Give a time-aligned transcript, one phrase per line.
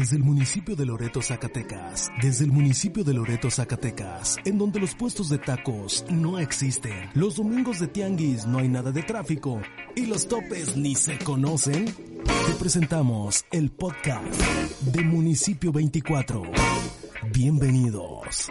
[0.00, 4.94] Desde el municipio de Loreto, Zacatecas, desde el municipio de Loreto, Zacatecas, en donde los
[4.94, 9.60] puestos de tacos no existen, los domingos de tianguis no hay nada de tráfico.
[9.94, 14.24] Y los topes ni se conocen, te presentamos el podcast
[14.80, 16.44] de Municipio 24.
[17.34, 18.48] Bienvenidos.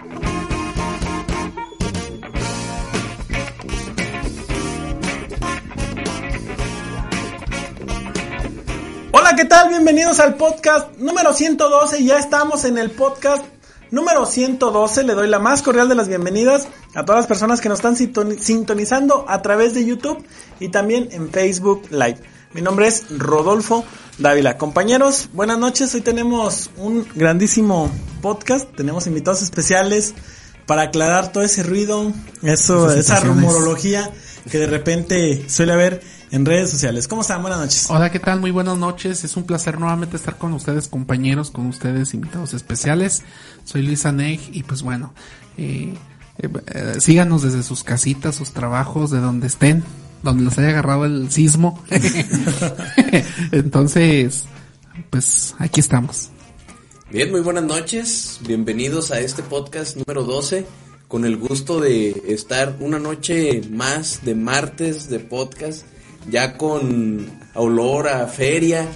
[9.30, 9.70] Hola, ¿qué tal?
[9.70, 12.04] Bienvenidos al podcast número 112.
[12.04, 13.46] Ya estamos en el podcast
[13.92, 15.04] número 112.
[15.04, 17.96] Le doy la más cordial de las bienvenidas a todas las personas que nos están
[17.96, 20.26] sintonizando a través de YouTube
[20.60, 22.18] y también en Facebook Live.
[22.54, 23.86] Mi nombre es Rodolfo
[24.18, 24.58] Dávila.
[24.58, 25.94] Compañeros, buenas noches.
[25.94, 27.92] Hoy tenemos un grandísimo
[28.24, 28.68] podcast.
[28.76, 30.16] Tenemos invitados especiales
[30.66, 34.10] para aclarar todo ese ruido, eso, esa rumorología
[34.50, 37.08] que de repente suele haber en redes sociales.
[37.08, 37.42] ¿Cómo están?
[37.42, 37.88] Buenas noches.
[37.90, 38.40] Hola, ¿qué tal?
[38.40, 39.24] Muy buenas noches.
[39.24, 43.24] Es un placer nuevamente estar con ustedes, compañeros, con ustedes, invitados especiales.
[43.66, 45.14] Soy Lisa Neg y pues bueno,
[45.58, 45.94] eh,
[46.38, 49.84] eh, eh, síganos desde sus casitas, sus trabajos, de donde estén,
[50.24, 51.84] donde los haya agarrado el sismo.
[53.52, 54.46] Entonces,
[55.10, 56.30] pues aquí estamos.
[57.12, 58.40] Bien, muy buenas noches.
[58.46, 60.66] Bienvenidos a este podcast número 12
[61.08, 65.84] con el gusto de estar una noche más de martes de podcast
[66.28, 68.88] ya con olor a feria.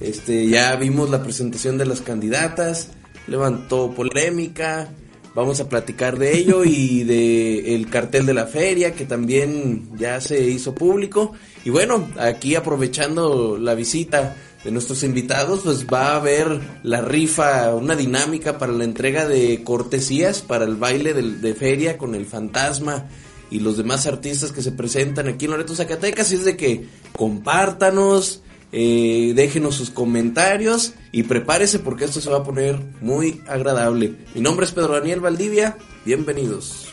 [0.00, 2.88] Este, ya vimos la presentación de las candidatas,
[3.26, 4.90] levantó polémica,
[5.34, 10.20] vamos a platicar de ello y de el cartel de la feria que también ya
[10.20, 11.32] se hizo público
[11.64, 17.74] y bueno, aquí aprovechando la visita de nuestros invitados, pues va a haber la rifa,
[17.74, 22.26] una dinámica para la entrega de cortesías para el baile de, de feria con el
[22.26, 23.06] fantasma
[23.50, 26.32] y los demás artistas que se presentan aquí en Loreto Zacatecas.
[26.32, 32.38] Y es de que compártanos, eh, déjenos sus comentarios y prepárese porque esto se va
[32.38, 34.16] a poner muy agradable.
[34.34, 36.88] Mi nombre es Pedro Daniel Valdivia, bienvenidos.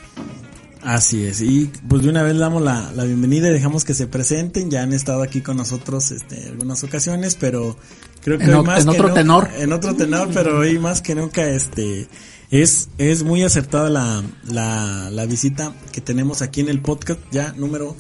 [0.84, 4.72] Así es, y pues de una vez damos la, bienvenida y dejamos que se presenten,
[4.72, 7.78] ya han estado aquí con nosotros este, en algunas ocasiones, pero
[8.24, 9.50] creo que en, más en otro tenor.
[9.58, 12.08] En otro tenor, pero hoy más que nunca este
[12.52, 17.54] es, es muy acertada la, la, la visita que tenemos aquí en el podcast ya
[17.54, 17.96] número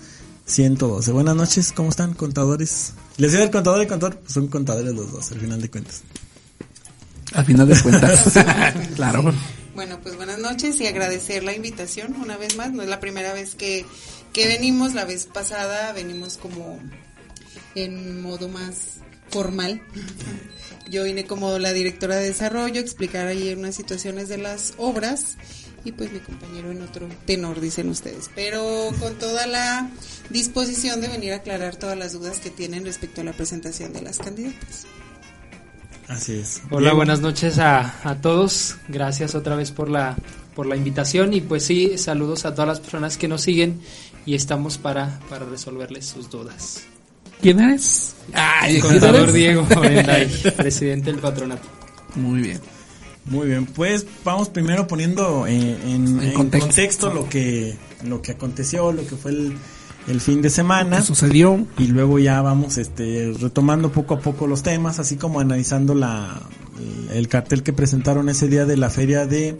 [0.45, 1.11] 112.
[1.13, 2.93] Buenas noches, ¿cómo están, contadores?
[3.17, 6.03] Les digo el contador y contador, pues son contadores los dos, al final de cuentas.
[7.33, 8.33] Al final de cuentas,
[8.95, 9.33] claro.
[9.73, 12.71] Bueno, pues buenas noches y agradecer la invitación una vez más.
[12.73, 13.85] No es la primera vez que,
[14.33, 16.77] que venimos, la vez pasada venimos como
[17.75, 18.97] en modo más
[19.29, 19.81] formal.
[20.91, 25.37] Yo vine como la directora de desarrollo, a explicar ahí unas situaciones de las obras
[25.85, 28.29] y pues mi compañero en otro tenor, dicen ustedes.
[28.35, 29.89] Pero con toda la
[30.29, 34.01] disposición de venir a aclarar todas las dudas que tienen respecto a la presentación de
[34.01, 34.85] las candidatas.
[36.09, 36.61] Así es.
[36.69, 38.75] Hola, buenas noches a, a todos.
[38.89, 40.17] Gracias otra vez por la,
[40.55, 43.79] por la invitación y pues sí, saludos a todas las personas que nos siguen
[44.25, 46.83] y estamos para, para resolverles sus dudas.
[47.41, 48.15] ¿Quién eres?
[48.33, 49.67] Ah, contador Diego
[50.57, 51.67] presidente del patronato.
[52.15, 52.59] Muy bien.
[53.25, 57.13] Muy bien, pues vamos primero poniendo eh, en, contexto.
[57.13, 61.03] lo que lo que aconteció, lo que fue el, fin de semana.
[61.03, 61.67] sucedió?
[61.77, 66.41] Y luego ya vamos este retomando poco a poco los temas, así como analizando la
[67.13, 69.55] el, cartel que presentaron ese día de la feria de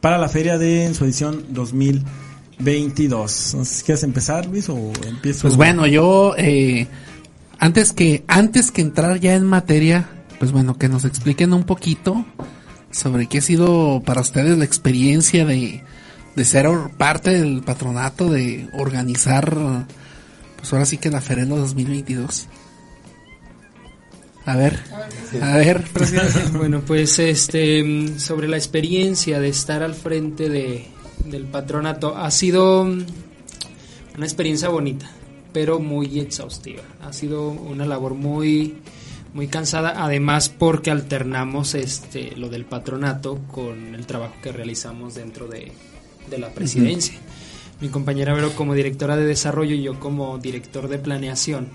[0.00, 3.54] para la feria de en su edición 2022.
[3.54, 5.42] No sé si quieres empezar, Luis, o empiezo.
[5.42, 6.86] Pues bueno, yo eh,
[7.64, 10.06] antes que, antes que entrar ya en materia,
[10.38, 12.26] pues bueno, que nos expliquen un poquito
[12.90, 15.82] sobre qué ha sido para ustedes la experiencia de,
[16.36, 16.66] de ser
[16.98, 19.86] parte del patronato, de organizar,
[20.58, 22.48] pues ahora sí que la Ferelo 2022.
[24.44, 24.78] A ver,
[25.40, 25.84] a ver,
[26.52, 30.86] bueno, pues este, sobre la experiencia de estar al frente de,
[31.24, 33.06] del patronato, ha sido una
[34.18, 35.08] experiencia bonita
[35.54, 36.82] pero muy exhaustiva.
[37.00, 38.74] Ha sido una labor muy
[39.32, 45.48] muy cansada, además porque alternamos este lo del patronato con el trabajo que realizamos dentro
[45.48, 45.72] de,
[46.36, 47.14] la presidencia.
[47.80, 51.68] Mi compañera Vero como directora de desarrollo y yo como director de planeación,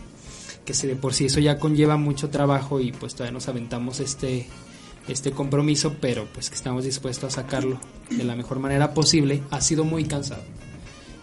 [0.65, 3.99] que si de por sí eso ya conlleva mucho trabajo y pues todavía nos aventamos
[3.99, 4.47] este
[5.07, 7.79] este compromiso, pero pues que estamos dispuestos a sacarlo
[8.09, 10.43] de la mejor manera posible, ha sido muy cansado.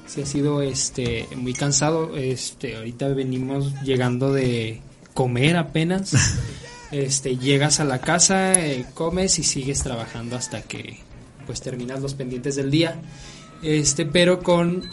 [0.07, 4.81] Sí ha sido este muy cansado, este ahorita venimos llegando de
[5.15, 6.13] comer apenas.
[6.93, 11.01] Este llegas a la casa, eh, comes y sigues trabajando hasta que
[11.45, 12.95] pues terminas los pendientes del día.
[13.61, 14.85] Este, pero con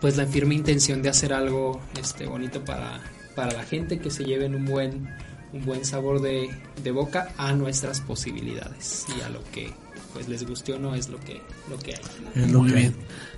[0.00, 3.00] pues la firme intención de hacer algo este bonito para
[3.36, 5.08] para la gente que se lleven un buen
[5.52, 6.50] un buen sabor de,
[6.82, 9.70] de boca a nuestras posibilidades y a lo que
[10.12, 12.42] pues les guste o no es lo que lo que hay.
[12.42, 12.94] Es lo Muy que- bien.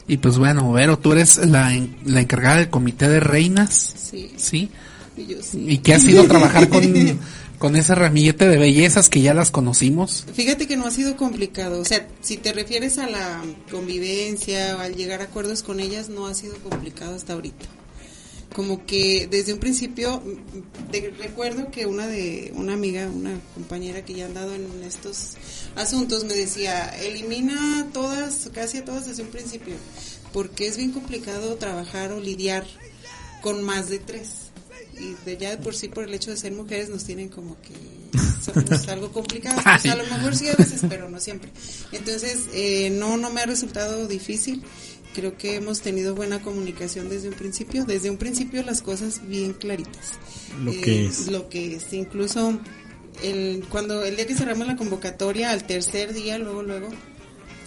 [0.09, 1.73] Y pues bueno, Vero, tú eres la,
[2.05, 4.69] la encargada del comité de reinas, Sí, ¿sí?
[5.17, 5.65] y yo sí.
[5.69, 6.83] ¿Y qué ha sido trabajar con,
[7.59, 10.27] con ese ramillete de bellezas que ya las conocimos?
[10.35, 13.41] Fíjate que no ha sido complicado, o sea, si te refieres a la
[13.71, 17.67] convivencia o al llegar a acuerdos con ellas, no ha sido complicado hasta ahorita.
[18.55, 20.23] Como que desde un principio,
[20.91, 25.35] de- recuerdo que una de una amiga, una compañera que ya ha andado en estos
[25.75, 29.75] asuntos me decía, elimina todas, casi a todas desde un principio,
[30.33, 32.67] porque es bien complicado trabajar o lidiar
[33.41, 34.29] con más de tres.
[34.99, 37.57] Y de ya de por sí, por el hecho de ser mujeres, nos tienen como
[37.63, 37.73] que
[38.45, 39.63] somos algo complicados.
[39.65, 41.51] Pues a lo mejor sí a veces, pero no siempre.
[41.93, 44.63] Entonces, eh, no, no me ha resultado difícil.
[45.15, 47.85] Creo que hemos tenido buena comunicación desde un principio.
[47.85, 50.13] Desde un principio las cosas bien claritas.
[50.63, 51.29] Lo Eh, que es.
[51.29, 51.93] Lo que es.
[51.93, 52.59] Incluso
[53.23, 56.89] el, cuando el día que cerramos la convocatoria, al tercer día, luego, luego,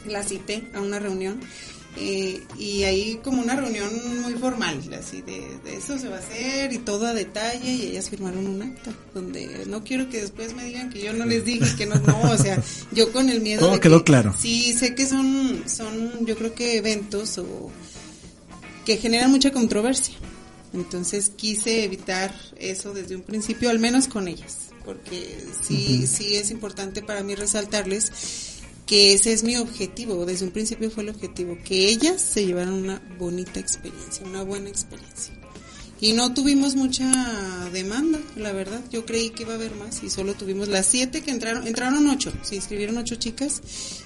[0.08, 1.40] la cité a una reunión.
[1.98, 3.90] Eh, y ahí como una reunión
[4.22, 7.82] muy formal, así de, de eso se va a hacer y todo a detalle y
[7.88, 11.46] ellas firmaron un acta donde no quiero que después me digan que yo no les
[11.46, 12.62] dije que no, no, o sea,
[12.92, 14.34] yo con el miedo Todo de quedó que- claro.
[14.38, 17.72] Sí, sé que son, son yo creo que eventos o
[18.86, 20.16] que generan mucha controversia.
[20.74, 26.52] Entonces quise evitar eso desde un principio, al menos con ellas, porque sí, sí es
[26.52, 28.12] importante para mí resaltarles
[28.86, 32.74] que ese es mi objetivo, desde un principio fue el objetivo, que ellas se llevaran
[32.74, 35.34] una bonita experiencia, una buena experiencia.
[36.02, 37.10] Y no tuvimos mucha
[37.72, 38.82] demanda, la verdad.
[38.92, 41.66] Yo creí que iba a haber más y solo tuvimos las siete que entraron.
[41.66, 43.62] Entraron ocho, se inscribieron ocho chicas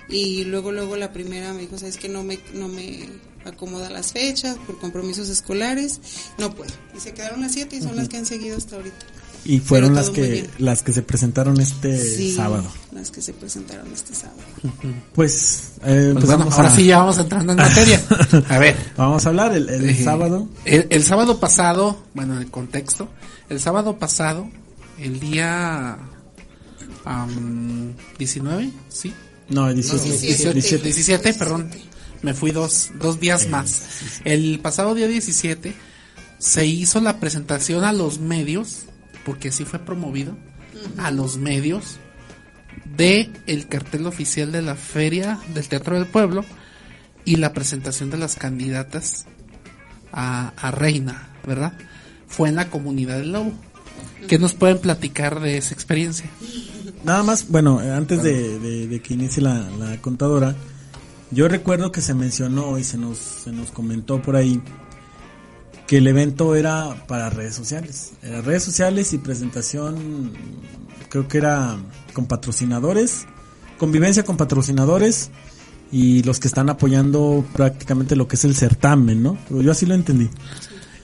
[0.08, 3.10] y luego luego la primera me dijo, sabes que no me no me
[3.44, 6.00] acomoda las fechas por compromisos escolares,
[6.38, 6.72] no puedo.
[6.96, 9.06] Y se quedaron las siete y son las que han seguido hasta ahorita.
[9.46, 12.66] Y fueron las que las que se presentaron este Sí, sábado.
[12.92, 14.40] las que se presentaron este sábado.
[15.14, 18.02] Pues, eh, Pues bueno, empezamos ahora a- sí ya vamos entrando en materia.
[18.50, 18.76] A ver.
[18.98, 20.48] Vamos a hablar el, el Eh, sábado.
[20.66, 23.10] El, el sábado pasado, bueno, en el contexto,
[23.50, 24.50] el sábado pasado,
[25.00, 25.98] el día
[27.06, 29.14] am, 19, ¿sí?
[29.50, 30.04] No, 18.
[30.04, 30.54] 17.
[30.54, 30.84] 17.
[30.84, 31.70] 17, perdón.
[32.22, 33.82] Me fui dos, dos días más.
[34.26, 35.74] El pasado día 17
[36.38, 38.80] se hizo la presentación a los medios,
[39.26, 40.36] porque así fue promovido,
[40.98, 41.98] a los medios
[42.96, 46.46] de el cartel oficial de la feria del Teatro del Pueblo
[47.26, 49.26] y la presentación de las candidatas
[50.12, 51.74] a, a reina, ¿verdad?
[52.28, 53.52] Fue en la comunidad del Lobo.
[54.28, 56.30] ¿Qué nos pueden platicar de esa experiencia?
[57.04, 60.56] Nada más, bueno, antes de, de- de que inicie la, la contadora,
[61.32, 64.62] yo recuerdo que se mencionó y se nos, se nos comentó por ahí
[65.90, 68.12] que el evento era para redes sociales.
[68.22, 70.32] Era redes sociales y presentación,
[71.10, 71.78] creo que era
[72.14, 73.26] con patrocinadores,
[73.80, 75.32] convivencia con patrocinadores
[75.92, 79.36] y los que están apoyando prácticamente lo que es el certamen, ¿no?
[79.48, 80.30] Pero yo así lo entendí.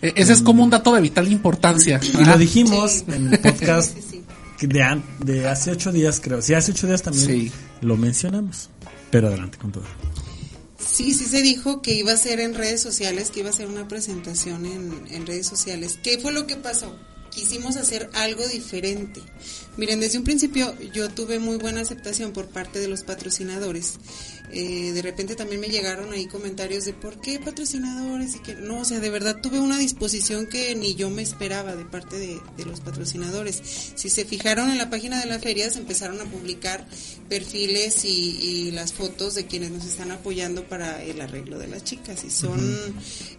[0.03, 1.99] E- Ese es como un dato de vital importancia.
[2.03, 3.05] Y lo dijimos Sí.
[3.07, 3.97] en el podcast
[4.61, 6.43] de, de hace ocho días, creo.
[6.43, 7.51] Sí, hace ocho días también Sí.
[7.81, 8.69] lo mencionamos.
[9.09, 9.83] Pero adelante con todo.
[10.95, 13.67] Sí, sí se dijo que iba a ser en redes sociales, que iba a ser
[13.67, 15.99] una presentación en, en redes sociales.
[16.01, 16.95] ¿Qué fue lo que pasó?
[17.31, 19.21] Quisimos hacer algo diferente.
[19.75, 23.95] Miren, desde un principio yo tuve muy buena aceptación por parte de los patrocinadores.
[24.51, 28.79] Eh, de repente también me llegaron ahí comentarios de por qué patrocinadores y que no,
[28.79, 32.39] o sea, de verdad tuve una disposición que ni yo me esperaba de parte de,
[32.57, 33.61] de los patrocinadores.
[33.95, 36.87] Si se fijaron en la página de la feria, se empezaron a publicar
[37.29, 41.83] perfiles y, y las fotos de quienes nos están apoyando para el arreglo de las
[41.83, 42.23] chicas.
[42.23, 42.59] Y son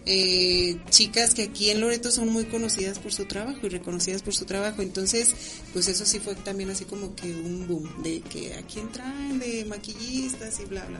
[0.06, 4.34] eh, chicas que aquí en Loreto son muy conocidas por su trabajo y reconocidas por
[4.34, 4.82] su trabajo.
[4.82, 5.34] Entonces,
[5.72, 9.38] pues eso sí fue también así como que un boom de que a quién traen
[9.38, 10.95] de maquillistas y bla, bla,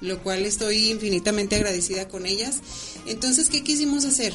[0.00, 2.60] Lo cual estoy infinitamente agradecida con ellas.
[3.06, 4.34] Entonces, ¿qué quisimos hacer?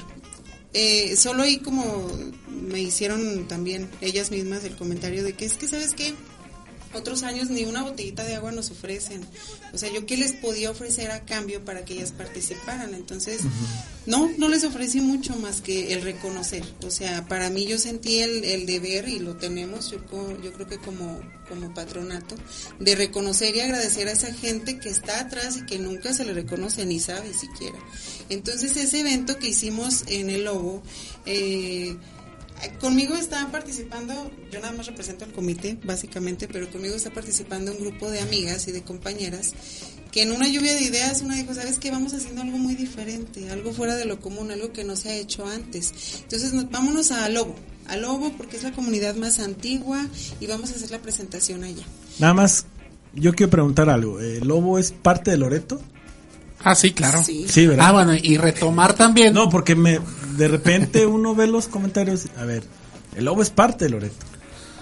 [0.73, 2.09] Eh, solo ahí como
[2.47, 6.13] me hicieron también ellas mismas el comentario de que es que, ¿sabes qué?
[6.93, 9.25] Otros años ni una botellita de agua nos ofrecen.
[9.73, 12.93] O sea, yo qué les podía ofrecer a cambio para que ellas participaran.
[12.93, 13.41] Entonces,
[14.05, 16.63] no, no les ofrecí mucho más que el reconocer.
[16.85, 20.51] O sea, para mí yo sentí el, el deber y lo tenemos, yo, co- yo
[20.53, 22.35] creo que como, como patronato,
[22.79, 26.33] de reconocer y agradecer a esa gente que está atrás y que nunca se le
[26.33, 27.77] reconoce ni sabe siquiera.
[28.29, 30.83] Entonces, ese evento que hicimos en el Lobo,
[31.25, 31.95] eh,
[32.79, 37.79] Conmigo estaban participando, yo nada más represento al comité, básicamente, pero conmigo está participando un
[37.79, 39.53] grupo de amigas y de compañeras
[40.11, 41.89] que en una lluvia de ideas una dijo, ¿sabes qué?
[41.89, 45.15] Vamos haciendo algo muy diferente, algo fuera de lo común, algo que no se ha
[45.15, 45.93] hecho antes.
[46.23, 47.55] Entonces, nos- vámonos a Lobo,
[47.87, 50.05] a Lobo porque es la comunidad más antigua
[50.39, 51.83] y vamos a hacer la presentación allá.
[52.19, 52.65] Nada más,
[53.13, 54.19] yo quiero preguntar algo.
[54.19, 55.81] ¿El lobo es parte de Loreto?
[56.63, 57.23] Ah, sí, claro.
[57.23, 57.45] Sí.
[57.49, 57.87] Sí, ¿verdad?
[57.89, 59.33] Ah, bueno, y retomar también.
[59.33, 59.99] No, porque me
[60.37, 62.27] de repente uno ve los comentarios.
[62.37, 62.63] A ver,
[63.15, 64.25] el lobo es parte de Loreto.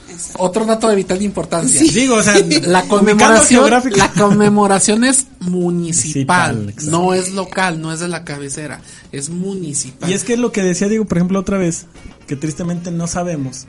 [0.09, 0.43] Exacto.
[0.43, 1.81] Otro dato de vital importancia.
[1.81, 2.33] Digo, o sea,
[2.63, 8.81] La conmemoración, la conmemoración es municipal, no es local, no es de la cabecera,
[9.11, 10.09] es municipal.
[10.09, 11.85] Y es que es lo que decía Diego, por ejemplo, otra vez,
[12.25, 13.67] que tristemente no sabemos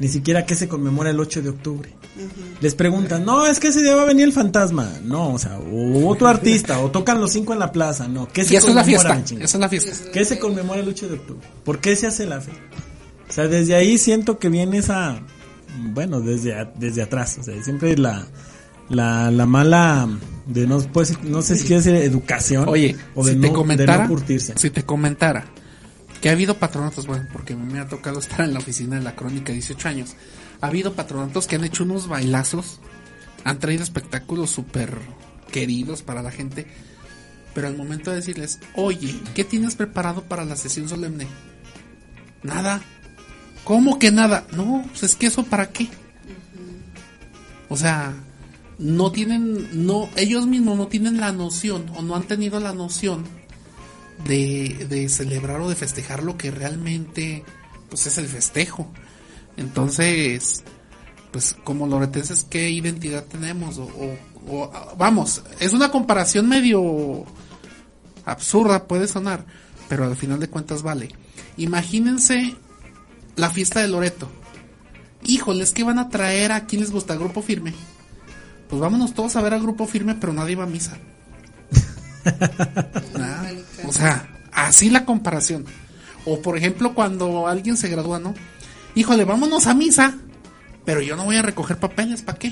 [0.00, 1.92] ni siquiera qué se conmemora el 8 de octubre.
[2.60, 4.90] Les preguntan, no, es que ese día va a venir el fantasma.
[5.04, 8.08] No, o sea, o otro artista, o tocan los cinco en la plaza.
[8.08, 10.10] No, ¿qué se y esa es la conmemora, fiesta, es la fiesta.
[10.12, 11.46] ¿Qué se conmemora el 8 de octubre?
[11.64, 12.50] ¿Por qué se hace la fe?
[13.28, 15.20] O sea, desde ahí siento que viene esa,
[15.92, 18.26] bueno, desde, a- desde atrás, o sea, siempre la,
[18.88, 20.08] la, la mala,
[20.46, 23.48] de no, pues, no sé si quiere decir educación, Oye, o de, si no, te
[23.48, 24.54] de comentara, no curtirse.
[24.56, 25.44] si te comentara
[26.20, 29.14] que ha habido patronatos, bueno, porque me ha tocado estar en la oficina de la
[29.14, 30.16] crónica 18 años,
[30.60, 32.80] ha habido patronatos que han hecho unos bailazos,
[33.44, 34.98] han traído espectáculos súper
[35.50, 36.66] queridos para la gente,
[37.54, 41.26] pero al momento de decirles, oye, ¿qué tienes preparado para la sesión solemne?
[42.42, 42.82] Nada.
[43.64, 44.46] ¿Cómo que nada?
[44.52, 45.88] No, pues es que eso para qué.
[47.68, 48.14] O sea,
[48.78, 53.24] no tienen, no, ellos mismos no tienen la noción o no han tenido la noción
[54.24, 57.44] de, de celebrar o de festejar lo que realmente,
[57.88, 58.90] pues es el festejo.
[59.56, 60.62] Entonces,
[61.32, 63.78] pues como loretenses, ¿qué identidad tenemos?
[63.78, 67.24] O, o- o, vamos, es una comparación medio
[68.24, 69.44] absurda, puede sonar,
[69.88, 71.10] pero al final de cuentas vale.
[71.58, 72.54] Imagínense
[73.36, 74.30] la fiesta de Loreto.
[75.24, 76.52] Híjoles, ¿qué van a traer?
[76.52, 77.16] ¿A quién les gusta?
[77.16, 77.74] ¿Grupo firme?
[78.70, 80.96] Pues vámonos todos a ver a Grupo firme, pero nadie va a misa.
[83.90, 85.64] o sea, así la comparación.
[86.24, 88.34] O por ejemplo, cuando alguien se gradúa, ¿no?
[88.94, 90.16] Híjole, vámonos a misa,
[90.84, 92.50] pero yo no voy a recoger papeles, ¿para qué?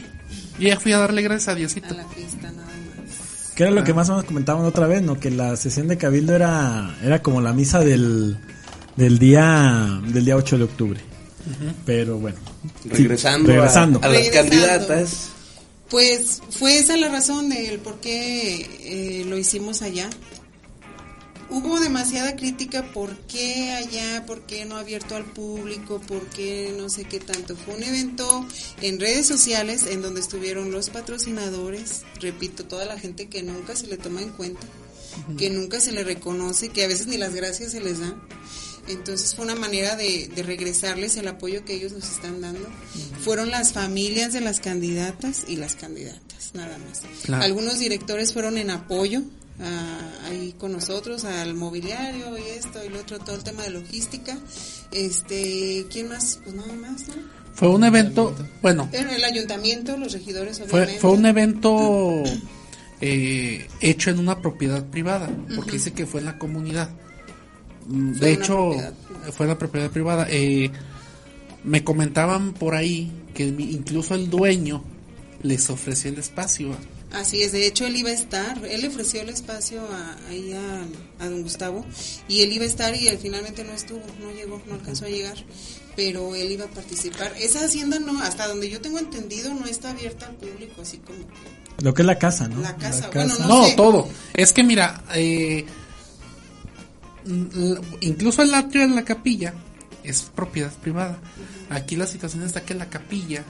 [0.59, 1.95] Yo ya fui a darle gracias a A Diosito.
[1.95, 3.53] la fiesta nada más.
[3.55, 5.19] Que era lo que más o menos comentaban otra vez, ¿no?
[5.19, 8.37] Que la sesión de Cabildo era, era como la misa del,
[8.97, 11.01] del día del día 8 de octubre.
[11.87, 12.39] Pero bueno.
[12.83, 13.55] sí, Regresando, a-.
[13.55, 14.31] A, las Regresando.
[14.33, 15.31] candidatas.
[15.89, 20.09] Pues fue esa la razón del por qué eh, lo hicimos allá.
[21.51, 26.91] Hubo demasiada crítica por qué allá, por qué no abierto al público, por qué no
[26.91, 27.57] sé qué tanto.
[27.57, 28.47] Fue un evento
[28.83, 33.87] en redes sociales en donde estuvieron los patrocinadores, repito, toda la gente que nunca se
[33.87, 34.67] le toma en cuenta,
[35.39, 38.21] que nunca se le reconoce, que a veces ni las gracias se les dan.
[38.87, 42.69] Entonces fue una manera de, de regresarles el apoyo que ellos nos están dando.
[43.23, 47.03] Fueron las familias de las candidatas y las candidatas, nada más.
[47.25, 47.43] Claro.
[47.43, 49.23] Algunos directores fueron en apoyo
[49.61, 53.71] a- ahí con nosotros al mobiliario y esto y lo otro, todo el tema de
[53.71, 54.37] logística.
[54.93, 56.41] Este, ¿quién más?
[56.45, 57.15] Pues nada más, ¿no?
[57.55, 61.01] Fue un evento, bueno, El, el ayuntamiento, los regidores, fue, obviamente.
[61.01, 62.23] fue un evento
[63.01, 66.91] eh, hecho en una propiedad privada, porque dice que fue en la comunidad.
[67.87, 68.71] Mm, Fue De hecho,
[69.33, 70.27] fue en la propiedad privada.
[70.31, 70.71] Eh,
[71.65, 74.85] me comentaban por ahí que mi- incluso el dueño
[75.43, 76.71] les ofreció el espacio.
[77.13, 80.53] Así es, de hecho él iba a estar, él le ofreció el espacio a, ahí
[80.53, 81.87] a, a don Gustavo
[82.29, 85.09] y él iba a estar y él finalmente no estuvo, no llegó, no alcanzó a
[85.09, 85.37] llegar,
[85.97, 87.33] pero él iba a participar.
[87.41, 91.19] Esa hacienda no, hasta donde yo tengo entendido, no está abierta al público, así como
[91.21, 92.61] que Lo que es la casa, ¿no?
[92.61, 93.73] La casa, bueno, no No, sé.
[93.75, 94.09] todo.
[94.35, 95.65] Es que mira, eh,
[98.01, 99.55] incluso el atrio de la capilla
[100.05, 101.19] es propiedad privada.
[101.71, 103.45] Aquí la situación está que la capilla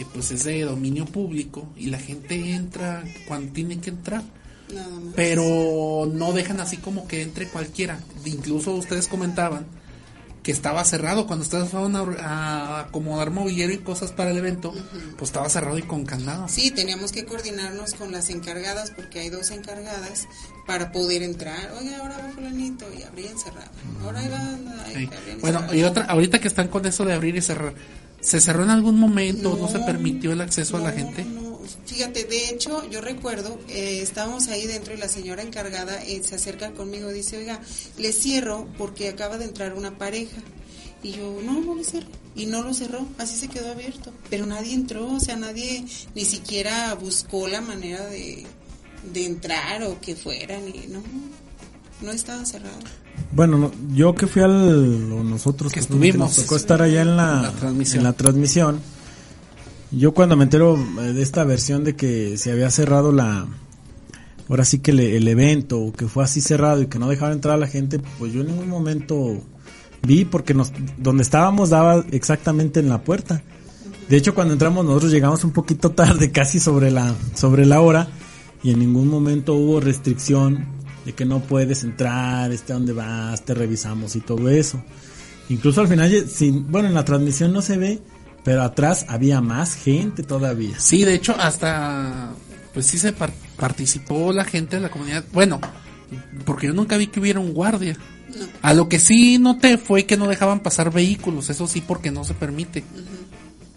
[0.00, 4.22] eh, pues es de dominio público y la gente entra cuando tiene que entrar.
[4.74, 5.14] nada más.
[5.14, 8.00] Pero no dejan así como que entre cualquiera.
[8.24, 9.66] Incluso ustedes comentaban
[10.42, 14.72] que estaba cerrado cuando ustedes fueron a, a acomodar mobiliario y cosas para el evento,
[15.18, 16.48] pues estaba cerrado y con candado.
[16.48, 20.28] Sí, teníamos que coordinarnos con las encargadas, porque hay dos encargadas,
[20.66, 21.70] para poder entrar.
[21.78, 23.68] Oye, ahora va fulanito, y abrían, cerraban.
[24.02, 24.22] Ahora
[24.94, 25.10] Sí.
[25.36, 27.74] y Bueno, y otra, ahorita que están con eso de abrir y cerrar,
[28.20, 29.50] ¿Se cerró en algún momento?
[29.50, 31.24] ¿No, No, se permitió el acceso a la gente?
[31.24, 31.50] no.
[31.86, 36.36] Fíjate, de hecho, yo recuerdo, eh, estábamos ahí dentro y la señora encargada eh, se
[36.36, 37.60] acerca conmigo y dice, oiga,
[37.98, 40.40] le cierro porque acaba de entrar una pareja.
[41.02, 42.08] Y yo, no, no le cierro.
[42.34, 44.12] Y no lo cerró, así se quedó abierto.
[44.30, 45.84] Pero nadie entró, o sea, nadie
[46.14, 48.44] ni siquiera buscó la manera de,
[49.12, 50.68] de entrar o que fueran.
[50.68, 51.02] Y no,
[52.02, 52.78] no estaba cerrado.
[53.32, 56.18] Bueno, no, yo que fui al, o nosotros Que estuvimos.
[56.18, 57.98] nos tocó estar allá en la, La transmisión.
[57.98, 58.80] en la transmisión.
[59.92, 63.46] Yo cuando me entero eh, de esta versión de que se había cerrado la,
[64.48, 67.32] ahora sí que le- el evento, o que fue así cerrado y que no dejaba
[67.32, 69.42] entrar a la gente, pues yo en ningún momento
[70.02, 73.42] vi porque nos, donde estábamos daba exactamente en la puerta.
[74.08, 78.08] De hecho, cuando entramos nosotros llegamos un poquito tarde, casi sobre la, sobre la hora,
[78.62, 80.66] y en ningún momento hubo restricción
[81.10, 84.82] de que no puedes entrar, este a dónde vas, te revisamos y todo eso.
[85.48, 88.00] Incluso al final, sin, bueno, en la transmisión no se ve,
[88.44, 90.78] pero atrás había más gente todavía.
[90.78, 92.30] Sí, de hecho, hasta,
[92.72, 95.24] pues sí se par- participó la gente de la comunidad.
[95.32, 95.60] Bueno,
[96.44, 97.96] porque yo nunca vi que hubiera un guardia.
[98.62, 102.22] A lo que sí noté fue que no dejaban pasar vehículos, eso sí, porque no
[102.24, 102.84] se permite.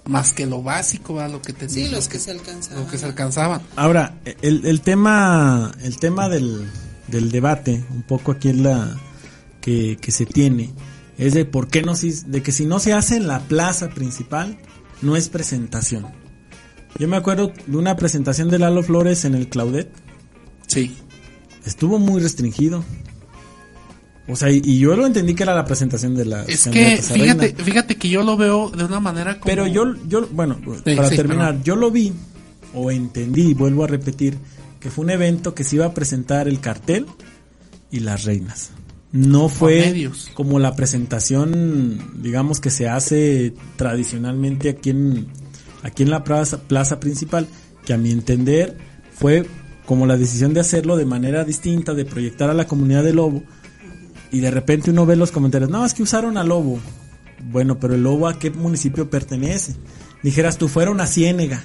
[0.05, 1.31] Más que lo básico, ¿verdad?
[1.31, 2.83] lo que te Sí, lo los que se alcanzaban.
[2.83, 3.61] Lo que se alcanzaban.
[3.75, 6.67] Ahora, el, el tema, el tema del,
[7.07, 8.97] del debate, un poco aquí en la
[9.61, 10.71] que, que se tiene,
[11.17, 13.89] es de por qué no se, de que si no se hace en la plaza
[13.89, 14.57] principal,
[15.01, 16.05] no es presentación.
[16.99, 19.89] Yo me acuerdo de una presentación de Lalo Flores en el Claudet,
[20.67, 20.95] Sí.
[21.65, 22.83] estuvo muy restringido.
[24.27, 27.35] O sea, y, yo lo entendí que era la presentación de la Es que, reina.
[27.35, 29.45] fíjate, fíjate que yo lo veo de una manera como...
[29.45, 32.13] Pero yo, yo, bueno, Sí, para sí, terminar, yo lo vi
[32.73, 34.37] o entendí, vuelvo a repetir,
[34.83, 37.05] que fue un evento que se iba a presentar el cartel
[37.89, 38.71] y las reinas.
[39.13, 45.27] No fue como la presentación, digamos, que se hace tradicionalmente aquí en,
[45.83, 47.47] aquí en la plaza, plaza principal,
[47.85, 48.77] que a mi entender
[49.13, 49.47] fue
[49.85, 53.41] como la decisión de hacerlo de manera distinta, de proyectar a la comunidad de Lobo,
[54.33, 56.79] y de repente uno ve los comentarios, no, es que usaron a Lobo.
[57.51, 59.75] Bueno, pero el Lobo a qué municipio pertenece?
[60.23, 61.63] Dijeras tú, fueron a Ciénega,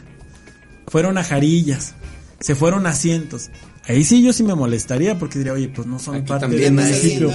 [0.87, 1.95] fueron a Jarillas,
[2.41, 3.51] se fueron a Cientos.
[3.87, 6.73] Ahí sí yo sí me molestaría porque diría, oye, pues no son Aquí parte del
[6.73, 7.31] municipio.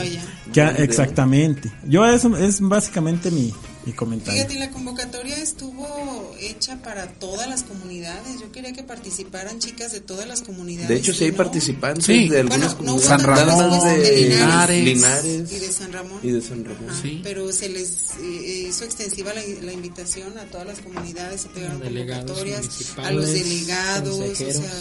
[0.78, 1.72] Exactamente.
[1.88, 3.54] Yo eso es básicamente mi,
[3.86, 4.42] mi comentario.
[4.42, 8.40] Fíjate, la convocatoria estuvo hecha para todas las comunidades.
[8.40, 10.88] Yo quería que participaran chicas de todas las comunidades.
[10.90, 11.38] De hecho, sí hay ¿no?
[11.38, 12.30] participantes Sí.
[12.30, 13.58] de Bueno, algunas no San comunidades.
[13.58, 14.84] Ramón, pues, de Linares.
[14.86, 16.20] Linares y de San Ramón.
[16.24, 16.90] y de San Ramón.
[16.90, 17.20] Ajá, Sí.
[17.24, 17.90] Pero se les
[18.22, 23.12] eh, hizo extensiva la, la invitación a todas las comunidades, se pegaron Delegados convocatorias, a
[23.12, 24.56] los delegados, o consejeros.
[24.56, 24.72] sea,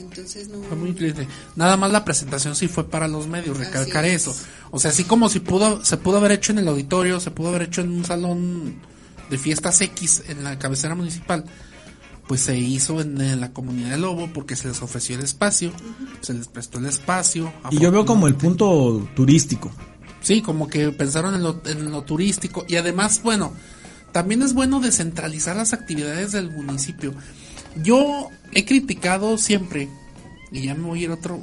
[0.00, 0.62] entonces no.
[0.62, 1.26] Fue muy triste.
[1.56, 4.22] Nada más la presentación sí fue para los medios, recalcar es.
[4.22, 4.36] eso.
[4.70, 7.48] O sea, así como si pudo, se pudo haber hecho en el auditorio, se pudo
[7.48, 8.80] haber hecho en un salón
[9.30, 11.44] de fiestas X en la cabecera municipal,
[12.26, 15.72] pues se hizo en, en la comunidad de Lobo porque se les ofreció el espacio,
[16.20, 17.52] se les prestó el espacio.
[17.70, 19.70] Y yo veo como el punto turístico.
[20.20, 22.64] Sí, como que pensaron en lo, en lo turístico.
[22.68, 23.52] Y además, bueno,
[24.12, 27.14] también es bueno descentralizar las actividades del municipio.
[27.82, 29.88] Yo he criticado siempre,
[30.52, 31.38] y ya me voy a ir otro,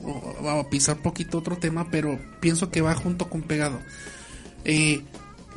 [0.48, 3.80] a pisar poquito otro tema, pero pienso que va junto con pegado.
[4.66, 5.02] Eh,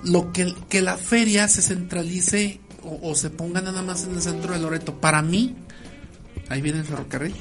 [0.05, 4.23] lo que, que la feria se centralice o, o se ponga nada más en el
[4.23, 4.95] centro de Loreto.
[5.01, 5.55] Para mí,
[6.49, 7.35] ahí viene el ferrocarril.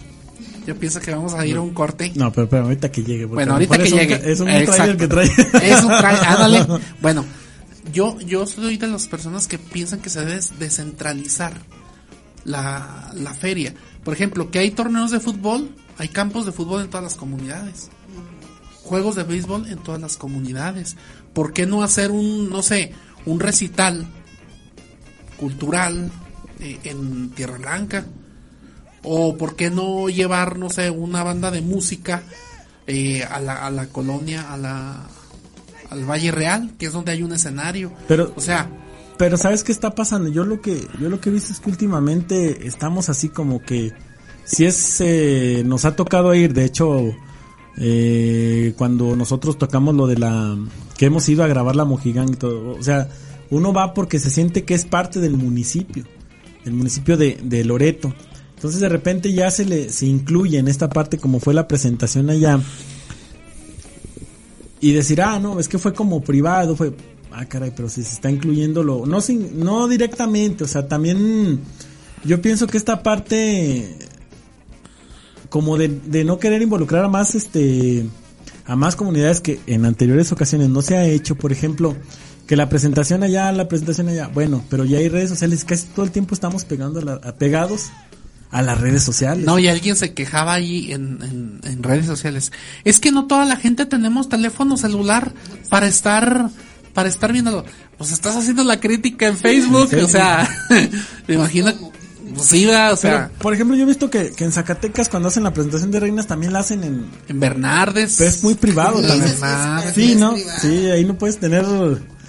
[0.68, 2.12] Yo pienso que vamos a ir a un corte.
[2.16, 3.26] No, pero, pero ahorita que llegue.
[3.26, 4.20] Bueno, ahorita que es un llegue.
[4.20, 5.26] ca- Es un trailer que trae.
[5.64, 6.66] Es un tra- ándale.
[7.02, 7.26] Bueno,
[7.94, 11.54] yo, yo soy de las personas que piensan que se debe descentralizar
[12.50, 13.74] la, la feria.
[14.04, 17.90] Por ejemplo, que hay torneos de fútbol, hay campos de fútbol en todas las comunidades.
[18.84, 20.96] Juegos de béisbol en todas las comunidades.
[21.34, 22.92] ¿Por qué no hacer un, no sé,
[23.26, 24.08] un recital
[25.38, 26.12] cultural
[26.60, 28.06] eh, en Tierra Blanca?
[29.04, 32.24] ¿O por qué no llevar, no sé, una banda de música
[32.88, 35.08] eh, a, la, a la colonia, a la,
[35.90, 37.94] al Valle Real, que es donde hay un escenario?
[38.08, 38.70] Pero- o sea,
[39.20, 40.30] Pero ¿sabes qué está pasando?
[40.30, 43.92] Yo lo que yo lo que he visto es que últimamente estamos así como que
[44.46, 47.14] si es eh, nos ha tocado ir, de hecho
[47.76, 50.58] eh, cuando nosotros tocamos lo de la
[50.98, 53.10] que hemos ido a grabar la Mojigán y todo, o sea,
[53.50, 56.06] uno va porque se siente que es parte del municipio,
[56.64, 58.14] del municipio de, de Loreto.
[58.56, 62.30] Entonces de repente ya se le se incluye en esta parte como fue la presentación
[62.30, 62.58] allá
[64.80, 66.94] y decir, ah, no, es que fue como privado, fue,
[67.32, 71.60] ah, caray, pero si se está incluyendo lo, no, sin, no directamente, o sea, también
[72.26, 73.98] yo pienso que esta parte,
[75.50, 78.06] como de, no querer involucrar a más, este,
[78.66, 81.96] a más comunidades que en anteriores ocasiones no se ha hecho, por ejemplo,
[82.46, 84.28] que la presentación allá, la presentación allá.
[84.28, 87.90] Bueno, pero ya hay redes sociales, casi todo el tiempo estamos pegando a la- pegados
[88.52, 89.46] a las redes sociales.
[89.46, 92.52] No, y alguien se quejaba ahí en redes sociales.
[92.84, 95.32] Es que no toda la gente tenemos teléfono celular
[95.70, 96.50] para estar,
[96.94, 97.66] para estar viéndolo.
[97.98, 99.96] Pues estás haciendo la crítica en Facebook, Sí.
[99.98, 100.50] o sea,
[101.28, 101.72] me imagino,
[102.36, 105.30] pues sí, o sea, Pero, por ejemplo, yo he visto que, que en Zacatecas cuando
[105.30, 107.06] hacen la presentación de reinas también la hacen en...
[107.28, 108.16] en Bernardes.
[108.18, 109.24] Pero es muy privado también.
[109.24, 109.94] es- es- Bernardes.
[109.96, 110.36] Sí, ¿no?
[110.62, 111.66] Sí, ahí no puedes tener...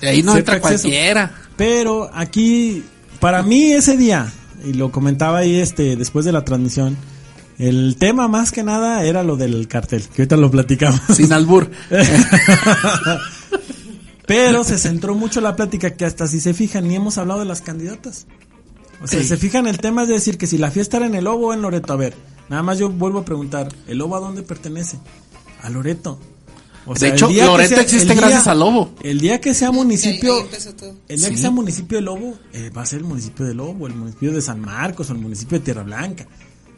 [0.03, 0.83] Y ahí no entra acceso.
[0.85, 1.33] cualquiera.
[1.57, 2.83] Pero aquí,
[3.21, 4.33] para mí ese día,
[4.65, 6.97] y lo comentaba ahí este después de la transmisión,
[7.59, 11.03] el tema más que nada era lo del cartel, que ahorita lo platicamos.
[11.15, 11.71] Sin albur.
[14.31, 17.47] Pero se centró mucho la plática que hasta si se fijan ni hemos hablado de
[17.47, 18.27] las candidatas.
[19.03, 19.27] O sea, Sí.
[19.29, 21.53] se fijan el tema es decir que si la fiesta era en el Lobo o
[21.55, 21.93] en Loreto.
[21.93, 22.15] A ver,
[22.49, 24.99] nada más yo vuelvo a preguntar, ¿el Lobo a dónde pertenece?
[25.63, 26.19] A Loreto.
[26.87, 28.95] O De el hecho, Loreto sea- existe el día- gracias al Lobo.
[29.03, 30.49] El día que sea municipio, Ahí
[31.09, 33.87] el día que sea municipio de Lobo, eh, va a ser el municipio de Lobo,
[33.87, 36.27] el municipio de San Marcos o el municipio de Tierra Blanca.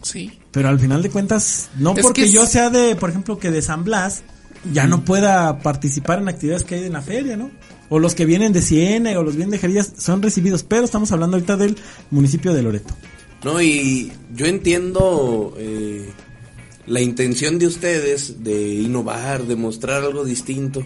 [0.02, 0.32] Sí.
[0.50, 3.62] Pero al final de cuentas, no Es porque yo sea de, por ejemplo, que de
[3.62, 4.22] San Blas,
[4.72, 7.50] ya no pueda participar en actividades que hay en la feria, ¿no?
[7.88, 11.12] O los que vienen de Siena o los vienen de Jerillas son recibidos, pero estamos
[11.12, 11.76] hablando ahorita del
[12.10, 12.94] municipio de Loreto.
[13.44, 16.10] No, y yo entiendo eh,
[16.86, 20.84] la intención de ustedes de innovar, de mostrar algo distinto.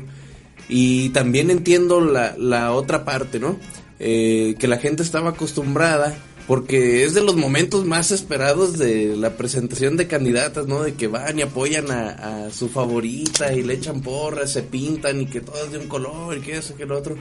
[0.69, 3.57] Y también entiendo la, la otra parte, ¿no?
[3.99, 6.15] Eh, que la gente estaba acostumbrada,
[6.47, 10.83] porque es de los momentos más esperados de la presentación de candidatas, ¿no?
[10.83, 15.21] De que van y apoyan a, a su favorita y le echan porras, se pintan
[15.21, 17.17] y que todo es de un color y que eso, que lo otro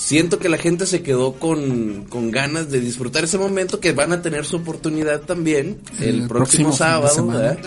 [0.00, 4.12] siento que la gente se quedó con, con ganas de disfrutar ese momento que van
[4.12, 7.26] a tener su oportunidad también el, El próximo, sábado.
[7.26, 7.58] ¿verdad?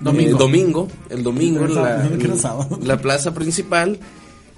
[0.00, 0.38] Domingo.
[0.38, 0.38] Domingo.
[0.38, 2.78] Eh, domingo, el domingo, en la, sábado.
[2.82, 3.98] la plaza principal,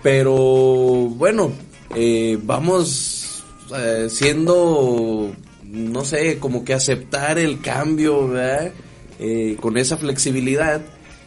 [0.03, 1.53] pero bueno,
[1.95, 3.43] eh, vamos
[3.75, 5.31] eh, siendo,
[5.71, 8.73] no sé, como que aceptar el cambio, ¿verdad?
[9.19, 10.83] Eh, con esa flexibilidad.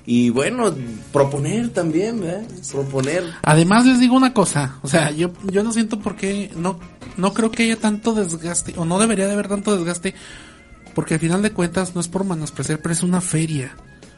[0.05, 0.73] Y bueno,
[1.11, 2.47] proponer también, ¿verdad?
[2.71, 3.23] Proponer.
[3.43, 6.79] Además les digo una cosa, o sea, yo, yo no siento por qué, no,
[7.17, 10.15] no creo que haya tanto desgaste, o no debería de haber tanto desgaste,
[10.95, 13.75] porque al final de cuentas no es por menospreciar, pero es una feria.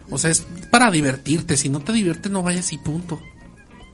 [0.09, 3.19] O sea, es para divertirte, si no te diviertes no vayas y punto.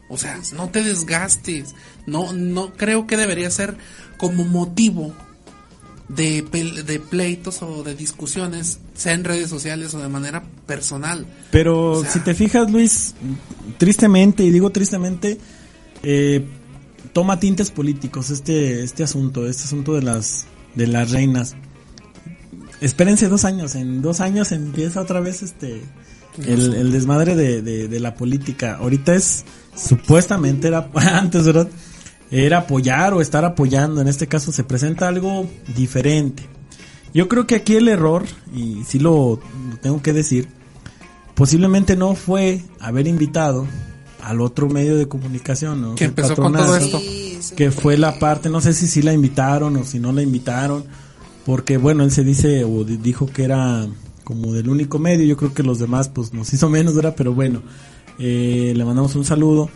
[0.10, 1.76] O sea, no te desgastes.
[2.06, 3.78] No, no creo que debería ser
[4.18, 5.14] como motivo
[6.10, 6.42] de,
[6.86, 11.26] de pleitos o de discusiones, sea en redes sociales o de manera personal.
[11.52, 13.14] Pero O sea- si te fijas, Luis,
[13.78, 15.38] tristemente, y digo tristemente,
[16.04, 16.46] eh,
[17.14, 21.56] toma tintes políticos este, este asunto, este asunto de las, de las reinas.
[22.80, 25.82] Espérense dos años, en dos años empieza otra vez este,
[26.46, 28.76] el, el desmadre de, de, de la política.
[28.76, 31.68] Ahorita es, supuestamente era, antes, ¿verdad?
[32.32, 34.02] Era apoyar o estar apoyando.
[34.02, 36.44] En este caso se presenta algo diferente.
[37.14, 40.48] Yo creo que aquí el error, y sí lo, lo tengo que decir,
[41.36, 43.66] posiblemente no fue haber invitado
[44.22, 45.96] al otro medio de comunicación, ¿no?
[45.96, 47.00] Que El empezó con todo esto.
[47.00, 50.22] Sí, Que fue la parte, no sé si sí la invitaron o si no la
[50.22, 50.84] invitaron,
[51.46, 53.88] porque bueno, él se dice o di- dijo que era
[54.24, 57.14] como del único medio, yo creo que los demás pues nos hizo menos, ¿verdad?
[57.16, 57.62] Pero bueno,
[58.20, 59.70] eh, le mandamos un saludo.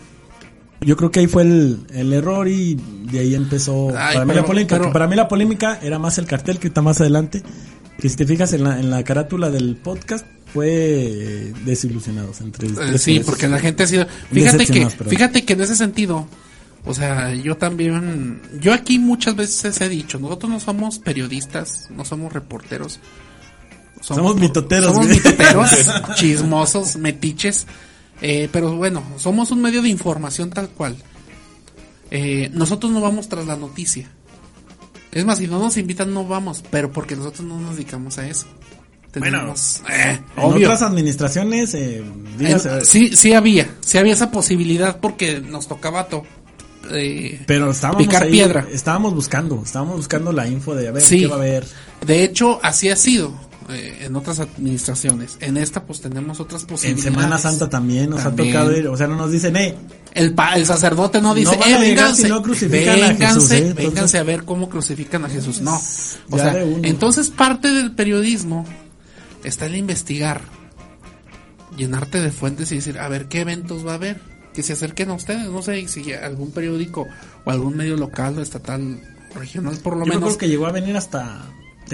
[0.81, 2.75] Yo creo que ahí fue el, el error y
[3.11, 4.77] de ahí empezó Ay, para mí pero- la polémica.
[4.79, 7.43] pero- para mí la polémica era más el cartel que está más adelante.
[7.99, 12.67] Que si te fijas en la, en la carátula del podcast fue eh, desilusionados entre
[12.67, 14.07] Eh, sí, porque la gente ha sido.
[14.31, 15.07] Fíjate que, perdón.
[15.09, 16.27] fíjate que en ese sentido,
[16.83, 22.03] o sea, yo también, yo aquí muchas veces he dicho, nosotros no somos periodistas, no
[22.05, 22.99] somos reporteros.
[24.01, 25.69] Somos mitoteros, Somos mitoteros,
[26.15, 27.67] chismosos, metiches.
[28.21, 30.95] Eh, pero bueno, somos un medio de información tal cual.
[32.09, 34.09] Eh, nosotros no vamos tras la noticia.
[35.11, 38.27] Es más, si no nos invitan, no vamos, pero porque nosotros no nos dedicamos a
[38.27, 38.47] eso.
[39.11, 40.67] Tenemos, eh, En obvio.
[40.69, 42.01] otras administraciones, eh,
[42.37, 46.23] dígase, En- sí, sí había, sí había esa posibilidad porque nos tocaba to-
[46.91, 48.65] eh, pero estábamos picar ahí, piedra.
[48.71, 51.19] estábamos buscando, estábamos buscando la info de a ver Sí.
[51.21, 51.67] qué va a haber.
[52.05, 53.33] De hecho, así ha sido
[53.73, 55.37] eh, en otras administraciones.
[55.39, 57.03] En esta, pues tenemos otras En posibilidades.
[57.13, 58.49] Semana Santa también nos También.
[58.49, 59.75] ha tocado ir, o sea, no nos dicen, eh,
[60.13, 63.07] El, pa- el sacerdote no dice, No eh, a llegar vénganse, si no crucifican a
[63.09, 63.57] vénganse, Jesús, ¿eh?
[63.57, 65.61] Entonces- vénganse a ver cómo crucifican a Jesús.
[65.61, 65.75] No.
[66.29, 68.65] O sea, entonces parte del periodismo
[69.43, 70.41] está en investigar,
[71.77, 74.19] llenarte de fuentes y decir, a ver qué eventos va a haber,
[74.53, 77.07] que se acerquen a ustedes, no sé, si algún periódico
[77.45, 78.99] o algún medio local o estatal,
[79.33, 80.23] regional por lo yo menos.
[80.25, 81.41] creo que llegó a venir hasta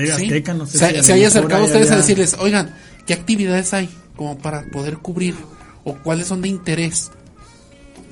[0.06, 0.24] TV Sí.
[0.26, 2.74] Azteca, no sé se, si se acercado a ustedes a decirles, oigan,
[3.06, 5.36] ¿qué actividades hay como para poder cubrir
[5.84, 7.12] o cuáles son de interés?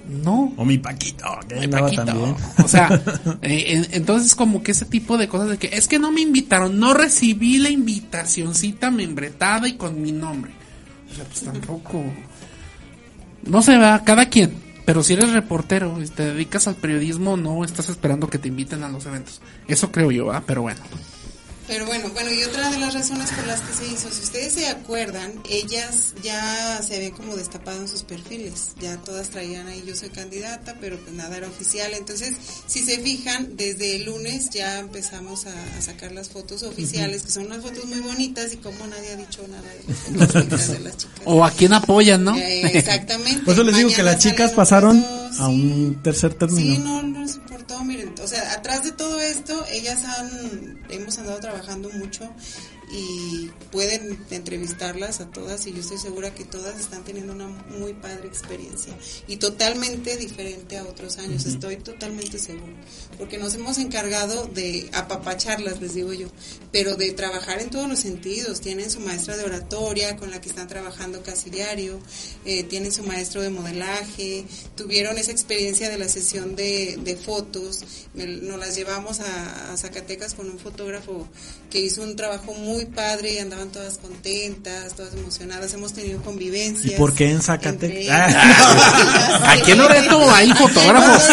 [0.08, 0.54] No.
[0.58, 2.06] O mi Paquito, que Mi Paquito.
[2.06, 2.36] también.
[2.64, 2.90] O sea,
[3.42, 6.22] eh, en- entonces como que ese tipo de cosas de que es que no me
[6.22, 10.52] invitaron, no recibí la invitacioncita membretada y con mi nombre.
[11.12, 12.04] O sea, pues tampoco.
[13.46, 14.64] No se va, cada quien.
[14.86, 18.84] Pero si eres reportero y te dedicas al periodismo, no estás esperando que te inviten
[18.84, 19.42] a los eventos.
[19.68, 20.44] Eso creo yo, ¿ah?
[20.46, 20.80] Pero bueno.
[21.68, 24.54] Pero bueno, bueno, y otra de las razones por las que se hizo, si ustedes
[24.54, 29.84] se acuerdan, ellas ya se habían como destapado en sus perfiles, ya todas traían ahí
[29.86, 32.36] yo soy candidata, pero pues nada era oficial, entonces
[32.68, 37.32] si se fijan, desde el lunes ya empezamos a, a sacar las fotos oficiales, que
[37.32, 40.34] son unas fotos muy bonitas y como nadie ha dicho nada de las
[40.84, 41.22] de chicas.
[41.26, 42.36] O a quién apoyan, ¿no?
[42.38, 43.42] Eh, exactamente.
[43.44, 45.52] Por eso les digo que las chicas pasaron fotos, a sí.
[45.52, 47.02] un tercer Sí, término.
[47.02, 51.40] no, no les importó, miren, o sea, atrás de todo esto, ellas han, hemos andado
[51.40, 51.55] trabajando
[51.90, 52.26] mucho
[52.92, 57.94] y pueden entrevistarlas a todas y yo estoy segura que todas están teniendo una muy
[57.94, 58.94] padre experiencia
[59.28, 62.74] y totalmente diferente a otros años, estoy totalmente segura,
[63.18, 66.28] porque nos hemos encargado de apapacharlas, les digo yo,
[66.72, 70.50] pero de trabajar en todos los sentidos, tienen su maestra de oratoria con la que
[70.50, 72.00] están trabajando casi diario,
[72.46, 74.46] eh, tienen su maestro de modelaje,
[74.76, 79.78] tuvieron esa experiencia de la sesión de, de fotos, me- nos las llevamos a, a
[79.78, 81.28] Zacatecas con un fotógrafo
[81.70, 86.94] que hizo un trabajo muy padre y andaban todas contentas, todas emocionadas, hemos tenido convivencias.
[86.94, 87.98] ¿Y por qué en Zacatecas?
[87.98, 88.36] ellas.
[89.46, 91.24] Aquí en Loreto hay fotógrafos.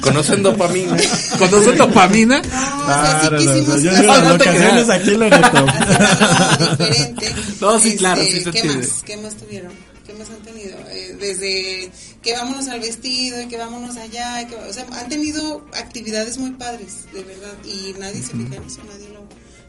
[0.00, 0.96] ¿Conocen dopamina?
[1.38, 2.42] ¿Conocen dopamina?
[2.42, 4.90] No, no, quisimos no, yo hacer digo las no te locaciones creas.
[4.90, 5.56] aquí en Loreto.
[5.56, 7.34] algo diferente.
[7.60, 9.02] No, sí, claro, sí se ¿Qué más?
[9.04, 9.72] ¿Qué más tuvieron?
[10.06, 10.78] ¿Qué más han tenido?
[10.90, 11.90] Eh, desde
[12.22, 16.38] que vámonos al vestido, y que vámonos allá, y que, o sea, han tenido actividades
[16.38, 19.08] muy padres, de verdad, y nadie se fija en eso, nadie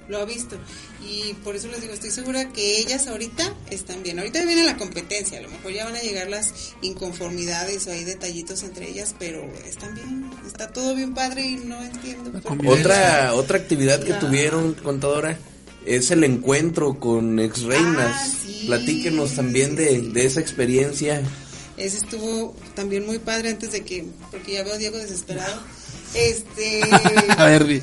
[0.07, 0.57] lo, ha visto.
[1.07, 4.19] Y por eso les digo, estoy segura que ellas ahorita están bien.
[4.19, 8.03] Ahorita viene la competencia, a lo mejor ya van a llegar las inconformidades o hay
[8.03, 12.31] detallitos entre ellas, pero están bien, está todo bien padre y no entiendo.
[12.31, 12.47] por qué.
[12.47, 12.81] convivencia.
[12.81, 15.37] Otra, otra actividad que La- tuvieron, contadora,
[15.85, 18.11] es el encuentro con ex reinas.
[18.13, 18.63] Ah, sí.
[18.67, 21.21] Platíquenos también de, de esa experiencia.
[21.77, 25.61] Ese estuvo también muy padre antes de que, porque ya veo a Diego desesperado.
[26.13, 26.81] Este,
[27.37, 27.81] A ver, eh,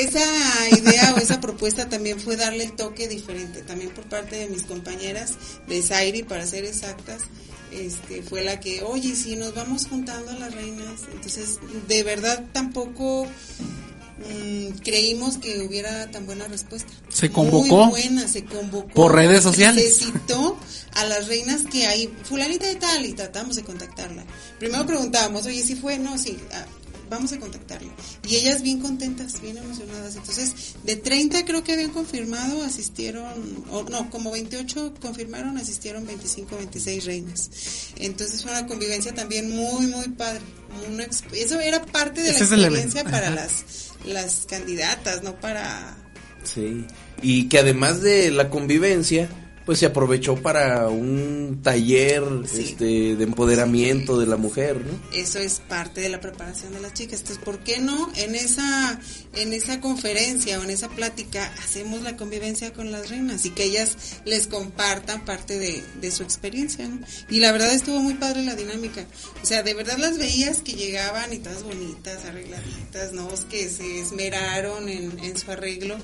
[0.00, 0.24] esa
[0.70, 4.62] idea o esa propuesta también fue darle el toque diferente, también por parte de mis
[4.62, 5.34] compañeras
[5.66, 7.22] de Zairi, para ser exactas.
[7.70, 12.46] Este, fue la que, oye, si nos vamos juntando a las reinas, entonces de verdad
[12.52, 16.90] tampoco mm, creímos que hubiera tan buena respuesta.
[17.10, 17.86] ¿Se convocó?
[17.86, 18.88] Muy buena, se convocó.
[18.88, 19.98] Por redes sociales.
[19.98, 20.56] Se citó
[20.94, 24.24] a las reinas que hay, fulanita de tal, y tratamos de contactarla.
[24.58, 26.64] Primero preguntábamos, oye, si fue, no, sí, ah,
[27.08, 27.92] vamos a contactarla.
[28.26, 30.16] Y ellas bien contentas, bien emocionadas.
[30.16, 36.56] Entonces, de 30 creo que habían confirmado, asistieron, o no, como 28 confirmaron, asistieron 25,
[36.56, 37.50] 26 reinas.
[37.96, 40.40] Entonces fue una convivencia también muy, muy padre.
[40.88, 45.96] Una eso era parte de Ese la experiencia para las, las candidatas, no para...
[46.44, 46.86] Sí.
[47.20, 49.28] Y que además de la convivencia,
[49.68, 52.70] pues se aprovechó para un taller Sí.
[52.70, 54.98] este, de empoderamiento de la mujer, ¿no?
[55.12, 57.20] eso es parte de la preparación de las chicas.
[57.20, 58.98] Entonces, ¿por qué no en esa
[59.34, 63.64] en esa conferencia o en esa plática hacemos la convivencia con las reinas y que
[63.64, 66.88] ellas les compartan parte de, de su experiencia?
[66.88, 67.00] ¿no?
[67.28, 69.04] Y la verdad estuvo muy padre la dinámica.
[69.42, 73.28] O sea, de verdad las veías que llegaban y todas bonitas, arregladitas, ¿no?
[73.50, 75.98] Que se esmeraron en, en su arreglo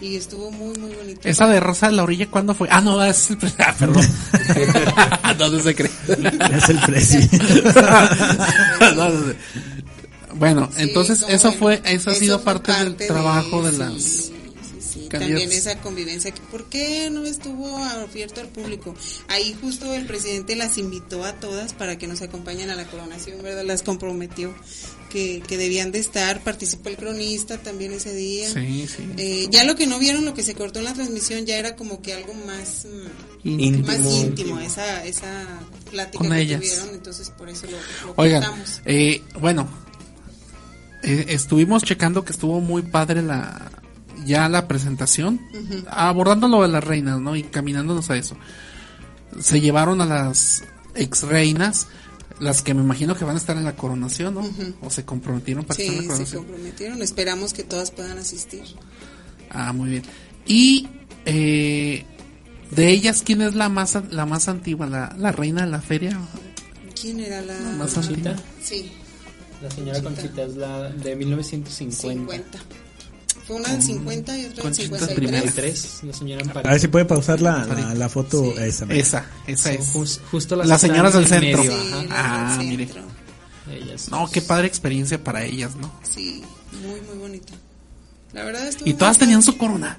[0.00, 1.28] y estuvo muy, muy bonito.
[1.28, 2.68] Esa de Rosa de la Orilla, ¿cuándo fue?
[2.70, 3.38] Ah, no, es el...
[3.58, 4.04] Ah, perdón.
[5.38, 5.90] no, no se cree.
[6.56, 7.28] Es el presi.
[8.80, 9.34] No, no, no.
[10.34, 14.02] Bueno, Sí, entonces eso fue, eso ha sido parte del trabajo de, sí, las...
[14.02, 14.32] sí,
[14.80, 15.20] sí, candidatas.
[15.20, 18.94] También esa convivencia, que ¿por qué no estuvo abierto al público?
[19.28, 23.42] Ahí justo el presidente las invitó a todas para que nos acompañen a la coronación,
[23.42, 23.64] ¿verdad?
[23.64, 24.54] Las comprometió
[25.08, 28.50] que, que debían de estar, participó el cronista también ese día.
[28.52, 29.08] Sí, sí.
[29.16, 31.76] Eh, ya lo que no vieron, lo que se cortó en la transmisión, ya era
[31.76, 32.86] como que algo más,
[33.44, 33.86] mm, Íntimo.
[33.86, 35.44] más íntimo, esa, esa
[35.90, 36.60] plática Con que ellas.
[36.60, 38.80] tuvieron, entonces por eso lo, lo Oigan, cortamos.
[38.84, 39.68] eh, bueno,
[41.02, 43.70] eh, estuvimos checando que estuvo muy padre la
[44.24, 45.40] ya la presentación,
[45.88, 47.36] abordando lo de las reinas, ¿no?
[47.36, 48.36] Y caminándonos a eso.
[49.40, 50.64] Se llevaron a las
[50.96, 51.86] ex reinas,
[52.40, 54.48] las que me imagino que van a estar en la coronación, ¿no?
[54.82, 56.44] O se comprometieron para estar en la Sí, se coronación.
[56.44, 58.62] comprometieron, esperamos que todas puedan asistir.
[59.50, 60.02] Ah, muy bien.
[60.46, 60.88] Y
[61.24, 62.04] eh,
[62.70, 66.18] de ellas, ¿quién es la más la más antigua, la, la reina de la feria?
[67.00, 68.30] ¿Quién era la Más Conchita.
[68.30, 68.48] antigua.
[68.62, 68.90] Sí,
[69.62, 72.32] La señora Conchita es la de 1950.
[72.32, 72.58] 50.
[73.46, 75.16] Fue una del 50 y otra Conchita 53.
[75.16, 75.52] primera.
[75.52, 78.62] Tres, la señora en A ver si puede pausar la, la, la foto Sí.
[78.62, 78.84] esa.
[78.86, 79.92] Esa, esa es.
[79.94, 81.58] Jus- justo las Las que señoras del en centro.
[81.58, 82.86] medio, Sí, Ah, del mire.
[82.86, 83.02] centro.
[83.72, 85.92] Ellas No, qué padre experiencia para ellas, ¿no?
[86.02, 86.42] Sí,
[86.82, 87.52] muy, muy bonita.
[88.32, 89.98] La verdad Y todas tenían su corona.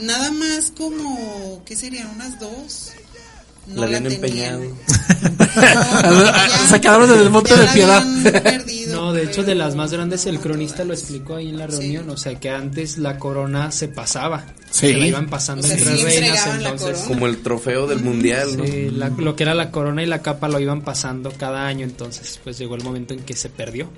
[0.00, 2.08] Nada más como, ¿qué serían?
[2.10, 2.92] Unas dos.
[3.66, 4.62] No La habían empeñado.
[5.56, 8.04] Ya- Se quedaron en el monte de piedad.
[8.42, 11.66] perdido, No, de hecho, de las más grandes, el cronista lo explicó ahí en la
[11.68, 11.78] Sí.
[11.78, 12.10] reunión.
[12.10, 14.44] O sea, que antes la corona se pasaba.
[14.70, 14.88] Sí.
[14.88, 16.46] Se la iban pasando O sea, entre sí reinas.
[16.46, 16.98] Entonces.
[17.08, 18.64] Como el trofeo del mundial, ¿no?
[18.64, 21.84] sí, la- lo que era la corona y la capa lo iban pasando cada año.
[21.84, 23.88] Entonces, pues llegó el momento en que se perdió.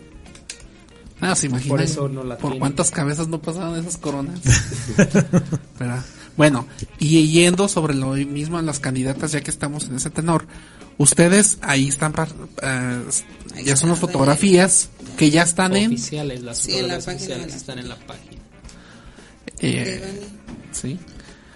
[1.21, 1.69] Ah, se imaginan.
[1.71, 2.61] Por eso no la ¿Por tienen.
[2.61, 4.39] cuántas cabezas no pasaron esas coronas?
[5.79, 6.05] ¿Verdad?
[6.39, 6.67] Bueno,
[6.99, 10.47] y yendo sobre lo mismo a las candidatas, ya que estamos en ese tenor,
[10.97, 16.59] ustedes ahí están, par- Ahí ya son las fotografías que ya están en, Oficiales, las
[16.59, 18.43] Sí, en la fotografías página de oficiales la- están en la página.
[19.61, 20.21] eh,
[20.73, 20.99] sí.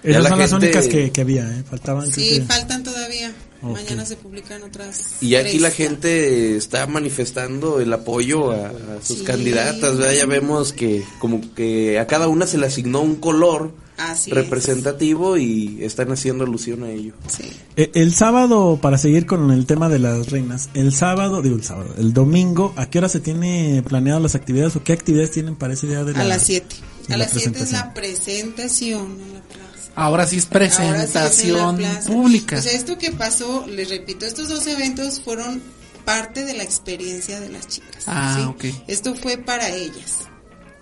[0.02, 1.62] Esas la son las únicas que, que había, ¿eh?
[1.62, 2.10] Faltaban.
[2.10, 3.32] Sí, que- faltan todavía.
[3.62, 5.18] Mañana se publican otras.
[5.22, 5.62] Y aquí tres.
[5.62, 9.24] la gente está manifestando el apoyo a, a sus Sí.
[9.24, 10.14] candidatas, ¿verdad?
[10.14, 13.72] Ya vemos que como que a cada una se le asignó un color
[14.10, 14.36] Así es.
[14.36, 17.12] representativo y están haciendo alusión a ello.
[17.28, 17.44] Sí.
[17.76, 21.64] Eh, El sábado, para seguir con el tema de las reinas, el sábado, digo el
[21.64, 25.56] sábado, el domingo, ¿a qué hora se tiene planeado las actividades o qué actividades tienen
[25.56, 26.76] para ese día de la A las 7.
[27.08, 27.94] de A la las 7 es la presentación?
[27.94, 29.92] presentación en la plaza.
[29.94, 32.10] Ahora sí es sí presentación plaza.
[32.10, 32.58] pública.
[32.58, 35.60] O sea, esto que pasó, les repito, estos dos eventos fueron
[36.04, 38.04] parte de la experiencia de las chicas.
[38.06, 38.68] Ah, ¿sí?
[38.70, 38.74] ok.
[38.88, 40.28] Esto fue para ellas.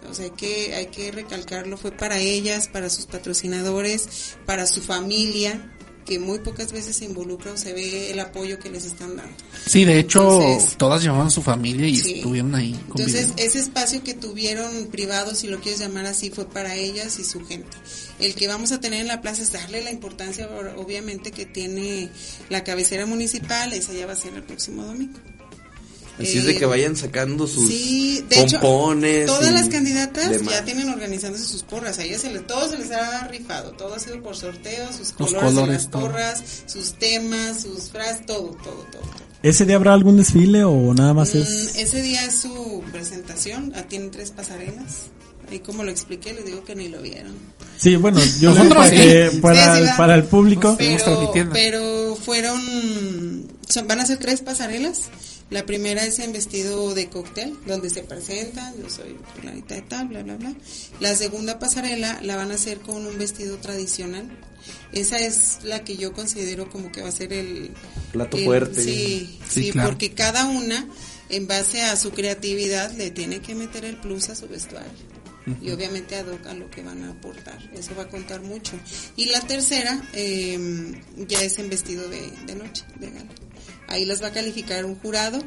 [0.08, 4.80] O sea, hay que, hay que recalcarlo, fue para ellas, para sus patrocinadores, para su
[4.80, 5.72] familia,
[6.06, 9.32] que muy pocas veces se involucra o se ve el apoyo que les están dando.
[9.66, 12.14] Sí, de hecho, Entonces- todas llevaban a su familia y Sí.
[12.14, 16.74] estuvieron ahí Entonces, ese espacio que tuvieron privado, si lo quieres llamar así, fue para
[16.74, 17.76] ellas y su gente.
[18.18, 22.08] El que vamos a tener en la plaza es darle la importancia, obviamente, que tiene
[22.48, 25.18] la cabecera municipal, esa ya va a ser el próximo domingo.
[26.20, 29.26] Así es de Eh, que vayan sacando sus Sí, de hecho, pompones.
[29.26, 30.54] todas y las candidatas demás.
[30.54, 31.98] ya tienen organizándose sus porras.
[31.98, 33.72] A ellas se les, todo se les ha rifado.
[33.72, 36.02] Todo ha sido por sorteo, sus Los colores, en colores, las todo.
[36.02, 39.00] porras, sus temas, sus frases, todo, todo, todo.
[39.00, 39.30] todo.
[39.42, 41.76] ¿Ese día habrá algún desfile o nada más Mm, es...?
[41.76, 43.72] ese día es su presentación.
[43.74, 45.06] ah, Tienen tres pasarelas.
[45.50, 47.32] Ahí como lo expliqué, les digo que ni lo vieron.
[47.76, 48.96] Sí, bueno, yo Nosotros para, sí.
[48.96, 50.76] que- para, Sí, sí, para el público...
[50.78, 55.04] Pero, pero fueron, son- van a ser tres pasarelas.
[55.50, 60.06] La primera es en vestido de cóctel, donde se presentan, yo soy fulanita de tal,
[60.08, 60.54] bla, bla, bla.
[61.00, 64.30] La segunda pasarela la van a hacer con un vestido tradicional.
[64.92, 67.70] Esa es la que yo considero como que va a ser el...
[68.12, 68.82] Plato el- fuerte.
[68.82, 69.88] Sí, Sí, sí, claro.
[69.90, 70.86] porque cada una,
[71.30, 75.10] en base a su creatividad, le tiene que meter el plus a su vestuario.
[75.60, 77.58] Y obviamente ad hoc a lo que van a aportar.
[77.74, 78.72] Eso va a contar mucho.
[79.16, 80.92] Y la tercera eh,
[81.26, 83.30] ya es en vestido de, de noche, de gala.
[83.90, 85.38] Ahí las va a calificar un jurado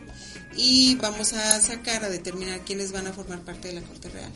[0.55, 4.31] y vamos a sacar a determinar quiénes van a formar parte de la Corte Real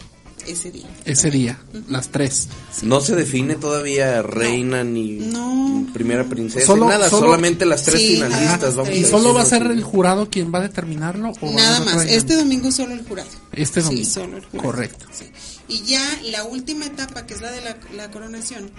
[0.48, 0.86] ese día.
[1.04, 2.48] Ese día, las tres.
[2.84, 5.86] No se define todavía reina ni No.
[5.94, 8.76] primera princesa, Solo- nada, solo- solamente las tres Sí, finalistas.
[8.78, 8.96] Vamos.
[8.96, 11.34] ¿Y solo va a ser el jurado quien va a determinarlo?
[11.42, 12.06] O va a Nada más.
[12.06, 13.30] Este domingo solo el jurado.
[13.52, 14.06] Este domingo.
[14.06, 14.70] Sí, solo el jurado.
[14.70, 15.06] Correcto.
[15.12, 15.26] Sí.
[15.68, 18.72] Y ya la última etapa, que es la de la, la coronación,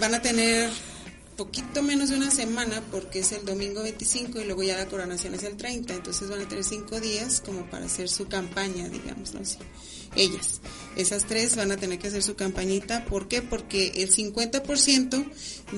[0.00, 0.70] van a tener
[1.36, 5.34] poquito menos de una semana porque es el domingo 25 y luego ya la coronación
[5.34, 9.34] es el 30, entonces van a tener cinco días como para hacer su campaña, digamos
[9.34, 9.58] así.
[10.14, 10.60] Ellas,
[10.96, 13.42] esas tres van a tener que hacer su campañita, ¿por qué?
[13.42, 15.30] Porque el 50%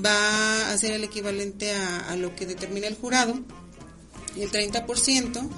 [0.04, 3.42] va a ser el equivalente a, a lo que determina el jurado
[4.42, 5.48] el 30%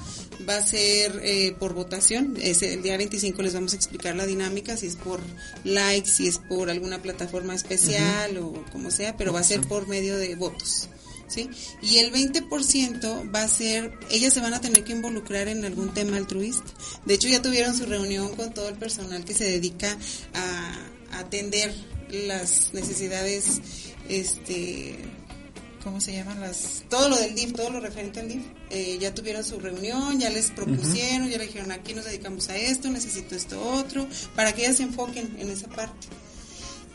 [0.48, 2.36] va a ser eh, por votación.
[2.40, 5.20] Ese, el día 25 les vamos a explicar la dinámica, si es por
[5.64, 9.88] likes, si es por alguna plataforma especial o como sea, pero va a ser por
[9.88, 10.88] medio de votos.
[11.28, 11.48] ¿Sí?
[11.80, 15.94] Y el 20% va a ser, ellas se van a tener que involucrar en algún
[15.94, 16.64] tema altruista.
[17.04, 19.96] De hecho, ya tuvieron su reunión con todo el personal que se dedica
[20.34, 21.72] a atender
[22.10, 23.60] las necesidades,
[24.08, 24.96] este,
[25.82, 26.84] ¿cómo se llaman las?
[26.88, 28.42] Todo lo del DIF, todo lo referente al DIF.
[28.70, 32.56] Eh, ya tuvieron su reunión, ya les propusieron, ya le dijeron aquí nos dedicamos a
[32.56, 36.08] esto, necesito esto otro, para que ellas se enfoquen en esa parte.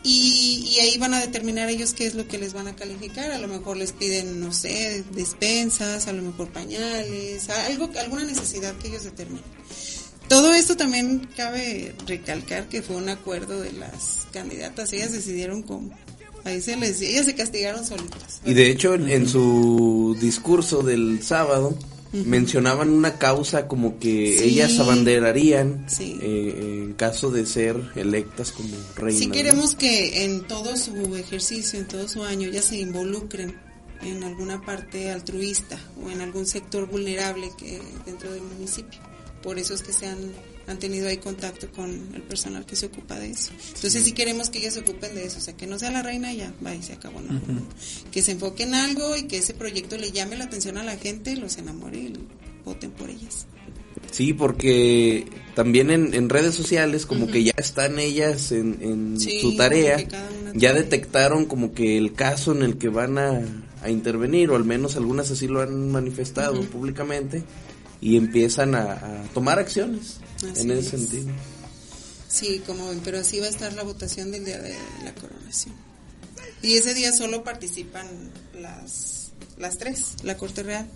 [0.04, 3.32] Y, y ahí van a determinar ellos qué es lo que les van a calificar.
[3.32, 8.75] A lo mejor les piden, no sé, despensas, a lo mejor pañales, algo, alguna necesidad
[8.77, 9.44] que ellos determinen.
[10.27, 14.92] Todo esto también cabe recalcar que fue un acuerdo de las candidatas.
[14.94, 15.92] Ellas decidieron cómo.
[16.46, 18.39] Ahí se les, ellas se castigaron solitas.
[18.46, 21.77] Y de hecho, en, en su discurso del sábado,
[22.13, 24.43] mencionaban una causa como que Sí.
[24.46, 26.17] ellas abanderarían Sí.
[26.21, 29.19] eh, en caso de ser electas como reinas.
[29.19, 29.33] Si ¿no?
[29.33, 33.58] queremos que en todo su ejercicio, en todo su año, ya se involucren
[34.02, 39.00] en alguna parte altruista o en algún sector vulnerable que dentro del municipio.
[39.43, 40.19] Por eso es que se han,
[40.68, 43.52] han tenido ahí contacto con el personal que se ocupa de eso.
[43.76, 46.02] Entonces si queremos que ellas se ocupen de eso, o sea, que no sea la
[46.02, 47.22] reina y ya, va y se acabó.
[47.22, 47.40] No,
[48.12, 50.98] Que se enfoque en algo y que ese proyecto le llame la atención a la
[50.98, 52.13] gente, los enamore y
[52.63, 53.46] voten por ellas.
[54.12, 59.42] Sí, porque también en, en redes sociales como que ya están ellas en, en Sí,
[59.42, 59.98] su tarea,
[60.54, 63.42] ya detectaron como que el caso en el que van a,
[63.82, 67.44] a intervenir, o al menos algunas así lo han manifestado públicamente,
[68.02, 70.89] y empiezan a, a tomar acciones Así en ese es.
[70.89, 71.31] sentido.
[72.27, 75.73] Sí, como ven, pero así va a estar la votación del día de la coronación.
[76.62, 78.08] Y ese día solo participan
[78.60, 80.87] las, las tres, la Corte Real.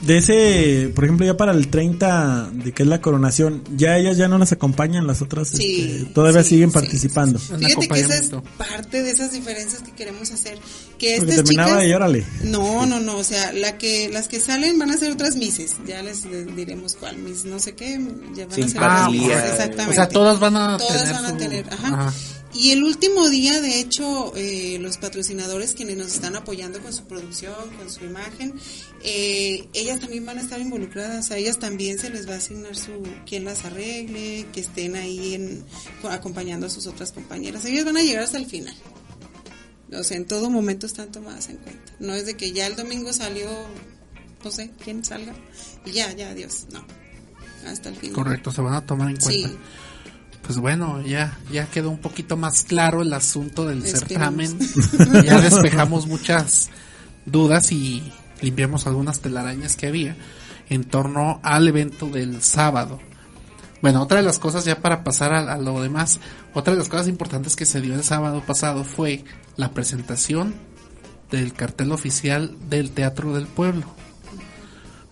[0.00, 4.16] De ese, por ejemplo, ya para el 30 de que es la coronación, ya ellas
[4.18, 7.38] ya no las acompañan, las otras Sí, este, todavía sí, siguen sí, participando.
[7.38, 7.52] sí, sí.
[7.54, 10.58] Un Fíjate que esa es parte de esas diferencias que queremos hacer.
[10.98, 12.26] Que Porque estas terminaba chicas, y órale.
[12.44, 15.76] No, no, no, o sea, la que, las que salen van a ser otras mises,
[15.86, 17.92] ya les, les diremos cuál, mis no sé qué,
[18.34, 19.90] ya van a ser otras mises, exactamente.
[19.90, 21.88] O sea, todas van a Todas tener van a su- tener, ajá.
[21.88, 22.14] Ajá.
[22.54, 27.04] Y el último día, de hecho, eh, los patrocinadores quienes nos están apoyando con su
[27.04, 28.54] producción, con su imagen,
[29.02, 31.30] eh, ellas también van a estar involucradas.
[31.32, 35.34] A ellas también se les va a asignar su quien las arregle, que estén ahí
[35.34, 35.64] en,
[36.00, 37.64] co- acompañando a sus otras compañeras.
[37.64, 38.74] Ellas van a llegar hasta el final.
[39.92, 41.92] O sea, en todo momento están tomadas en cuenta.
[41.98, 43.48] No es de que ya el domingo salió,
[44.44, 45.34] no sé, quién salga,
[45.84, 46.66] y ya, ya, adiós.
[46.72, 46.84] No.
[47.66, 48.14] Hasta el final.
[48.14, 49.48] Correcto, se van a tomar en cuenta.
[49.48, 49.56] Sí.
[50.46, 54.58] Pues bueno, ya, ya quedó un poquito más claro el asunto del certamen.
[55.24, 56.68] ya despejamos muchas
[57.24, 60.16] dudas y limpiamos algunas telarañas que había
[60.68, 63.00] en torno al evento del sábado.
[63.80, 66.20] Bueno, otra de las cosas ya para pasar a, a lo demás,
[66.52, 69.24] otra de las cosas importantes que se dio el sábado pasado fue
[69.56, 70.54] la presentación
[71.30, 73.86] del cartel oficial del Teatro del Pueblo.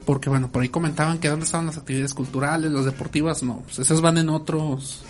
[0.05, 3.79] Porque bueno, por ahí comentaban que dónde estaban las actividades culturales, las deportivas, no, pues
[3.79, 5.05] esas van en otros.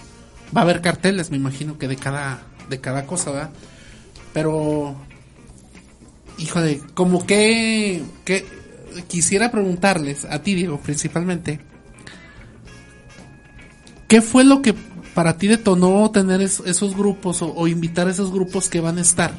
[0.56, 3.50] Va a haber carteles, me imagino que de cada, de cada cosa, ¿verdad?
[4.32, 4.96] Pero,
[6.38, 8.44] híjole, como que, que
[9.08, 11.60] quisiera preguntarles, a ti Diego principalmente,
[14.08, 14.74] ¿qué fue lo que
[15.14, 18.98] para ti detonó tener es- esos grupos o, o invitar a esos grupos que van
[18.98, 19.32] a estar?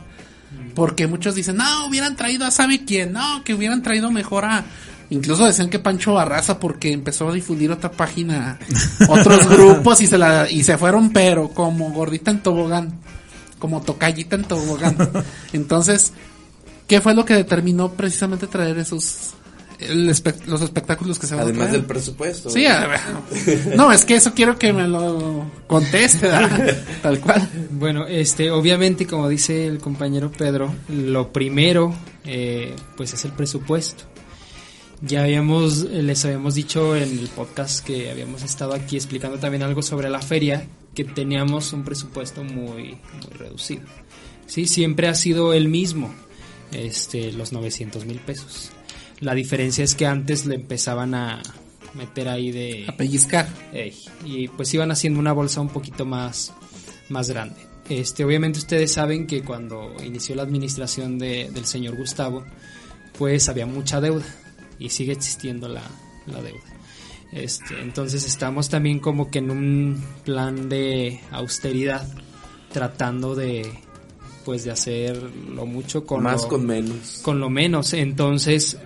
[0.75, 4.63] Porque muchos dicen, no, hubieran traído a sabe quién, no, que hubieran traído mejor a...
[5.09, 8.57] Incluso decían que Pancho Barraza porque empezó a difundir otra página,
[9.07, 12.99] otros grupos y se la y se fueron pero como gordita en tobogán,
[13.59, 14.95] como tocallita en tobogán.
[15.53, 16.13] Entonces,
[16.87, 19.31] ¿qué fue lo que determinó precisamente traer esos
[19.79, 21.81] el espe- los espectáculos que se van a Además traer?
[21.81, 22.49] del presupuesto.
[22.49, 22.99] Sí, a ver.
[23.75, 26.77] no, es que eso quiero que me lo conteste, ¿verdad?
[27.01, 27.49] tal cual.
[27.71, 31.93] Bueno, este, obviamente, como dice el compañero Pedro, lo primero,
[32.23, 34.05] eh, pues es el presupuesto.
[35.05, 39.81] Ya habíamos, les habíamos dicho en el podcast que habíamos estado aquí explicando también algo
[39.81, 43.81] sobre la feria, que teníamos un presupuesto muy, muy reducido.
[44.45, 46.13] Sí, siempre ha sido el mismo,
[46.71, 48.71] este, los 900 mil pesos.
[49.19, 51.41] La diferencia es que antes le empezaban a
[51.95, 52.85] meter ahí de...
[52.87, 53.47] A pellizcar.
[53.73, 53.93] Ey,
[54.25, 56.53] y pues iban haciendo una bolsa un poquito más,
[57.09, 57.57] más grande.
[57.89, 62.45] Este, obviamente ustedes saben que cuando inició la administración de- del señor Gustavo,
[63.17, 64.25] pues había mucha deuda
[64.83, 65.81] y sigue existiendo la,
[66.27, 66.61] la deuda.
[67.31, 72.07] Este, entonces estamos también como que en un plan de austeridad,
[72.71, 73.71] tratando de
[74.45, 75.15] pues de hacer
[75.55, 77.19] lo mucho con Más lo- con menos.
[77.23, 77.93] con lo menos.
[77.93, 78.77] Entonces,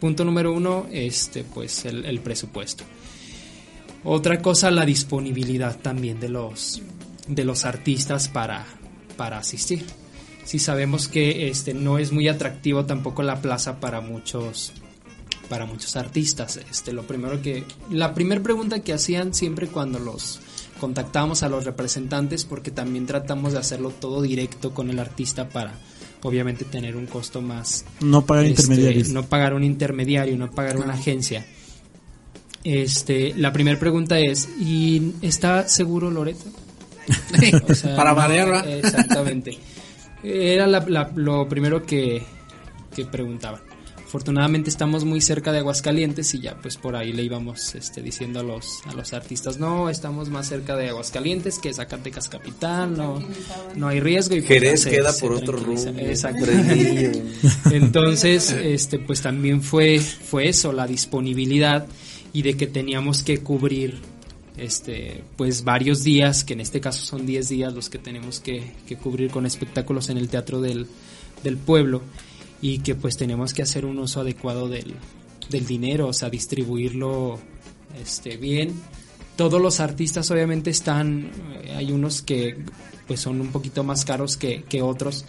[0.00, 2.82] punto número uno, este, pues el, el presupuesto.
[4.04, 6.82] Otra cosa, la disponibilidad también de los,
[7.28, 8.64] de los artistas para,
[9.16, 9.84] para asistir.
[10.44, 14.72] Si sabemos que este no es muy atractivo tampoco la plaza para muchos
[15.48, 16.58] para muchos artistas.
[16.70, 20.40] Este, lo primero que la primera pregunta que hacían siempre cuando los
[20.80, 25.74] contactábamos a los representantes porque también tratamos de hacerlo todo directo con el artista para
[26.22, 29.08] obviamente tener un costo más No pagar este, intermediarios.
[29.10, 31.44] no pagar un intermediario, no pagar una agencia.
[32.64, 36.44] Este, la primera pregunta es, ¿y está seguro Loreto?
[37.68, 38.66] O sea, Para variar.
[38.68, 39.58] Exactamente.
[40.22, 42.22] Era la- la- lo primero que,
[42.94, 43.60] que preguntaban.
[44.12, 48.40] Afortunadamente estamos muy cerca de Aguascalientes y ya pues por ahí le íbamos este, diciendo
[48.40, 53.26] a los, a los artistas, no, estamos más cerca de Aguascalientes que Zacatecas capital, no,
[53.74, 54.34] no hay riesgo.
[54.34, 55.94] Y pues, Jerez queda se por otro rumbo.
[57.72, 61.86] Entonces, este, pues también fue, fue eso, la disponibilidad
[62.34, 63.94] y de que teníamos que cubrir,
[64.58, 68.74] este, pues varios días, que en este caso son 10 días los que tenemos que,
[68.86, 70.86] que cubrir con espectáculos en el Teatro del,
[71.42, 72.02] del Pueblo
[72.62, 74.94] y que pues tenemos que hacer un uso adecuado del,
[75.50, 77.38] del dinero, o sea, distribuirlo,
[78.00, 78.72] este, bien.
[79.36, 81.30] Todos los artistas obviamente están,
[81.64, 82.56] eh, hay unos que
[83.06, 85.24] pues son un poquito más caros que, que otros.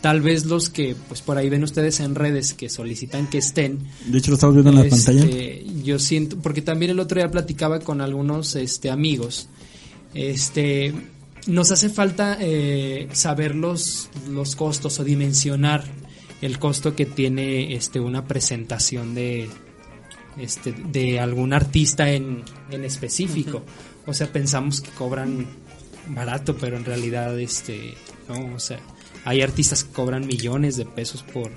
[0.00, 3.78] Tal vez los que, pues por ahí ven ustedes en redes que solicitan que estén,
[4.06, 5.82] De hecho, lo estamos viendo en la este, pantalla.
[5.84, 9.48] Yo siento, porque también el otro día platicaba con algunos este, amigos.
[10.12, 10.92] Este,
[11.46, 15.84] nos hace falta eh, saber los, los costos o dimensionar
[16.42, 19.48] el costo que tiene este, una presentación de,
[20.36, 23.62] este, de algún artista en, en específico.
[24.06, 25.46] O sea, pensamos que cobran
[26.08, 27.94] barato, pero en realidad, este,
[28.28, 28.80] no, o sea,
[29.24, 31.50] hay artistas que cobran millones de pesos por,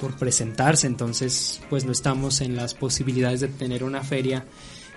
[0.00, 4.46] por presentarse, entonces pues no estamos en las posibilidades de tener una feria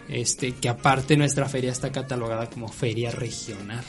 [0.07, 3.83] este que aparte nuestra feria está catalogada como feria regional.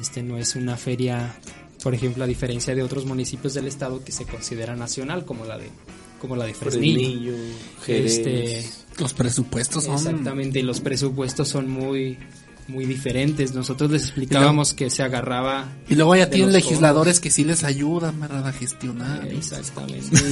[0.00, 1.34] Este no es una feria,
[1.84, 5.58] por ejemplo, a diferencia de otros municipios del estado que se considera nacional como la
[5.58, 5.68] de
[6.18, 7.34] como la de Fresnillo.
[7.84, 8.16] Jerez.
[8.16, 8.64] Este,
[8.98, 9.96] Los presupuestos son...
[9.96, 12.16] Exactamente, y los presupuestos son muy
[12.68, 13.52] muy diferentes.
[13.54, 18.18] Nosotros les explicábamos que se agarraba Y luego ya tienen legisladores que sí les ayudan,
[18.18, 18.48] ¿verdad?
[18.48, 19.28] A gestionar.
[19.28, 20.16] Exactamente.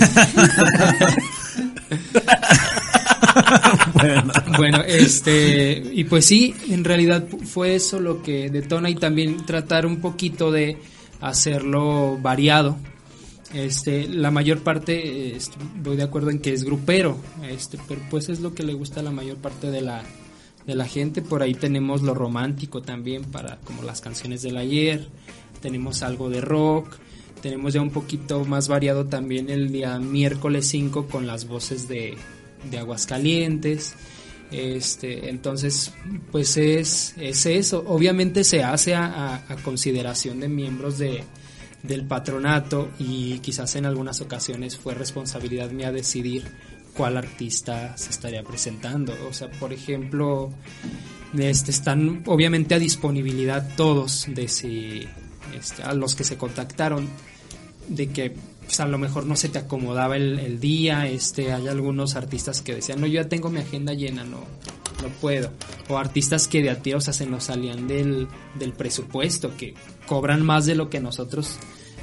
[4.57, 9.84] bueno, este, y pues sí, en realidad fue eso lo que detona y también tratar
[9.84, 10.78] un poquito de
[11.22, 12.76] hacerlo variado.
[13.54, 17.16] Este, la mayor parte, este, voy de acuerdo en que es grupero,
[17.48, 20.02] este, pero pues es lo que le gusta a la mayor parte de la,
[20.66, 21.22] de la gente.
[21.22, 25.08] Por ahí tenemos lo romántico también para como las canciones del ayer,
[25.60, 26.96] tenemos algo de rock,
[27.42, 32.16] tenemos ya un poquito más variado también el día miércoles 5 con las voces de,
[32.70, 33.94] de Aguascalientes.
[34.53, 35.92] Este, entonces,
[36.30, 37.84] pues es, es eso.
[37.86, 41.24] Obviamente se hace a, consideración de miembros de,
[41.82, 46.44] del patronato y quizás en algunas ocasiones fue responsabilidad mía decidir
[46.94, 49.14] cuál artista se estaría presentando.
[49.28, 50.53] O sea, por ejemplo,
[51.38, 55.09] este, están obviamente a disponibilidad todos de si
[55.59, 57.09] este, a los que se contactaron
[57.88, 58.34] de que
[58.64, 62.62] pues, a lo mejor no se te acomodaba el, el día, este, hay algunos artistas
[62.62, 64.38] que decían, no, yo ya tengo mi agenda llena, no,
[65.02, 65.50] no puedo.
[65.88, 69.74] O artistas que de a tiro, o sea, se nos salían del, del presupuesto, que
[70.06, 71.58] cobran más de lo que nosotros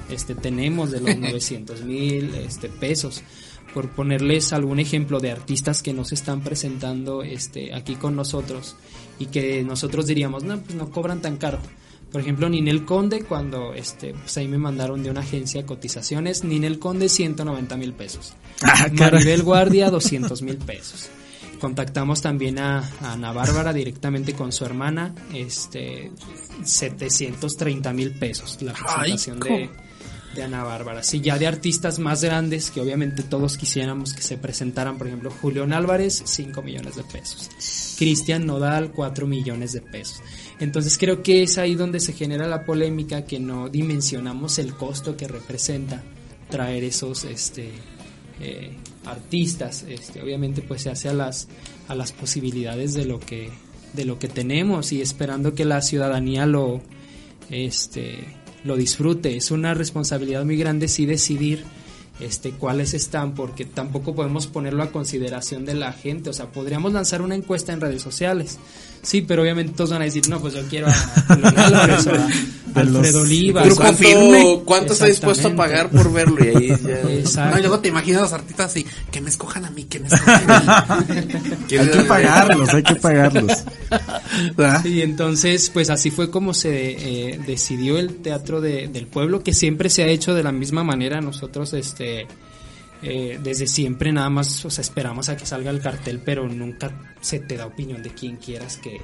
[0.09, 3.23] este, tenemos, de los 900 mil este, pesos.
[3.73, 8.75] Por ponerles algún ejemplo de artistas que nos están presentando este, aquí con nosotros
[9.19, 11.59] y que nosotros diríamos, no, pues no cobran tan caro.
[12.11, 16.43] Por ejemplo, Ninel Conde, cuando este, pues ahí me mandaron de una agencia de cotizaciones,
[16.43, 18.33] Ninel Conde 190 mil pesos.
[18.61, 18.87] Ah.
[18.91, 21.09] Maribel Guardia 200 mil pesos.
[21.61, 26.11] Contactamos también a, a Ana Bárbara directamente con su hermana, este
[26.63, 29.69] 730 mil pesos la Ay, presentación de,
[30.35, 31.03] de Ana Bárbara.
[31.03, 35.31] Sí, ya de artistas más grandes que obviamente todos quisiéramos que se presentaran, por ejemplo,
[35.31, 37.49] Julián Álvarez, 5 millones de pesos.
[37.97, 40.21] Cristian Nodal, 4 millones de pesos.
[40.59, 45.17] Entonces creo que es ahí donde se genera la polémica que no dimensionamos el costo
[45.17, 46.03] que representa
[46.49, 47.71] traer esos este
[48.39, 48.75] eh,
[49.05, 49.85] artistas.
[49.87, 51.47] Este, obviamente pues se hace a las
[51.87, 53.49] a las posibilidades de lo que
[53.93, 56.81] de lo que tenemos y esperando que la ciudadanía lo
[57.49, 59.35] este lo disfrute.
[59.35, 61.63] Es una responsabilidad muy grande sí decidir
[62.19, 66.91] este cuáles están porque tampoco podemos ponerlo a consideración de la gente, o sea, podríamos
[66.91, 68.59] lanzar una encuesta en redes sociales.
[69.01, 72.11] Sí, pero obviamente todos van a decir, "No, pues yo quiero a Julián Álvarez a
[72.69, 73.65] De los- Alfredo Olivas".
[73.65, 74.59] Grupo ¿Cuánto, firme.
[74.65, 76.37] ¿cuánto está dispuesto a pagar por verlo?
[76.43, 77.01] Y ahí ya.
[77.13, 77.51] Exacto.
[77.51, 79.99] No, y luego te imaginas a los artistas así, que me escojan a mí, que
[79.99, 81.77] me escojan a mí.
[81.77, 83.51] Hay que pagarlos, hay que pagarlos.
[84.85, 89.53] Y entonces, pues así fue como se eh, decidió el teatro de- del pueblo, que
[89.53, 91.21] siempre se ha hecho de la misma manera.
[91.21, 92.27] Nosotros, este,
[93.01, 96.91] eh, desde siempre nada más, o sea, esperamos a que salga el cartel, pero nunca
[97.21, 99.01] se te da opinión de quien quieras que,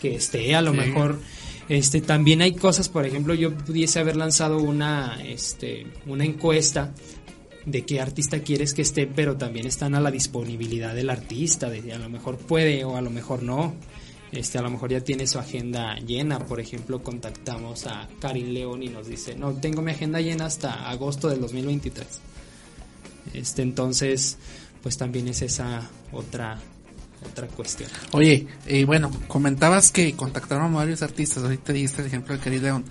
[0.00, 0.54] que esté.
[0.54, 1.20] A lo mejor,
[1.68, 6.92] este, también hay cosas, por ejemplo, yo pudiese haber lanzado una, este, una encuesta
[7.64, 11.92] de qué artista quieres que esté, pero también están a la disponibilidad del artista, de
[11.92, 13.74] a lo mejor puede o a lo mejor no.
[14.32, 18.82] Este, a lo mejor ya tiene su agenda llena, por ejemplo, contactamos a Karin León
[18.82, 22.06] y nos dice, no, tengo mi agenda llena hasta agosto del 2023.
[23.34, 24.38] Este, entonces,
[24.82, 26.58] pues también es esa otra
[27.30, 27.90] otra cuestión.
[28.12, 32.58] Oye, eh, bueno, comentabas que contactaron a varios artistas, ahorita diste el ejemplo de Cari
[32.58, 32.84] León.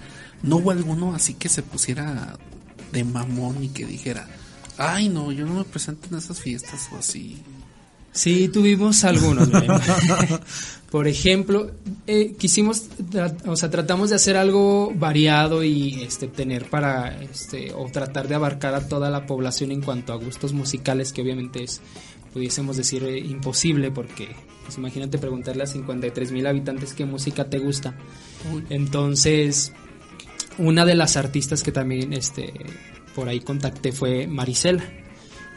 [0.44, 2.38] ¿No hubo alguno así que se pusiera
[2.92, 4.28] de mamón y que dijera,
[4.78, 7.42] ay no, yo no me presento en esas fiestas o así?
[8.14, 9.50] Sí, tuvimos algunos.
[10.92, 11.72] Por ejemplo,
[12.06, 12.88] eh, quisimos,
[13.46, 18.36] o sea, tratamos de hacer algo variado y este tener para, este, o tratar de
[18.36, 21.80] abarcar a toda la población en cuanto a gustos musicales, que obviamente es,
[22.34, 24.30] pudiésemos decir, eh, imposible, porque,
[24.64, 27.96] pues imagínate preguntarle a 53 mil habitantes qué música te gusta.
[28.70, 29.74] Entonces,
[30.58, 32.54] una de las artistas que también, este,
[33.16, 34.84] por ahí contacté fue Marisela.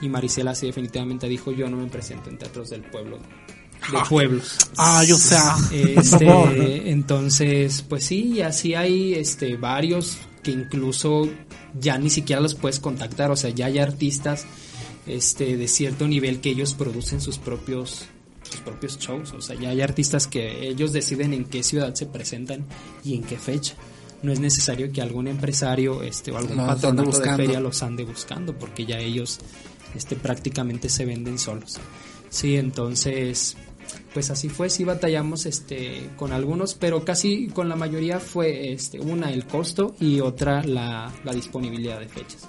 [0.00, 3.18] Y Marisela sí definitivamente dijo, yo no me presento en teatros del pueblo,
[3.92, 4.58] de pueblos.
[4.76, 11.28] Ay, o sea, Este, entonces, pues sí, y así hay este varios que incluso
[11.78, 14.46] ya ni siquiera los puedes contactar, o sea, ya hay artistas
[15.06, 18.06] este de cierto nivel que ellos producen sus propios
[18.42, 22.06] sus propios shows, o sea, ya hay artistas que ellos deciden en qué ciudad se
[22.06, 22.66] presentan
[23.02, 23.74] y en qué fecha.
[24.22, 28.04] No es necesario que algún empresario este o algún ande patronato de feria los ande
[28.04, 29.40] buscando porque ya ellos
[29.94, 31.78] este prácticamente se venden solos.
[32.30, 33.56] Sí, entonces
[34.12, 39.00] pues así fue, sí batallamos este con algunos, pero casi con la mayoría fue este
[39.00, 42.48] una el costo y otra la, la disponibilidad de fechas.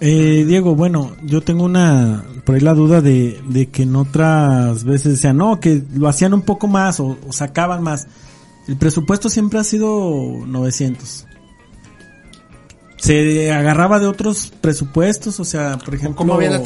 [0.00, 4.84] Eh, Diego, bueno, yo tengo una, por ahí la duda de, de que en otras
[4.84, 8.06] veces decían, no, que lo hacían un poco más o, o sacaban más.
[8.66, 10.14] El presupuesto siempre ha sido
[10.46, 11.26] 900.
[12.96, 16.58] Se agarraba de otros presupuestos, o sea, por ejemplo, cómo había la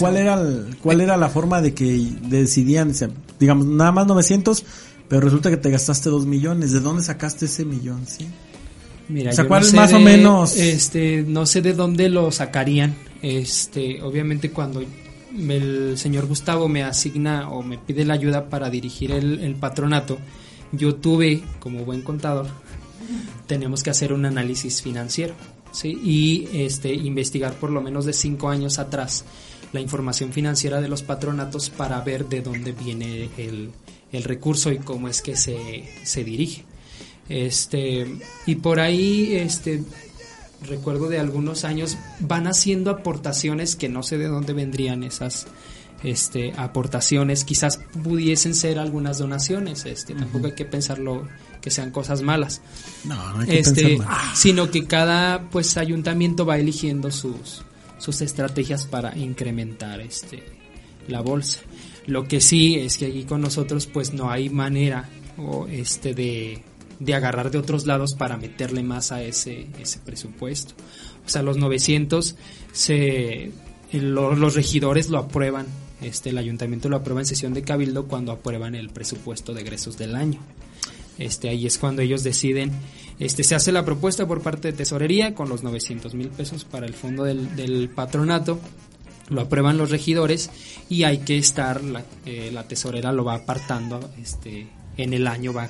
[0.00, 4.06] cuál era el- cuál era la forma de que decidían, o sea, digamos, nada más
[4.06, 4.64] 900,
[5.08, 6.72] pero resulta que te gastaste 2 millones.
[6.72, 8.26] ¿De dónde sacaste ese millón, sí?
[9.08, 10.56] Mira, O sea, ¿cuál no sé más o menos?
[10.56, 12.94] Este, no sé de dónde lo sacarían.
[13.22, 14.82] Este, obviamente cuando
[15.36, 20.18] el señor Gustavo me asigna o me pide la ayuda para dirigir el, el patronato,
[20.72, 22.46] yo tuve, como buen contador,
[23.46, 25.34] tenemos que hacer un análisis financiero,
[25.72, 25.98] ¿sí?
[26.02, 29.24] Y este, investigar por lo menos de cinco años atrás
[29.72, 33.70] la información financiera de los patronatos para ver de dónde viene el,
[34.12, 36.64] el recurso y cómo es que se, se dirige.
[37.28, 39.82] Este, y por ahí, este,
[40.62, 45.46] recuerdo de algunos años, van haciendo aportaciones que no sé de dónde vendrían esas
[46.02, 47.44] este, aportaciones.
[47.44, 51.26] Quizás pudiesen ser algunas donaciones, este, tampoco hay que pensarlo
[51.60, 52.60] que sean cosas malas.
[53.04, 54.36] No, no hay que Este, pensar mal.
[54.36, 57.62] sino que cada pues ayuntamiento va eligiendo sus,
[57.98, 60.42] sus estrategias para incrementar este
[61.08, 61.60] la bolsa.
[62.06, 65.08] Lo que sí es que aquí con nosotros pues no hay manera
[65.38, 66.62] o este de,
[67.04, 70.74] de agarrar de otros lados para meterle más a ese, ese presupuesto.
[71.26, 72.36] O sea, los 900
[72.72, 73.50] se
[73.92, 75.66] lo- los regidores lo aprueban,
[76.02, 79.96] este el ayuntamiento lo aprueba en sesión de cabildo cuando aprueban el presupuesto de egresos
[79.96, 80.40] del año.
[81.18, 82.72] Este, ahí es cuando ellos deciden,
[83.20, 86.86] este, se hace la propuesta por parte de tesorería con los 900 mil pesos para
[86.86, 88.58] el fondo del, del patronato,
[89.30, 90.50] lo aprueban los regidores
[90.90, 95.52] y hay que estar, la, eh, la tesorera lo va apartando, este, en el año
[95.52, 95.68] va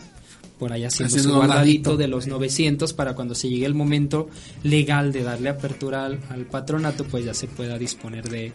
[0.58, 3.74] por ahí haciendo su Haciendo un guardadito de los 900 para cuando se llegue el
[3.74, 4.28] momento
[4.62, 8.52] legal de darle apertura al, al patronato, pues ya se pueda disponer de,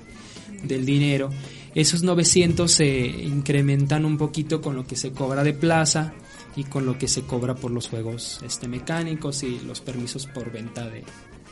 [0.64, 1.30] del dinero.
[1.76, 6.14] Esos 900 se incrementan un poquito con lo que se cobra de plaza
[6.56, 10.52] y con lo que se cobra por los juegos este, mecánicos y los permisos por
[10.52, 11.04] venta de,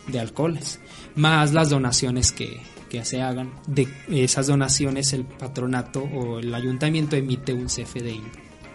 [0.08, 0.80] de alcoholes,
[1.16, 3.52] más las donaciones que, que se hagan.
[3.68, 8.22] De esas donaciones el patronato o el ayuntamiento emite un CFDI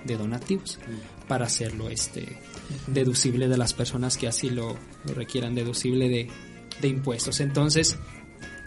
[0.05, 0.79] de donativos
[1.23, 2.39] para hacerlo este
[2.87, 6.29] deducible de las personas que así lo, lo requieran, deducible de,
[6.81, 7.41] de impuestos.
[7.41, 7.97] Entonces,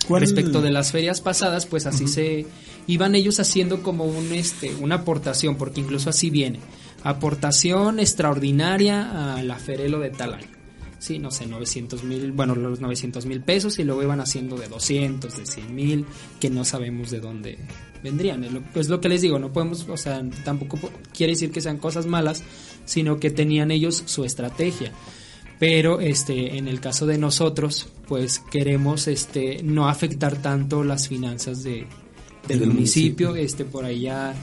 [0.07, 2.45] ¿Cuál- respecto de las ferias pasadas, pues así se
[2.87, 6.59] iban ellos haciendo como un este una aportación, porque incluso así viene
[7.03, 10.47] aportación extraordinaria a la Ferelo de tal año.
[11.05, 14.67] Sí, no sé, 900 mil, bueno, los 900 mil pesos y luego iban haciendo de
[14.67, 16.05] 200, de 100 mil,
[16.39, 17.59] que no sabemos de dónde
[18.03, 18.43] vendrían.
[18.43, 21.51] Es lo, es lo que les digo, no podemos, o sea, tampoco po- quiere decir
[21.51, 22.41] que sean cosas malas,
[22.85, 24.91] sino que tenían ellos su estrategia
[25.57, 31.63] pero este en el caso de nosotros pues queremos este no afectar tanto las finanzas
[31.63, 31.87] de,
[32.47, 33.37] del, Del municipio.
[33.37, 34.33] este por allá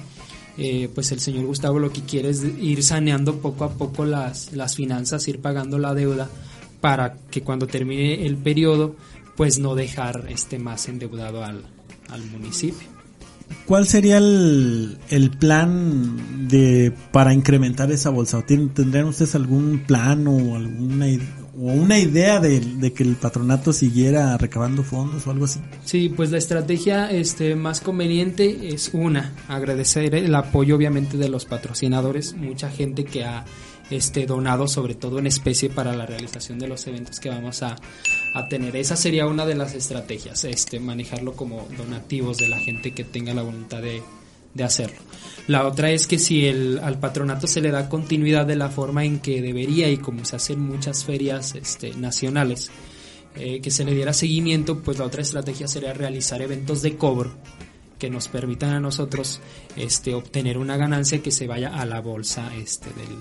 [0.56, 4.54] eh, pues el señor Gustavo lo que quiere es ir saneando poco a poco las
[4.54, 6.30] las finanzas ir pagando la deuda
[6.82, 8.94] para que cuando termine el periodo
[9.36, 11.62] pues no dejar este más endeudado al,
[12.10, 12.88] al municipio
[13.66, 18.38] ¿Cuál sería el, el plan de para incrementar esa bolsa?
[18.38, 21.06] ¿O tienen- ¿Tendrían ustedes algún plan o alguna
[21.54, 25.60] o una idea de, de que el patronato siguiera recabando fondos o algo así.
[25.84, 31.44] Sí, pues la estrategia este, más conveniente es una, agradecer el apoyo obviamente de los
[31.44, 33.44] patrocinadores, mucha gente que ha
[33.90, 37.76] este, donado sobre todo en especie para la realización de los eventos que vamos a,
[38.48, 38.76] tener.
[38.76, 43.34] Esa sería una de las estrategias, este, manejarlo como donativos de la gente que tenga
[43.34, 44.02] la voluntad de,
[44.62, 44.98] hacerlo.
[45.48, 49.18] La otra es que si al patronato se le da continuidad de la forma en
[49.18, 52.70] que debería y como se hacen muchas ferias este, nacionales,
[53.34, 57.32] eh, que se le diera seguimiento, pues la otra estrategia sería realizar eventos de cobro
[57.98, 59.40] que nos permitan a nosotros
[59.76, 63.16] este, obtener una ganancia que se vaya a la bolsa este, del,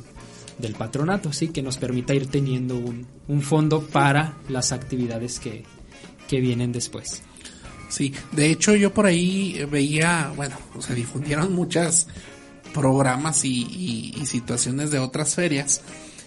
[0.62, 1.49] del patronato, ¿sí?
[1.49, 5.64] que nos permita ir teniendo un, un fondo para las actividades que,
[6.28, 7.22] que vienen después.
[7.89, 12.07] Sí, de hecho yo por ahí veía, bueno, o sea, difundieron muchas
[12.74, 15.82] programas y, y- y situaciones de otras ferias.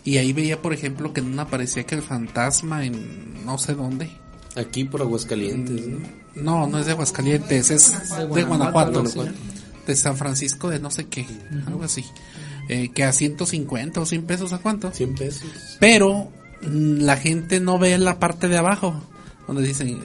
[0.05, 3.74] Y ahí veía, por ejemplo, que en una aparecía que el fantasma en no sé
[3.74, 4.11] dónde.
[4.57, 5.99] Aquí por Aguascalientes, ¿no?
[6.37, 7.93] No, no es de Aguascalientes, es
[8.35, 9.03] de Guanajuato,
[9.87, 11.26] de San Francisco de no sé qué,
[11.66, 12.05] algo así.
[12.69, 14.91] Eh, que a 150 o 100 pesos a cuánto.
[14.93, 15.49] 100 pesos.
[15.81, 16.31] Pero
[16.62, 19.03] mm, la gente no ve la parte de abajo,
[19.47, 20.01] donde dicen,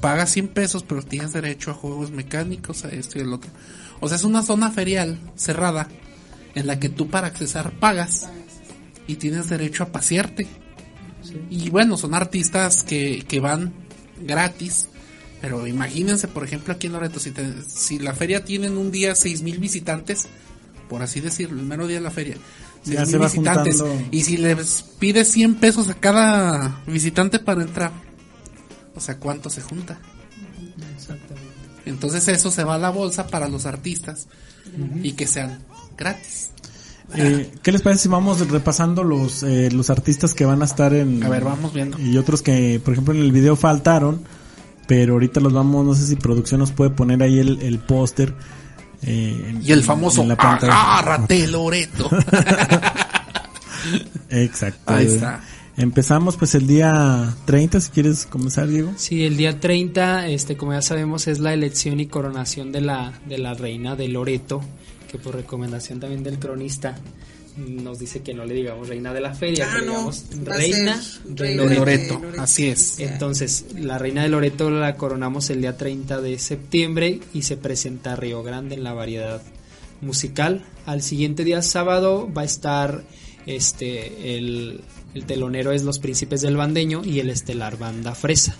[0.00, 3.50] paga 100 pesos, pero tienes derecho a juegos mecánicos, a esto y el otro.
[4.00, 5.88] O sea, es una zona ferial cerrada,
[6.54, 8.28] en la que tú para accesar pagas
[9.06, 10.46] y tienes derecho a pasearte.
[11.50, 13.72] Y bueno, son artistas que, que van
[14.22, 14.88] gratis.
[15.40, 18.90] Pero imagínense, por ejemplo, aquí en Loreto, si, te- si la feria tiene en un
[18.90, 20.26] día seis mil visitantes,
[20.88, 22.36] por así decirlo, el mero día de la feria,
[22.84, 24.08] Ya 6,000 se va visitantes, juntando.
[24.10, 27.92] y si les pides 100 pesos a cada visitante para entrar,
[28.94, 29.98] o sea, ¿cuánto se junta?
[31.84, 34.28] Entonces eso se va a la bolsa para los artistas
[35.02, 35.60] y que sean
[35.96, 36.50] gratis.
[37.14, 40.92] Eh, ¿Qué les parece si vamos repasando los, eh, los artistas que van a estar
[40.92, 41.22] en...
[41.24, 41.98] A ver, vamos viendo.
[41.98, 44.22] Y otros que, por ejemplo, en el video faltaron,
[44.86, 48.34] pero ahorita los vamos, no sé si producción nos puede poner ahí el, el póster.
[49.02, 52.10] Eh, en- Y el famoso en la agárrate Loreto.
[54.30, 54.80] Exacto.
[54.92, 55.40] Ahí está.
[55.76, 58.92] Empezamos pues el día 30, si quieres comenzar, Diego.
[58.96, 63.12] Sí, el día 30, este, como ya sabemos, es la elección y coronación de la,
[63.26, 64.60] de la reina de Loreto,
[65.08, 66.96] que por recomendación también del cronista
[67.58, 71.00] nos dice que no le digamos reina de la feria, Ah, que no, digamos reina
[71.24, 72.18] de reina De Loreto.
[72.20, 72.98] Loreto, así es.
[73.00, 78.12] Entonces, la reina de Loreto la coronamos el día 30 de septiembre y se presenta
[78.12, 79.42] a Río Grande en la variedad
[80.00, 80.64] musical.
[80.86, 83.02] Al siguiente día sábado va a estar
[83.46, 84.80] este el,
[85.14, 88.56] el telonero es Los Príncipes del Bandeño y el estelar Banda Fresa.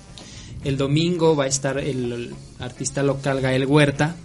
[0.64, 4.16] El domingo va a estar el, el artista local Gael Huerta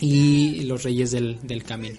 [0.00, 1.98] y los Reyes del, del Camino.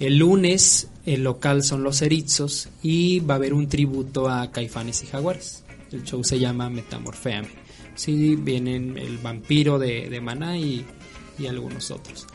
[0.00, 5.02] El lunes el local son los Eritzos y va a haber un tributo a Caifanes
[5.02, 5.62] y Jaguares.
[5.92, 7.48] El show se llama Metamorféame.
[7.94, 10.86] Sí, vienen el vampiro de, de Maná y,
[11.38, 12.26] y algunos otros.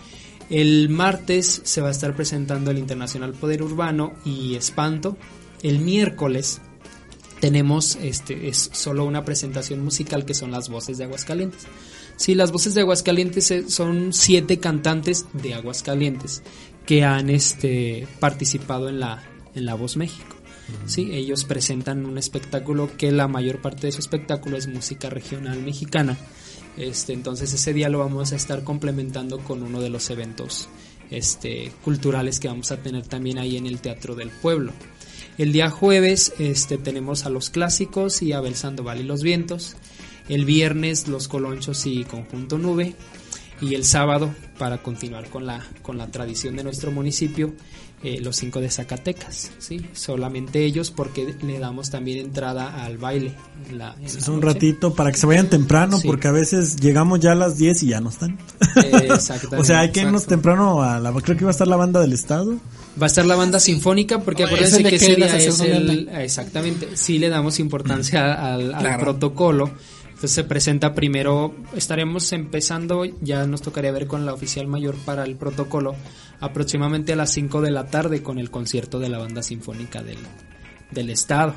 [0.50, 5.18] El martes se va a estar presentando el Internacional Poder Urbano y Espanto.
[5.64, 6.62] El miércoles
[7.40, 11.64] tenemos este es solo una presentación musical que son las voces de Aguascalientes.
[12.16, 16.44] Sí, las voces de Aguascalientes eh, son siete cantantes de Aguascalientes
[16.86, 19.24] que han este participado en la
[19.56, 20.36] en la Voz México.
[20.88, 25.62] Sí, ellos presentan un espectáculo que la mayor parte de su espectáculo es música regional
[25.62, 26.18] mexicana.
[26.76, 30.68] Este, entonces ese día lo vamos a estar complementando con uno de los eventos
[31.12, 34.74] este, culturales que vamos a tener también ahí en el Teatro del Pueblo.
[35.38, 39.76] El día jueves este, tenemos a los clásicos y a Abel Sandoval y los vientos.
[40.30, 42.96] El viernes los colonchos y conjunto nube.
[43.62, 47.54] Y el sábado, para continuar con la, con la tradición de nuestro municipio,
[48.04, 49.52] eh, los cinco de Zacatecas.
[49.58, 49.84] ¿sí?
[49.94, 53.34] Solamente ellos porque le damos también entrada al baile.
[53.70, 54.48] en la- en la Es un noche.
[54.54, 56.06] ratito para que se vayan temprano, Sí.
[56.08, 58.38] porque a veces llegamos ya a las 10 y ya no están.
[58.84, 59.56] Eh, exactamente.
[59.58, 60.36] o sea, hay que irnos Exacto.
[60.36, 61.12] temprano a la...
[61.14, 62.58] Creo que iba a estar la banda del estado.
[63.02, 66.10] Va a estar la banda sinfónica porque Oye, acuérdense ¿ese de que es el...
[66.10, 69.04] Exactamente, sí le damos importancia al, al Claro.
[69.04, 69.72] protocolo.
[70.16, 75.26] Entonces se presenta primero, estaremos empezando, ya nos tocaría ver con la oficial mayor para
[75.26, 75.94] el protocolo,
[76.40, 80.20] aproximadamente a las 5 de la tarde con el concierto de la banda sinfónica del,
[80.90, 81.54] del estado.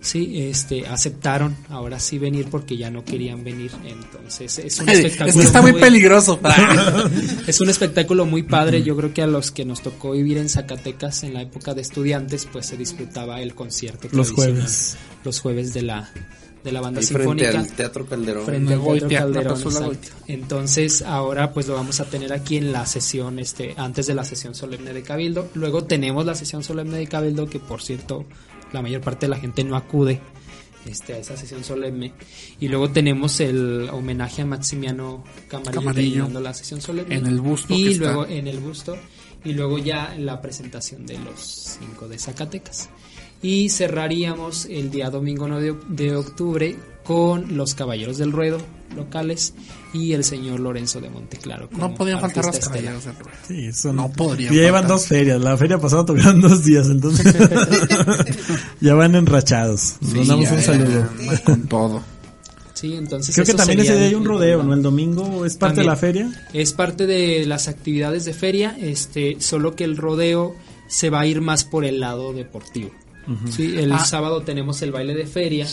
[0.00, 5.00] Sí, este, aceptaron ahora sí venir porque ya no querían venir, entonces es un Es
[5.00, 6.40] espectáculo que está muy peligroso.
[7.46, 8.82] es un espectáculo muy padre.
[8.82, 11.82] Yo creo que a los que nos tocó vivir en Zacatecas en la época de
[11.82, 14.08] estudiantes, pues se disfrutaba el concierto.
[14.12, 14.96] Los jueves.
[15.24, 16.10] Los jueves de la,
[16.68, 17.58] de la banda Ahí frente sinfónica.
[17.60, 18.44] al Teatro Calderón.
[18.44, 20.08] Frente al Teatro Calderón, exacto.
[20.28, 24.24] Entonces ahora pues lo vamos a tener aquí en la sesión, este, antes de la
[24.24, 25.48] sesión solemne de Cabildo.
[25.54, 28.24] Luego tenemos la sesión solemne de Cabildo que por cierto
[28.72, 30.20] la mayor parte de la gente no acude.
[30.86, 32.14] este, a esa sesión solemne.
[32.60, 36.12] Y luego tenemos el homenaje a Maximiano Camarillo, Camarillo.
[36.14, 37.14] terminando la sesión solemne.
[37.16, 38.04] En el busto Y que está.
[38.04, 38.96] luego en el busto.
[39.44, 41.40] Y luego ya la presentación de los
[41.80, 42.88] cinco de Zacatecas.
[43.42, 48.58] Y cerraríamos el día domingo 9 de, octubre con los Caballeros del Ruedo
[48.96, 49.54] locales
[49.92, 51.68] y el señor Lorenzo de Monteclaro.
[51.72, 53.38] No podían faltar los caballeros del ruedo.
[53.46, 55.40] Sí, eso No podría Ya llevan dos ferias.
[55.40, 57.32] La feria pasada tocaron dos días, entonces
[58.80, 59.96] ya van enrachados.
[60.00, 61.08] Les Sí, mandamos ya un era saludo.
[61.44, 62.02] Con todo.
[62.74, 64.62] Sí, entonces Creo que también ese día hay un el rodeo.
[64.62, 64.72] ¿no?
[64.72, 66.30] El domingo es parte de la feria.
[66.52, 70.54] Es parte de las actividades de feria, este, solo que el rodeo
[70.86, 72.90] se va a ir más por el lado deportivo.
[73.50, 73.98] Sí, el Ah.
[74.04, 75.66] sábado tenemos el baile de feria,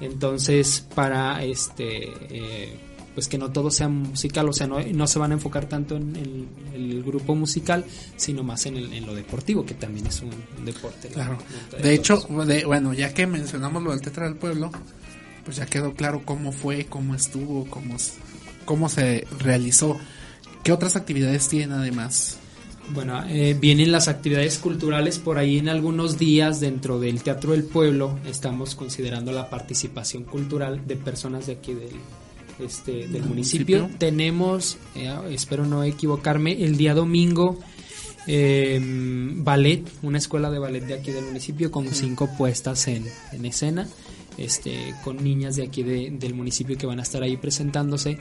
[0.00, 2.76] entonces para este eh,
[3.14, 5.96] pues que no todo sea musical, o sea, no, no se van a enfocar tanto
[5.96, 7.84] en el, el grupo musical,
[8.16, 11.08] sino más en, el- en lo deportivo, que también es un, un deporte.
[11.08, 11.38] la Claro.
[11.82, 14.70] De hecho, de- bueno, ya que mencionamos lo del Tetra del Pueblo,
[15.44, 17.96] pues ya quedó claro cómo fue, cómo estuvo, cómo,
[18.64, 19.98] cómo se realizó.
[20.62, 22.38] ¿Qué otras actividades tienen además?
[22.92, 27.62] Bueno, eh, vienen las actividades culturales por ahí en algunos días dentro del Teatro del
[27.64, 28.18] Pueblo.
[28.28, 31.90] Estamos considerando la participación cultural de personas de aquí del,
[32.58, 33.78] este, del municipio.
[33.82, 33.98] municipio.
[33.98, 37.58] Tenemos, eh, espero no equivocarme, el día domingo
[38.26, 43.44] eh, ballet, una escuela de ballet de aquí del municipio con cinco puestas en, en
[43.46, 43.88] escena,
[44.36, 48.18] este, con niñas de aquí de- del municipio que van a estar ahí presentándose.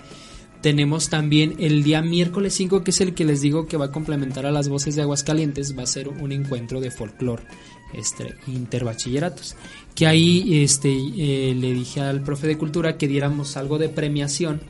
[0.62, 3.92] Tenemos también el día miércoles 5, que es el que les digo que va a
[3.92, 7.44] complementar a las voces de Aguascalientes, va a ser un encuentro de folclore
[7.94, 9.56] este, interbachilleratos.
[9.96, 14.62] Que ahí este, eh, le dije al profe de cultura que diéramos algo de premiación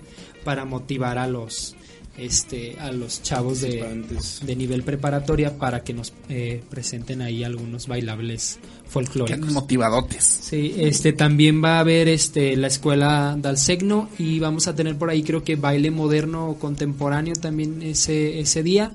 [0.43, 1.75] para motivar a los
[2.19, 8.59] este a los chavos de, nivel preparatoria para que nos eh, presenten ahí algunos bailables
[8.87, 9.51] folclóricos.
[9.51, 10.23] motivadotes.
[10.23, 15.09] Sí, este también va a haber este la escuela Dalsegno y vamos a tener por
[15.09, 18.93] ahí creo que baile moderno o contemporáneo también ese ese día.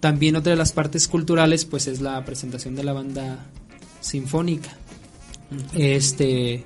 [0.00, 3.46] También otra de las partes culturales pues es la presentación de la banda
[4.00, 4.76] sinfónica.
[5.74, 6.64] Este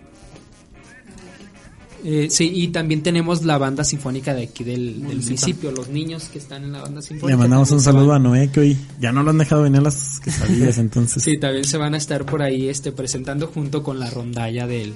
[2.05, 6.25] eh, sí, y también tenemos la banda sinfónica de aquí del, del municipio, los niños
[6.33, 7.29] que están en la banda sinfónica.
[7.29, 9.79] Le mandamos un saludo van- a Noé, que hoy ya no lo han dejado venir
[9.81, 11.23] a las quesadillas, entonces.
[11.23, 14.95] Sí, también se van a estar por ahí este, presentando junto con la rondalla del,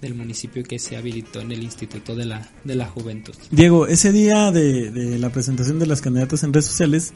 [0.00, 3.34] del municipio que se habilitó en el Instituto de la, de la Juventud.
[3.50, 7.12] Diego, ese día de, de la presentación de las candidatas en redes sociales,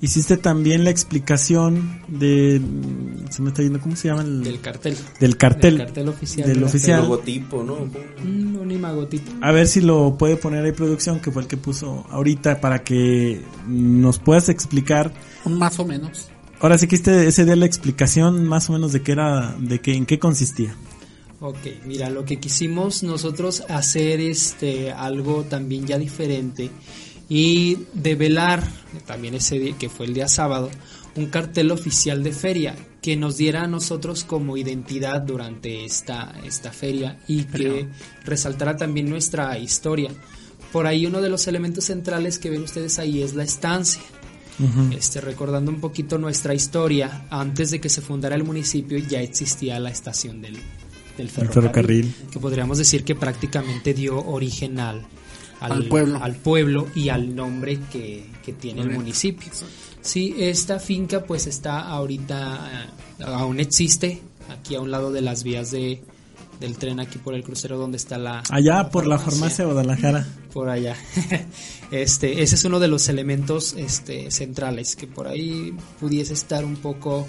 [0.00, 2.60] hiciste también la explicación de...
[3.30, 4.22] Se me está yendo, ¿cómo se llama?
[4.22, 4.96] El, Del cartel.
[5.20, 5.76] Del cartel.
[5.76, 6.48] Del cartel oficial.
[6.48, 7.02] Del oficial.
[7.02, 7.76] Logotipo, ¿no?
[8.24, 9.32] Mm, un imagotito.
[9.40, 12.82] A ver si lo puede poner ahí producción, que fue el que puso ahorita, para
[12.84, 15.12] que nos puedas explicar.
[15.44, 16.28] Un más o menos.
[16.60, 19.80] Ahora sí que este, ese día la explicación más o menos de qué era, de
[19.80, 20.74] qué, en qué consistía.
[21.40, 26.70] Ok, mira, lo que quisimos nosotros hacer este algo también ya diferente
[27.28, 28.62] y develar
[29.06, 30.70] también ese día que fue el día sábado
[31.14, 36.72] un cartel oficial de feria que nos diera a nosotros como identidad durante esta esta
[36.72, 37.88] feria y que
[38.24, 40.10] resaltara también nuestra historia.
[40.72, 44.02] Por ahí uno de los elementos centrales que ven ustedes ahí es la estancia.
[44.90, 49.78] Este, recordando un poquito nuestra historia, antes de que se fundara el municipio ya existía
[49.78, 50.58] la estación del,
[51.16, 52.14] del ferrocarril, ferrocarril.
[52.32, 55.06] que podríamos decir que prácticamente dio origen al,
[55.60, 56.22] Al pueblo.
[56.22, 59.50] al pueblo y al nombre que, que tiene el municipio.
[60.00, 62.88] Sí, esta finca pues está ahorita,
[63.18, 66.00] eh, aún existe, aquí a un lado de las vías de,
[66.60, 68.42] del tren, aquí por el crucero donde está la...
[68.50, 70.26] Allá por la farmacia de Guadalajara.
[70.52, 70.96] por allá.
[71.90, 76.76] Este, ese es uno de los elementos este, centrales que por ahí pudiese estar un
[76.76, 77.26] poco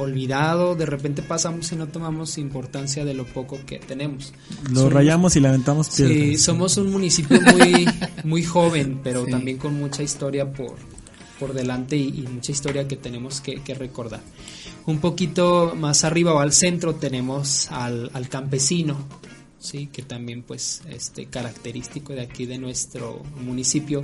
[0.00, 0.74] olvidado.
[0.74, 4.32] De repente pasamos y no tomamos importancia de lo poco que tenemos.
[4.70, 5.40] Lo Somos- rayamos y
[5.88, 6.18] piedras.
[6.18, 7.86] Sí, somos un municipio muy,
[8.24, 9.30] muy joven, pero Sí.
[9.30, 10.76] también con mucha historia por,
[11.38, 14.20] por delante y, y mucha historia que tenemos que, que recordar.
[14.86, 18.96] Un poquito más arriba o al centro tenemos al, al campesino,
[19.58, 24.00] sí, que también pues este característico de aquí de nuestro municipio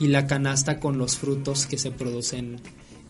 [0.00, 2.60] y la canasta con los frutos que se producen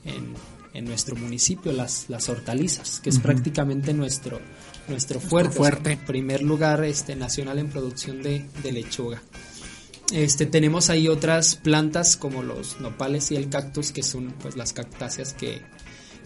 [0.04, 0.34] en,
[0.76, 4.40] en nuestro municipio, las, las hortalizas, que es prácticamente nuestro
[4.88, 5.98] nuestro fuerte, o sea, fuerte.
[6.06, 9.22] primer lugar este nacional en producción de, de lechuga.
[10.12, 14.72] Este tenemos ahí otras plantas como los nopales y el cactus que son pues las
[14.72, 15.62] cactáceas que,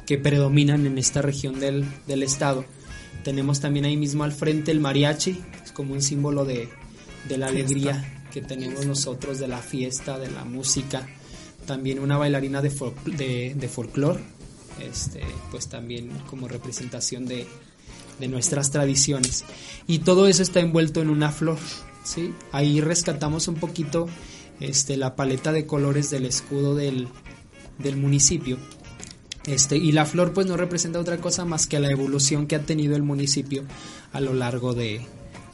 [0.06, 2.66] que predominan en esta región del, del estado.
[3.24, 6.68] Tenemos también ahí mismo al frente el mariachi, es como un símbolo de,
[7.28, 11.08] de la alegría que tenemos nosotros, de la fiesta, de la música.
[11.66, 12.70] También una bailarina de,
[13.16, 14.20] de, de folclore,
[14.78, 17.46] este, pues también como representación de,
[18.20, 19.44] de nuestras tradiciones.
[19.86, 21.58] Y todo eso está envuelto en una flor.
[22.04, 22.32] ¿sí?
[22.52, 24.06] Ahí rescatamos un poquito
[24.60, 27.08] este, la paleta de colores del escudo del,
[27.78, 28.58] del municipio.
[29.46, 32.62] Este, y la flor pues no representa otra cosa más que la evolución que ha
[32.62, 33.64] tenido el municipio
[34.12, 35.00] a lo largo, de,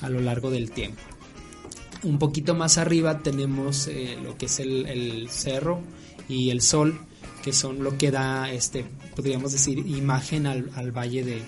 [0.00, 1.00] a lo largo del tiempo.
[2.02, 5.80] Un poquito más arriba tenemos eh, lo que es el, el cerro
[6.28, 7.00] y el sol,
[7.46, 8.84] que son lo que da, este,
[9.14, 11.42] podríamos decir, imagen al, al valle de,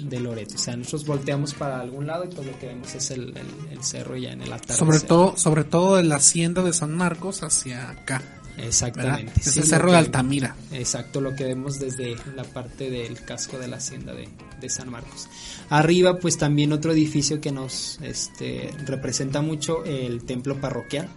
[0.00, 0.54] de Loreto.
[0.54, 3.72] O sea, nosotros volteamos para algún lado y pues lo que vemos es el, el-
[3.72, 4.76] el cerro ya en el atardecer.
[4.78, 8.22] Sobre todo, sobre todo de la hacienda de San Marcos hacia acá.
[8.56, 9.32] Exactamente.
[9.38, 10.56] Ese Sí, lo cerro de Altamira.
[10.72, 14.88] Exacto, lo que vemos desde la parte del casco de la hacienda de, de San
[14.90, 15.28] Marcos.
[15.68, 21.10] Arriba, pues también otro edificio que nos este, representa mucho, el templo parroquial.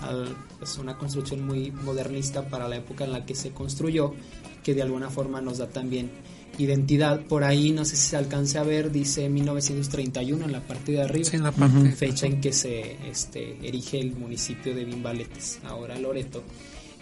[0.00, 4.14] Al- Es una construcción muy modernista para la época en la que se construyó,
[4.62, 6.10] que de alguna forma nos da también
[6.58, 7.20] identidad.
[7.22, 11.02] Por ahí, no sé si se alcance a ver, dice 1931 en la parte de
[11.02, 11.90] arriba Sí, en la parte.
[11.92, 16.42] fecha en que se este, erige el municipio de Bimbaletes, ahora Loreto.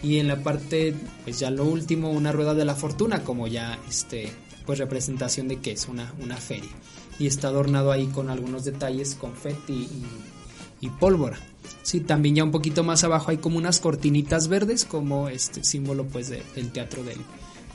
[0.03, 0.95] Y en la parte,
[1.25, 4.31] pues ya lo último, una rueda de la fortuna, como ya este,
[4.65, 6.71] pues representación de que es una, una feria.
[7.19, 10.07] Y está adornado ahí con algunos detalles, confeti y,
[10.87, 11.39] y pólvora.
[11.83, 16.05] Sí, también ya un poquito más abajo hay como unas cortinitas verdes, como este símbolo
[16.07, 17.19] pues de- del teatro del,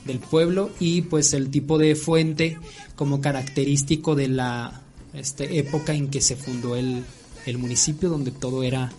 [0.04, 2.58] del pueblo y pues el tipo de fuente
[2.94, 4.82] como característico de la
[5.12, 7.04] este, época en que se fundó el,
[7.46, 8.92] el municipio donde todo era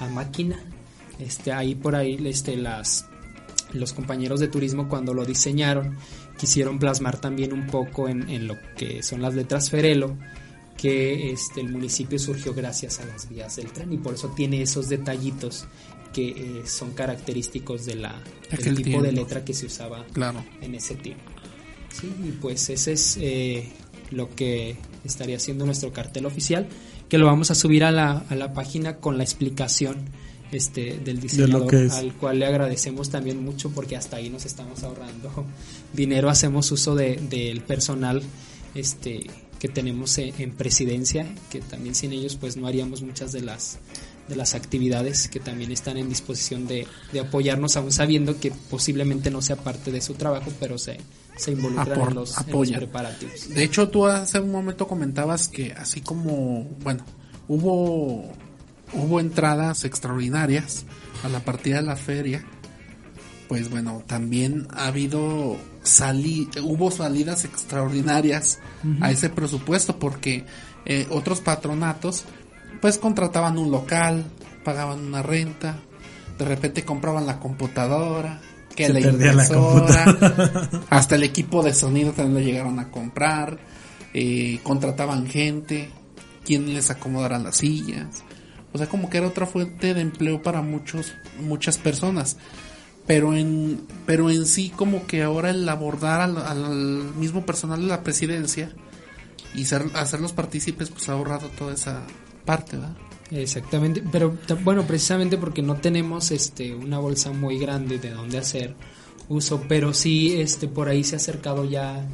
[0.00, 0.58] a máquina.
[1.18, 3.06] Este ahí por ahí este las
[3.72, 5.96] los compañeros de turismo cuando lo diseñaron
[6.38, 10.16] quisieron plasmar también un poco en, en lo que son las letras Ferelo
[10.76, 14.60] que este el municipio surgió gracias a las vías del tren y por eso tiene
[14.62, 15.66] esos detallitos
[16.12, 18.22] que eh, son característicos de la
[18.62, 20.44] del tipo de letra que se usaba Claro.
[20.60, 21.24] en ese tiempo.
[21.90, 23.68] Sí, y pues ese es eh,
[24.10, 26.68] lo que estaría haciendo nuestro cartel oficial,
[27.08, 29.96] que lo vamos a subir a la, a la página con la explicación
[30.52, 31.92] este, del diseñador, es.
[31.94, 35.44] al cual le agradecemos también mucho porque hasta ahí nos estamos ahorrando
[35.92, 38.22] dinero, hacemos uso de- del personal
[38.74, 39.26] este,
[39.58, 43.78] que tenemos en, en presidencia, que también sin ellos pues no haríamos muchas de las
[44.28, 49.30] de las actividades que también están en disposición de, de apoyarnos, aún sabiendo que posiblemente
[49.30, 50.96] no sea parte de su trabajo, pero se,
[51.36, 53.48] se involucran Apor- en, los, en los preparativos.
[53.50, 57.04] De hecho, tú hace un momento comentabas que así como, bueno,
[57.48, 58.32] hubo
[58.94, 60.84] hubo entradas extraordinarias
[61.22, 62.46] a la partida de la feria,
[63.54, 68.58] pues bueno, también ha habido sali hubo salidas extraordinarias
[69.00, 70.44] a ese presupuesto porque
[70.86, 72.24] eh, otros patronatos
[72.80, 74.24] pues contrataban un local,
[74.64, 75.76] pagaban una renta,
[76.36, 78.40] de repente compraban la computadora,
[78.74, 80.04] que Se la impresora,
[80.90, 83.56] hasta el equipo de sonido también lo llegaron a comprar,
[84.14, 85.90] eh, contrataban gente,
[86.44, 88.24] quien les acomodara las sillas,
[88.72, 92.36] o sea como que era otra fuente de empleo para muchos muchas personas
[93.06, 97.88] pero en pero en sí como que ahora el abordar al, al mismo personal de
[97.88, 98.72] la presidencia
[99.54, 102.02] y ser, hacerlos partícipes pues ha ahorrado toda esa
[102.44, 102.96] parte ¿verdad?
[103.30, 108.74] Exactamente, pero bueno, precisamente porque no tenemos este una bolsa muy grande de donde hacer
[109.28, 112.06] uso, pero sí este por ahí se ha acercado ya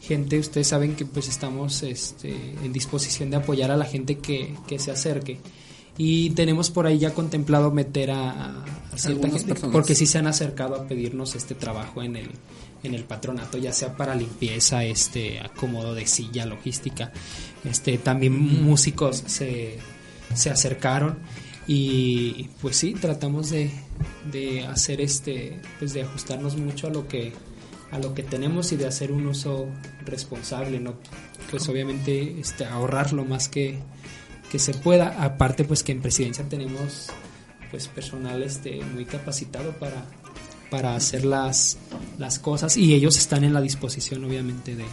[0.00, 4.54] gente, ustedes saben que pues estamos este en disposición de apoyar a la gente que,
[4.66, 5.38] que se acerque.
[5.98, 8.64] Y tenemos por ahí ya contemplado meter a, a-
[8.98, 9.72] cierta gente, personas.
[9.72, 12.30] porque sí se han acercado a pedirnos este trabajo en el
[12.82, 17.10] en el patronato, ya sea para limpieza, este acomodo de silla, logística,
[17.64, 19.78] este también músicos se,
[20.34, 21.18] se acercaron
[21.66, 23.70] y pues sí tratamos de,
[24.30, 27.32] de hacer este pues de ajustarnos mucho a lo que
[27.90, 29.66] a lo que tenemos y de hacer un uso
[30.04, 30.94] responsable, no
[31.50, 33.78] pues obviamente este ahorrar lo más que
[34.50, 37.08] que se pueda, aparte pues que en presidencia tenemos
[37.70, 40.06] pues personal este muy capacitado para
[40.70, 41.78] para hacer las
[42.18, 44.84] las cosas y ellos están en la disposición obviamente de,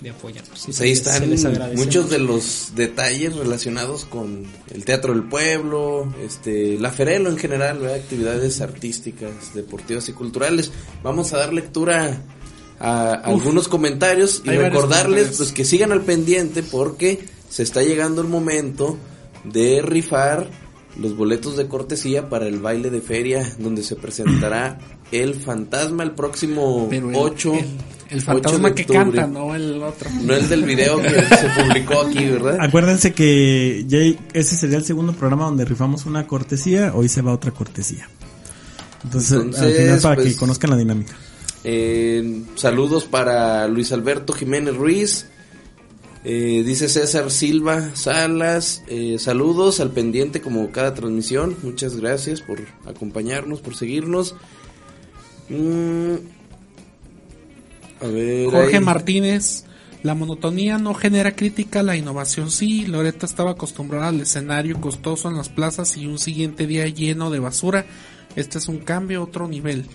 [0.00, 0.62] de apoyarnos.
[0.64, 2.04] Pues ahí están muchos mucho.
[2.04, 7.96] de los detalles relacionados con el teatro del pueblo, este, la Ferelo en general, ¿verdad?
[7.96, 10.70] actividades artísticas, deportivas y culturales.
[11.02, 12.22] Vamos a dar lectura
[12.78, 15.36] a algunos comentarios y recordarles comentarios.
[15.36, 18.96] pues que sigan al pendiente porque se está llegando el momento
[19.44, 20.48] de rifar
[20.98, 24.78] los boletos de cortesía para el baile de feria donde se presentará
[25.12, 27.58] el fantasma el próximo el, 8 el,
[28.10, 31.48] el 8 fantasma de que canta no el otro No el del video que se
[31.62, 32.58] publicó aquí, ¿verdad?
[32.60, 33.98] Acuérdense que ya
[34.32, 38.08] ese sería el segundo programa donde rifamos una cortesía, hoy se va otra cortesía.
[39.04, 41.14] Entonces, Entonces, al final para pues, que conozcan la dinámica.
[41.64, 45.26] Eh, saludos para Luis Alberto Jiménez Ruiz.
[46.30, 51.56] Eh, dice César Silva Salas, eh, saludos al pendiente como cada transmisión.
[51.62, 54.34] Muchas gracias por acompañarnos, por seguirnos.
[55.48, 56.16] Mm,
[58.02, 59.64] a ver, Jorge ahí- Martínez,
[60.02, 62.84] la monotonía no genera crítica, la innovación sí.
[62.86, 67.38] Loreta estaba acostumbrada al escenario costoso en las plazas y un siguiente día lleno de
[67.38, 67.86] basura.
[68.36, 69.86] Este es un cambio a otro nivel.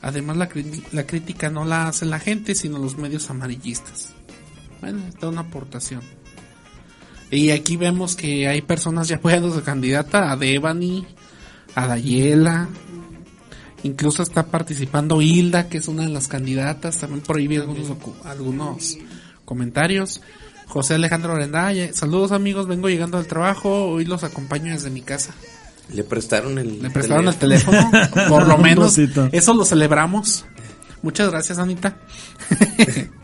[0.00, 0.48] Además, la,
[0.92, 4.14] la crítica no la hace la gente, sino los medios amarillistas.
[4.82, 6.02] Bueno, esta es una aportación.
[7.30, 11.06] Y aquí vemos que hay personas ya apoyando a su candidata, a Devani,
[11.74, 12.68] a Dayela.
[13.84, 16.98] Incluso está participando Hilda, que es una de las candidatas.
[16.98, 17.90] También por ahí vi algunos,
[18.24, 18.98] algunos
[19.44, 20.20] comentarios.
[20.66, 25.32] José Alejandro Arendaya, saludos amigos, vengo llegando al trabajo, hoy los acompaño desde mi casa.
[25.92, 27.90] Le prestaron el Le prestaron el teléfono,
[28.28, 28.98] por lo menos.
[28.98, 30.44] Eso lo celebramos.
[31.02, 31.96] Muchas gracias, Anita.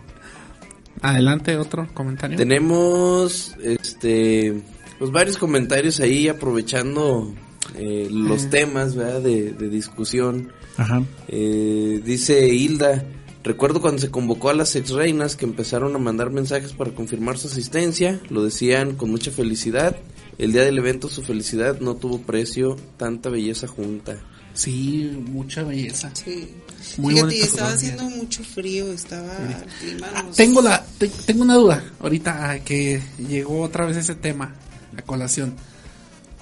[1.03, 2.37] Adelante, otro comentario.
[2.37, 4.63] Tenemos este
[4.99, 7.33] pues varios comentarios ahí aprovechando
[7.77, 9.21] eh, los temas ¿verdad?
[9.21, 10.53] De, de discusión.
[10.77, 11.03] Ajá.
[11.29, 13.05] Eh, dice Hilda,
[13.45, 17.39] recuerdo cuando se convocó a las ex reinas que empezaron a mandar mensajes para confirmar
[17.39, 19.97] su asistencia, lo decían con mucha felicidad.
[20.39, 24.19] El día del evento su felicidad no tuvo precio, tanta belleza junta.
[24.55, 26.11] Sí, mucha belleza.
[26.15, 26.49] Sí.
[26.97, 31.43] Muy Fíjate, bonita estaba haciendo mucho frío, estaba el clima nos- Tengo la, te- tengo
[31.43, 34.55] una duda ahorita ah, que llegó otra vez ese tema
[34.97, 35.55] a colación.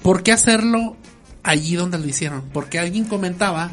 [0.01, 0.95] ¿Por qué hacerlo
[1.43, 2.43] allí donde lo hicieron?
[2.53, 3.71] Porque alguien comentaba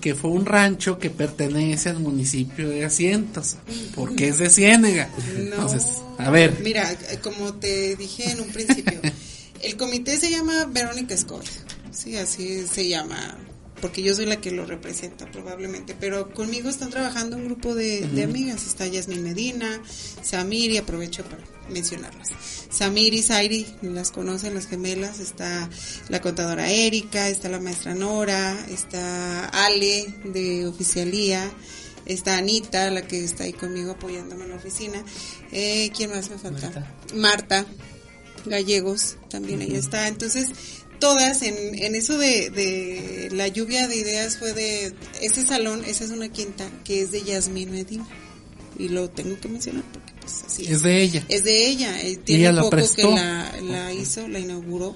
[0.00, 3.56] que fue un rancho que pertenece al municipio de Asientos,
[3.94, 5.08] porque es de Ciénega.
[5.34, 5.40] No.
[5.40, 5.84] Entonces,
[6.18, 9.00] a ver, Mira, como te dije en un principio,
[9.62, 11.44] el comité se llama Verónica Escobar.
[11.92, 13.36] Sí, así se llama.
[13.80, 15.96] Porque yo soy la que lo representa probablemente.
[15.98, 18.66] Pero conmigo están trabajando un grupo de, de amigas.
[18.66, 19.80] Está Yasmin Medina,
[20.22, 22.30] Samir, y aprovecho para mencionarlas.
[22.70, 25.20] Samir y Zairi, las conocen las gemelas.
[25.20, 25.68] Está
[26.08, 31.50] la contadora Erika, está la maestra Nora, está Ale de Oficialía.
[32.06, 35.04] Está Anita, la que está ahí conmigo apoyándome en la oficina.
[35.52, 36.96] Eh, ¿Quién más me falta?
[37.14, 37.66] Marta.
[38.46, 40.08] Gallegos, también ella está.
[40.08, 40.48] Entonces,
[40.98, 46.04] todas en, en eso de, de la lluvia de ideas fue de ese salón, esa
[46.04, 48.06] es una quinta que es de Yasmín Medina.
[48.78, 51.24] Y lo tengo que mencionar porque pues así es de ella.
[51.28, 53.08] es de ella, eh, ¿Y tiene ella la poco prestó?
[53.08, 54.94] que la, la hizo, la inauguró.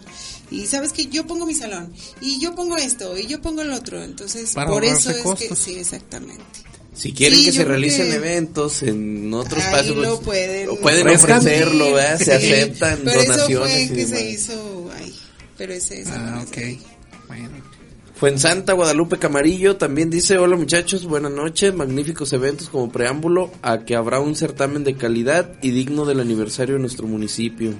[0.53, 3.73] Y sabes que yo pongo mi salón, y yo pongo esto, y yo pongo el
[3.73, 4.05] otro.
[4.05, 6.45] Entonces, Para por eso es que sí, exactamente.
[6.95, 10.79] Si quieren Sí, que se realicen que- eventos en otros Ahí lo pues, pueden, lo
[10.79, 11.67] pueden ofrecer.
[11.67, 11.97] ofrecerlo.
[12.19, 14.19] Se aceptan Pero eso donaciones fue y que demás.
[14.19, 15.12] se hizo ahí.
[15.63, 16.59] Pero ese es Ah, ok.
[17.29, 17.51] Bueno.
[18.17, 23.53] Fue en Santa Guadalupe Camarillo, también dice, hola muchachos, buenas noches, magníficos eventos como preámbulo
[23.63, 27.75] a que habrá un certamen de calidad y digno del aniversario de nuestro municipio.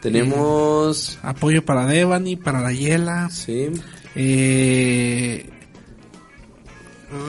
[0.00, 3.28] Tenemos, Apoyo para Devani, para la Yela.
[3.28, 3.68] sí,
[4.14, 5.50] Eh,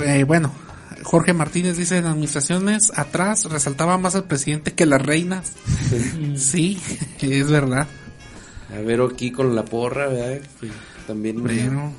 [0.06, 0.54] eh, bueno,
[1.02, 5.54] Jorge Martínez dice en administraciones atrás resaltaba más al presidente que las reinas.
[6.36, 6.80] sí,
[7.20, 7.88] es verdad.
[8.74, 10.42] A ver aquí con la porra, ¿verdad?
[10.60, 10.70] Que
[11.08, 11.94] también, Bueno,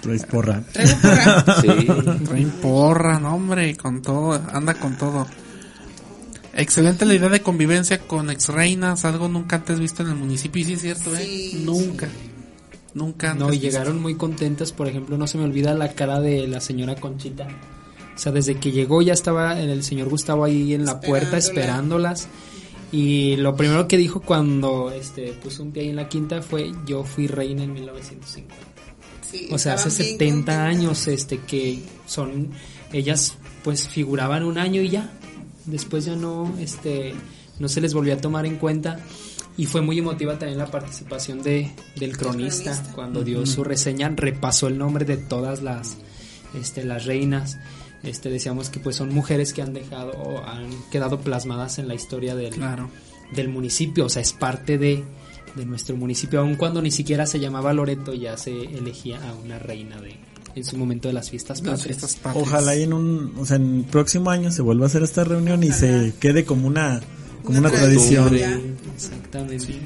[0.00, 0.62] Traes porra.
[0.72, 1.60] Traigo porra.
[1.60, 1.68] sí,
[2.24, 5.26] traen porra, no, hombre, con todo, anda con todo.
[6.54, 10.62] Excelente la idea de convivencia con ex reinas, algo nunca antes visto en el municipio,
[10.62, 11.24] y sí es cierto, ¿eh?
[11.24, 12.08] Sí, Nunca.
[12.92, 16.48] Nunca No, y llegaron muy contentas, por ejemplo, no se me olvida la cara de
[16.48, 17.46] la señora Conchita.
[18.16, 22.12] O sea, desde que llegó ya estaba el señor Gustavo ahí en la puerta Esperándola.
[22.12, 22.28] esperándolas.
[22.92, 26.72] Y lo primero que dijo cuando este puso un pie ahí en la quinta fue
[26.86, 28.54] yo fui reina en 1950.
[29.30, 30.76] Sí, O sea, hace estaban bien 70 contentas.
[30.76, 32.50] años este que son
[32.92, 35.12] ellas pues figuraban un año y ya.
[35.66, 37.14] Después ya no este
[37.60, 38.98] no se les volvió a tomar en cuenta
[39.56, 42.92] y fue muy emotiva también la participación de del cronista, cronista.
[42.94, 45.96] cuando dio su reseña, repasó el nombre de todas las
[46.54, 47.58] este las reinas.
[48.02, 51.94] Este decíamos que pues son mujeres que han dejado o han quedado plasmadas en la
[51.94, 52.88] historia del Claro.
[53.32, 55.04] del municipio, o sea, es parte de,
[55.56, 59.58] de nuestro municipio, aun cuando ni siquiera se llamaba Loreto, ya se elegía a una
[59.58, 60.16] reina de
[60.56, 61.86] en su momento de las fiestas Las patrias.
[61.86, 62.46] fiestas patrias.
[62.48, 65.22] Ojalá y en un, o sea, en el próximo año se vuelva a hacer esta
[65.22, 67.00] reunión y se quede como una,
[67.44, 68.28] como Una una, tradición.
[68.30, 68.76] tradición.
[68.96, 69.78] Exactamente.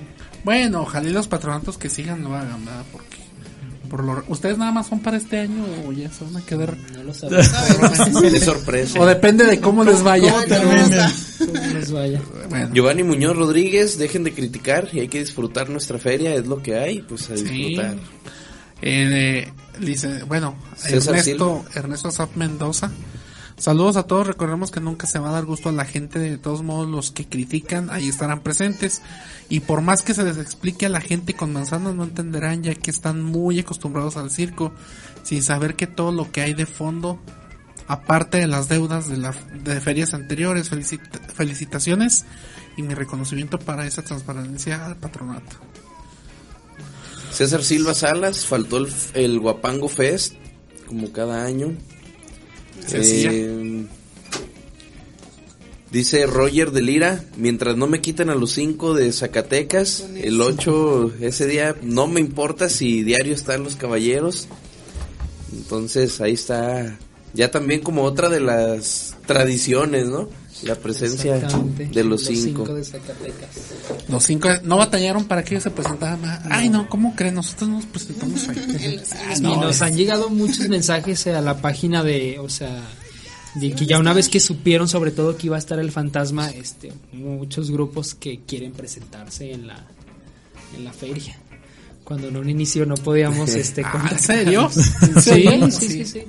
[0.43, 2.84] Bueno, ojalá y los patronatos que sigan lo hagan, ¿verdad?
[2.93, 3.14] Porque
[3.94, 6.76] por lo, ustedes nada más son para este año o ya se van a quedar
[6.96, 8.22] No lo sabemos.
[8.32, 8.98] de sorpresa.
[8.98, 10.32] o depende de cómo les vaya.
[10.32, 12.20] ¿Cómo cómo nos vaya.
[12.48, 16.60] Bueno, Giovanni Muñoz Rodríguez, dejen de criticar y hay que disfrutar nuestra feria, es lo
[16.60, 17.44] que hay, pues a sí.
[17.44, 17.94] disfrutar.
[18.82, 22.90] Eh, dice, bueno, César Ernesto, Ernesto Zap Mendoza.
[23.56, 26.39] Saludos a todos, recordemos que nunca se va a dar gusto a la gente, de
[26.39, 29.01] todos modos los que critican ahí estarán presentes
[29.48, 32.74] y por más que se les explique a la gente con manzanas no entenderán ya
[32.74, 34.72] que están muy acostumbrados al circo
[35.22, 37.20] sin saber que todo lo que hay de fondo
[37.86, 39.32] aparte de las deudas de, la,
[39.62, 42.24] de ferias anteriores, felicita- felicitaciones
[42.76, 45.56] y mi reconocimiento para esa transparencia al patronato.
[47.31, 50.35] César Silva Salas, faltó el, el Guapango Fest,
[50.86, 51.72] como cada año.
[52.93, 53.86] Eh,
[55.90, 61.15] dice Roger de Lira, mientras no me quiten a los cinco de Zacatecas, el 8
[61.20, 64.48] ese día, no me importa si diario están los caballeros.
[65.52, 66.98] Entonces ahí está,
[67.32, 70.28] ya también como otra de las tradiciones, ¿no?
[70.62, 72.64] La presencia de los cinco.
[72.74, 73.48] de Zacatecas.
[74.09, 76.20] Los cinco no batallaron para que ellos se presentaran.
[76.51, 77.35] Ay, no, ¿cómo creen?
[77.35, 79.01] Nosotros nos presentamos ahí.
[79.12, 82.82] Ah, y no, nos es- han llegado muchos mensajes a la página de, o sea,
[83.56, 86.48] de que ya una vez que supieron sobre todo que iba a estar el fantasma,
[86.51, 89.85] este, muchos grupos que quieren presentarse en la,
[90.76, 91.36] en la feria.
[92.05, 94.70] Cuando en un inicio no podíamos, este, Ah, ¿En serio?
[95.20, 96.22] Sí, sí, sí, sí.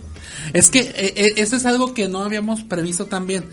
[0.53, 3.45] Es que eh, eh, eso es algo que no habíamos previsto también.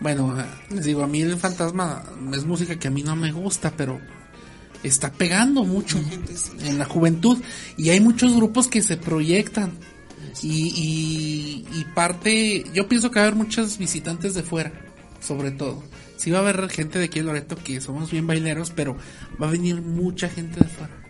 [0.00, 2.04] Bueno, eh, les digo, a mí el fantasma
[2.34, 4.00] es música que a mí no me gusta, pero
[4.82, 5.98] está pegando mucho
[6.60, 7.38] en la juventud
[7.76, 9.72] y hay muchos grupos que se proyectan
[10.42, 14.72] y, y, y parte, yo pienso que va a haber muchos visitantes de fuera,
[15.20, 15.82] sobre todo.
[16.16, 18.96] Sí va a haber gente de aquí en Loreto que somos bien baileros, pero
[19.40, 21.05] va a venir mucha gente de fuera.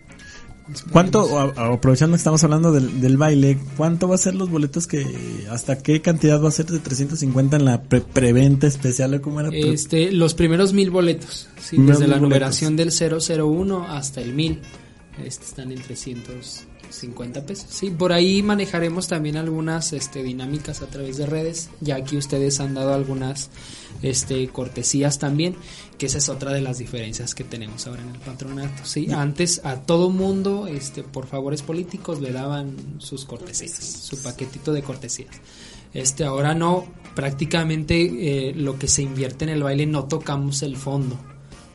[0.91, 4.85] ¿Cuánto, a- aprovechando que estamos hablando del, del baile, cuánto va a ser los boletos
[4.87, 5.05] que,
[5.49, 9.39] hasta qué cantidad va a ser de 350 en la pre- preventa especial o cómo
[9.39, 9.49] era?
[9.53, 14.59] Este, los primeros mil boletos, sí, desde la numeración del 001 hasta el 1000,
[15.25, 15.79] este, están en
[16.87, 17.67] 350 pesos.
[17.69, 22.59] Sí, por ahí manejaremos también algunas este, dinámicas a través de redes, ya aquí ustedes
[22.59, 23.49] han dado algunas
[24.01, 25.55] este, cortesías también,
[25.97, 28.85] que esa es otra de las diferencias que tenemos ahora en el patronato.
[28.85, 34.73] Sí, antes a todo mundo, este, por favores políticos, le daban sus cortesías, su paquetito
[34.73, 35.35] de cortesías.
[35.93, 36.85] Este, ahora no,
[37.15, 41.17] prácticamente eh, lo que se invierte en el baile no tocamos el fondo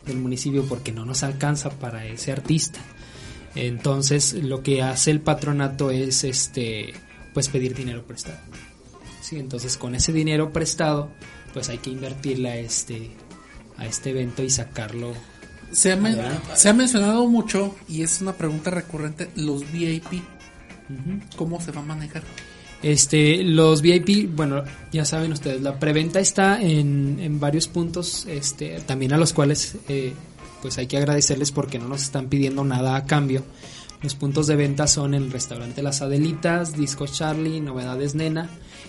[0.07, 2.81] del municipio porque no nos alcanza para ese artista.
[3.55, 6.95] Entonces, lo que hace el patronato es este
[7.35, 8.39] pues pedir dinero prestado.
[9.21, 11.11] Sí, entonces con ese dinero prestado,
[11.53, 13.11] pues hay que invertirle a este
[13.79, 15.13] a este evento y sacarlo
[15.71, 16.19] Se ha, men-
[16.55, 20.23] se ha mencionado mucho y es una pregunta recurrente, los VIP.
[21.37, 22.23] ¿Cómo se va a manejar?
[22.83, 28.81] Este, los VIP, bueno, ya saben ustedes, la preventa está en, en varios puntos, este,
[28.81, 30.13] también a los cuales, eh,
[30.63, 33.43] pues hay que agradecerles porque no nos están pidiendo nada a cambio.
[34.01, 38.49] Los puntos de venta son el restaurante Las Adelitas, Disco Charlie, Novedades Nena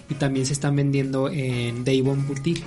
[0.09, 2.63] y también se están vendiendo en Davon Boutique.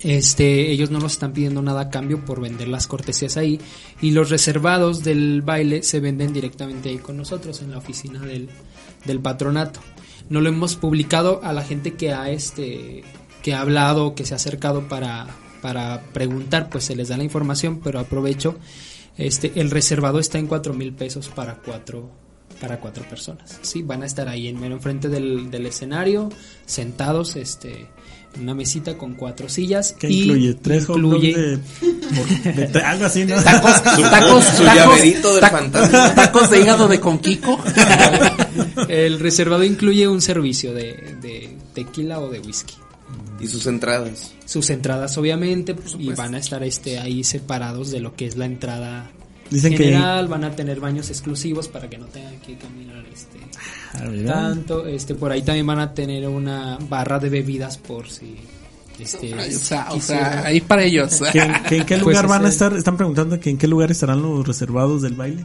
[0.00, 3.60] Este, ellos no nos están pidiendo nada a cambio por vender las cortesías ahí
[4.00, 8.48] y los reservados del baile se venden directamente ahí con nosotros en la oficina del,
[9.04, 9.80] del patronato.
[10.28, 13.04] No lo hemos publicado a la gente que ha este
[13.42, 15.28] que ha hablado, que se ha acercado para,
[15.66, 18.56] para preguntar, pues se les da la información, pero aprovecho,
[19.18, 22.08] este, el reservado está en cuatro mil pesos para cuatro
[22.60, 23.58] para cuatro personas.
[23.62, 26.28] Sí, van a estar ahí en mero enfrente del, del escenario,
[26.66, 27.88] sentados, este,
[28.36, 29.92] en una mesita con cuatro sillas.
[29.98, 30.54] ¿Qué y incluye?
[30.54, 31.58] ¿Tres incluye- de,
[32.14, 33.42] por- de tre- algo así, no?
[33.42, 36.14] Tacos, tacos, su tacos, llaverito del fantasma.
[36.14, 37.58] tacos de hígado de conquico.
[38.88, 42.74] el reservado incluye un servicio de, de tequila o de whisky.
[43.40, 44.32] Y sus entradas.
[44.46, 48.36] Sus entradas obviamente pues, y van a estar este ahí separados de lo que es
[48.36, 49.10] la entrada
[49.50, 53.38] Dicen que- general, van a tener baños exclusivos para que no tengan que caminar este
[53.94, 58.36] Ah, tanto, este por ahí también van a tener una barra de bebidas por si
[58.98, 60.32] este o sea, o quisieran.
[60.32, 61.20] sea, ahí para ellos.
[61.32, 62.76] ¿Que, que en qué Pues lugar van a ese- estar?
[62.76, 65.44] Están preguntando que en qué lugar estarán los reservados del baile.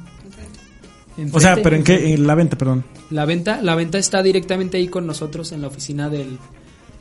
[1.17, 2.83] Enfrente, O sea, pero en qué, en la venta, perdón.
[3.09, 6.37] La venta, la venta está directamente ahí con nosotros en la oficina del,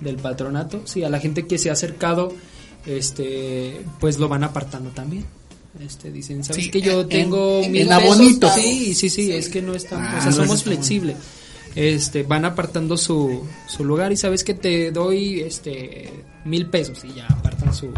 [0.01, 0.81] del patronato.
[0.85, 2.33] Sí, a la gente que se ha acercado,
[2.87, 5.25] este, pues lo van apartando también.
[5.85, 8.03] Este, dicen, ¿sabes Sí, que yo en- tengo en- mil en pesos?
[8.05, 8.51] abonito.
[8.55, 11.17] Sí, sí, sí, es que no estamos, Ah, o sea, no, somos flexibles.
[11.77, 16.11] Este, van apartando su, su lugar y sabes que te doy, este,
[16.45, 17.93] mil pesos y ya apartan su,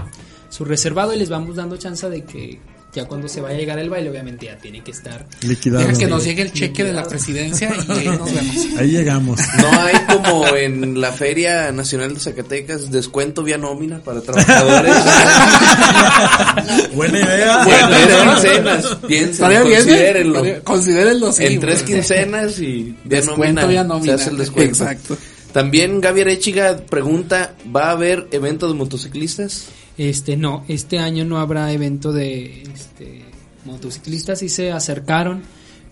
[0.50, 2.60] su reservado y les vamos dando chance de que
[2.94, 5.86] ya cuando se vaya a llegar el baile, obviamente ya tiene que estar Liquidado.
[5.86, 8.56] Deja que nos llegue el cheque de la presidencia y ahí nos vemos.
[8.78, 9.40] Ahí llegamos.
[9.60, 14.94] No hay como en la Feria Nacional de Zacatecas descuento vía nómina para trabajadores.
[16.94, 17.64] Buena idea.
[17.64, 18.08] Bueno, tres
[18.38, 19.32] quincenas, ¿eh?
[19.62, 20.42] considérenlo.
[20.62, 21.44] Considérenlo, sí.
[21.46, 24.16] en tres quincenas y vía Descuento nómina, vía nómina.
[24.18, 24.84] se hace el descuento.
[24.84, 25.16] Exacto.
[25.52, 29.66] También Gaby Arechiga pregunta, ¿va a haber evento de motociclistas?
[29.98, 33.24] Este, no, este año no habrá evento de este,
[33.64, 35.42] motociclistas, sí se acercaron,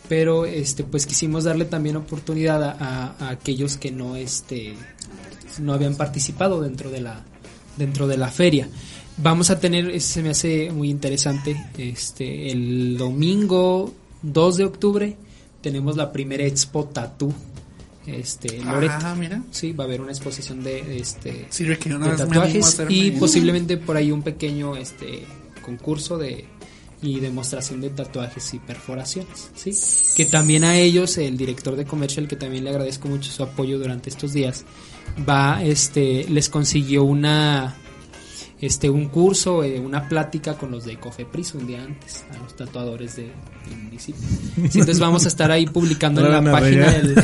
[0.08, 4.74] pero este, pues quisimos darle también oportunidad a, aquellos que no, este,
[5.58, 7.24] no habían participado dentro de la,
[7.76, 8.68] dentro de la feria.
[9.18, 15.16] Vamos a tener, se me hace muy interesante, este, el domingo 2 de octubre
[15.60, 17.32] tenemos la primera expo Tatú,
[18.18, 18.92] este, en Loreto.
[19.02, 19.42] Ah, mira.
[19.50, 22.64] Sí, va a haber una exposición de, este, Sirve que una de vez me tatuajes
[22.66, 25.24] hacerme- y posiblemente por ahí un pequeño este
[25.62, 26.44] concurso de
[27.02, 29.72] y demostración de tatuajes y perforaciones, ¿sí?
[30.16, 33.78] Que también a ellos el director de comercial que también le agradezco mucho su apoyo
[33.78, 34.64] durante estos días
[35.26, 37.74] va este les consiguió una
[38.60, 42.54] este un curso, eh, una plática con los de Cofepris un día antes a los
[42.56, 43.32] tatuadores de,
[43.68, 44.20] del municipio.
[44.70, 47.16] Sí, entonces vamos a estar ahí publicando en la página el,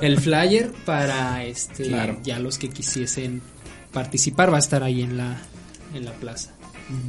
[0.00, 2.18] el flyer para este Claro.
[2.24, 3.42] ya los que quisiesen
[3.92, 5.42] participar va a estar ahí en la
[5.94, 6.52] en la plaza.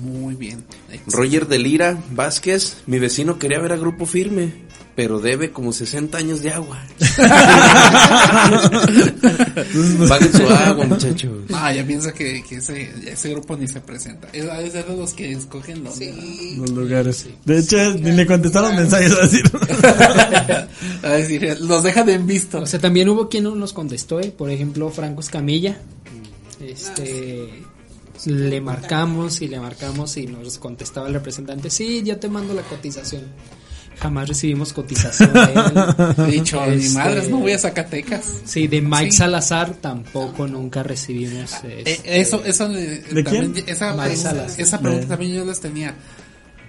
[0.03, 0.63] Muy bien.
[1.07, 4.51] Roger de Lira Vázquez, mi vecino quería ver a Grupo Firme,
[5.01, 6.79] pero debe como 60 años de agua.
[10.07, 11.31] Paguen su agua, muchachos.
[11.51, 14.27] Ah, ya piensa que, que ese, ese grupo ni se presenta.
[14.31, 15.99] Es, de ser de los que escogen los.
[16.55, 17.25] Los lugares.
[17.45, 19.51] De hecho, ni le contestaron mensajes a decir.
[21.01, 22.59] a decir, los dejan en visto.
[22.59, 24.29] O sea, también hubo quien no nos contestó, ¿eh?
[24.29, 25.79] por ejemplo, Franco Escamilla.
[26.63, 27.49] Este
[28.27, 32.61] le marcamos y le marcamos y nos contestaba el representante, "Sí, yo te mando la
[32.61, 33.23] cotización."
[34.01, 36.15] Jamás recibimos cotización de él.
[36.27, 38.25] He dicho, mi Este, madre, no voy a Zacatecas.
[38.45, 39.17] Sí, de Mike Sí.
[39.17, 43.69] Salazar tampoco nunca recibimos Eh, este, eso, eso de, ¿De también- quién?
[43.69, 44.57] Esa, Mike Salas.
[44.57, 45.93] esa pregunta De- también yo les tenía.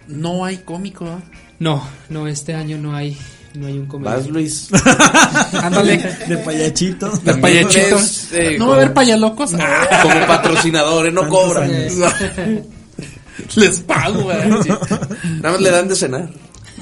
[0.09, 1.07] No hay cómico.
[1.59, 3.17] No, no, este año no hay
[3.55, 4.31] no hay un Vas, comediante.
[4.31, 4.69] Luis.
[5.63, 5.99] Ándale.
[6.29, 7.11] De payachito.
[7.19, 7.99] De payachito.
[8.33, 9.53] Eh, no va a haber payalocos.
[9.53, 11.71] Como patrocinadores, no cobran.
[13.57, 14.49] Les pago, güey.
[14.49, 16.29] Nada más le dan de cenar.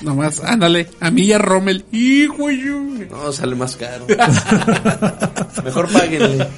[0.03, 0.89] Nomás, ándale.
[1.01, 1.85] A mí y a Rommel.
[1.93, 2.81] Hijo, yo.
[3.11, 4.07] No, sale más caro.
[5.65, 6.49] Mejor páguenle.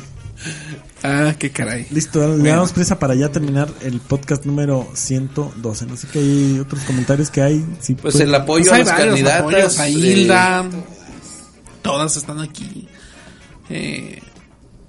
[1.03, 1.87] Ah, qué caray.
[1.91, 5.87] Listo, le damos prisa para ya terminar el podcast número 112.
[5.87, 7.65] No sé qué hay otros comentarios que hay.
[7.81, 9.41] Si Pues puede- el apoyo Pues a candidatas.
[9.41, 10.65] apoyos, a eh, Hilda.
[11.83, 12.89] Todas están aquí.
[13.69, 14.23] Eh,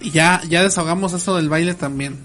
[0.02, 2.18] y ya, ya desahogamos eso del baile también.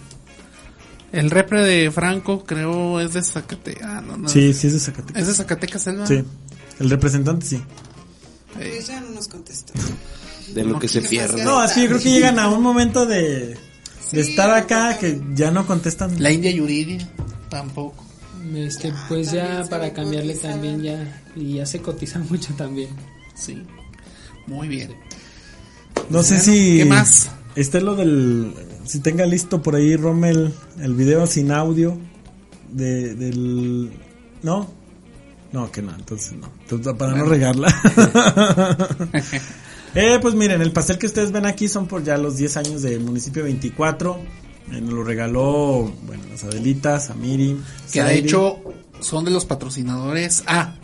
[1.12, 3.82] El repre de Franco, creo, es de Zacatecas.
[3.89, 4.28] Ah, no, no.
[4.28, 5.20] Sí, sí es de Zacatecas.
[5.22, 6.06] Es de Zacatecas, Selva.
[6.06, 6.22] Sí.
[6.78, 7.62] El representante sí.
[8.55, 9.72] Pues ya no nos contestó.
[10.55, 11.44] de lo que se pierde.
[11.44, 13.56] No, es que yo creo que llegan a un momento de,
[14.12, 16.22] de estar acá que ya no contestan.
[16.22, 17.09] La India Yuridia,
[17.48, 18.05] tampoco.
[18.55, 20.52] Este, Ah, pues ya para cambiarle cotiza.
[20.52, 22.90] también ya y ya se cotiza mucho también.
[23.35, 23.62] Sí.
[24.47, 24.94] Muy bien.
[26.10, 26.76] No sé Bueno, si.
[26.78, 27.30] ¿qué más?
[27.56, 28.52] Está lo del.
[28.89, 31.98] Si tenga listo por ahí, Rommel, el video sin audio.
[32.73, 33.93] De, del.
[34.43, 34.70] ¿No?
[35.52, 36.51] No, que no, entonces no.
[36.62, 37.69] Entonces, para no regarla.
[39.94, 42.82] eh, pues miren, el pastel que ustedes ven aquí son por ya los 10 años
[42.82, 44.19] del municipio 24.
[44.73, 47.60] Eh, nos lo regaló, bueno, las Adelitas, a Miri.
[47.93, 48.27] Que de Zairi.
[48.27, 48.59] hecho
[49.01, 50.44] son de los patrocinadores.
[50.47, 50.74] Ah,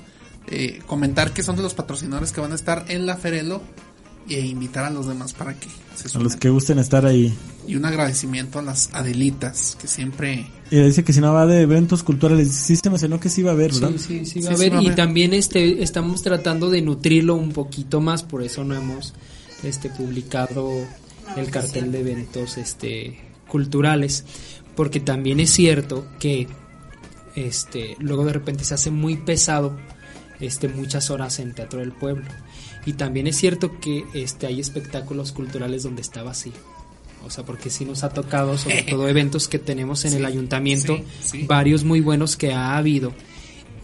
[0.47, 3.63] eh, comentar que son de los patrocinadores que van a estar en la Ferelo
[4.29, 6.25] e invitar a los demás para que se A sumen.
[6.25, 7.35] los que gusten estar ahí.
[7.67, 11.63] Y un agradecimiento a las Adelitas que siempre Y dice que si no va de
[11.63, 13.93] eventos culturales, sí se mencionó que sí va a haber, ¿verdad?
[13.97, 14.75] Sí, sí, sí, Sí, va a sí haber.
[14.75, 18.75] va a y también este estamos tratando de nutrirlo un poquito más, por eso no
[18.75, 19.15] hemos
[19.63, 20.71] este publicado
[21.37, 23.19] el cartel de eventos este
[23.49, 24.25] culturales,
[24.77, 26.49] porque también es cierto que
[27.35, 29.77] este luego de repente se hace muy pesado
[30.41, 32.25] este muchas horas en Teatro del Pueblo.
[32.87, 36.53] Y también es cierto que este hay espectáculos culturales donde está vacío.
[37.25, 40.97] O sea, porque sí nos ha tocado, sobre todo eventos que tenemos en el ayuntamiento,
[40.97, 41.05] sí,
[41.41, 41.47] sí.
[41.47, 43.13] varios muy buenos que ha habido.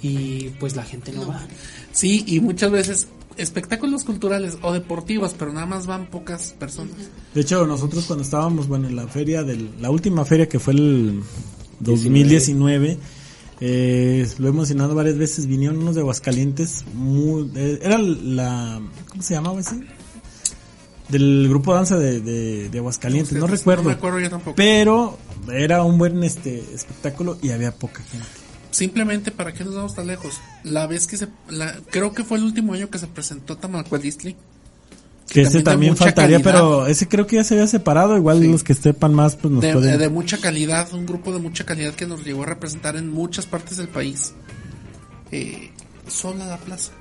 [0.02, 1.46] Y pues la gente no, va.
[1.92, 6.94] Sí, y muchas veces espectáculos culturales o deportivos, pero nada más van pocas personas.
[7.34, 10.74] De hecho, nosotros cuando estábamos, bueno, en la feria del, la última feria que fue
[10.74, 11.22] el
[11.80, 12.98] 2019,
[13.60, 19.22] eh, lo hemos mencionado varias veces, vinieron unos de Aguascalientes, muy, eh, era la, ¿cómo
[19.22, 19.80] se llamaba ese?
[21.10, 24.54] Del grupo danza de, de, de Aguascalientes, no recuerdo, No recuerdo yo tampoco.
[24.56, 25.18] pero
[25.52, 28.26] era un buen este espectáculo y había poca gente.
[28.70, 30.40] Simplemente, ¿para qué nos vamos tan lejos?
[30.62, 31.26] La vez que se...
[31.48, 34.36] La, creo que fue el último año que se presentó Tamalcualistli.
[35.28, 36.52] Que ese también faltaría, calidad.
[36.52, 38.48] pero ese creo que ya se había separado, igual Sí.
[38.48, 39.98] los que sepan más pues nos De, pueden...
[39.98, 43.46] de mucha calidad, un grupo de mucha calidad que nos llegó a representar en muchas
[43.46, 44.32] partes del país.
[45.32, 45.70] Eh,
[46.08, 46.92] sola la plaza.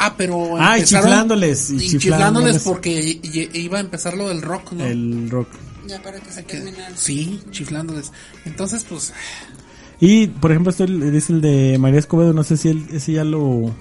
[0.00, 2.62] Ah, pero Ah, y chiflándoles, y y chiflándoles chiflándoles.
[2.62, 3.20] porque
[3.54, 4.84] iba a empezar lo del rock, ¿no?
[4.84, 5.48] El rock.
[5.86, 6.94] Ya para que se terminara.
[6.96, 8.12] sí, chiflándoles.
[8.44, 9.12] Entonces, pues,
[10.00, 13.24] Y, por ejemplo, este dice el de María Escobedo, no sé si él, ese ya
[13.24, 13.74] lo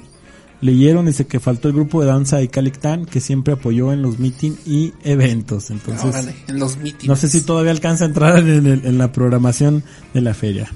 [0.61, 4.17] leyeron, dice que faltó el grupo de danza de Calictán, que siempre apoyó en los
[4.17, 5.69] meeting y eventos.
[5.69, 7.05] Entonces, órale, en los mítines.
[7.07, 9.83] no sé si todavía alcanza a entrar en, el- en la programación
[10.15, 10.71] de la feria.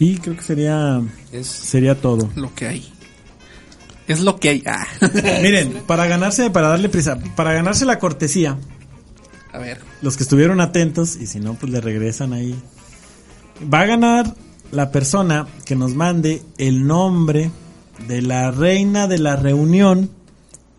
[0.00, 2.28] Y creo que sería, Es sería todo.
[2.34, 2.92] Lo que hay.
[4.08, 4.62] Es lo que hay.
[4.66, 4.86] Ah.
[5.42, 8.58] Miren, para ganarse, para darle prisa, para ganarse la cortesía,
[9.52, 9.80] A ver.
[10.02, 12.54] los que estuvieron atentos, y si no, pues le regresan ahí.
[13.72, 14.34] Va a ganar
[14.72, 17.50] la persona que nos mande el nombre
[18.08, 20.10] de la reina de la reunión,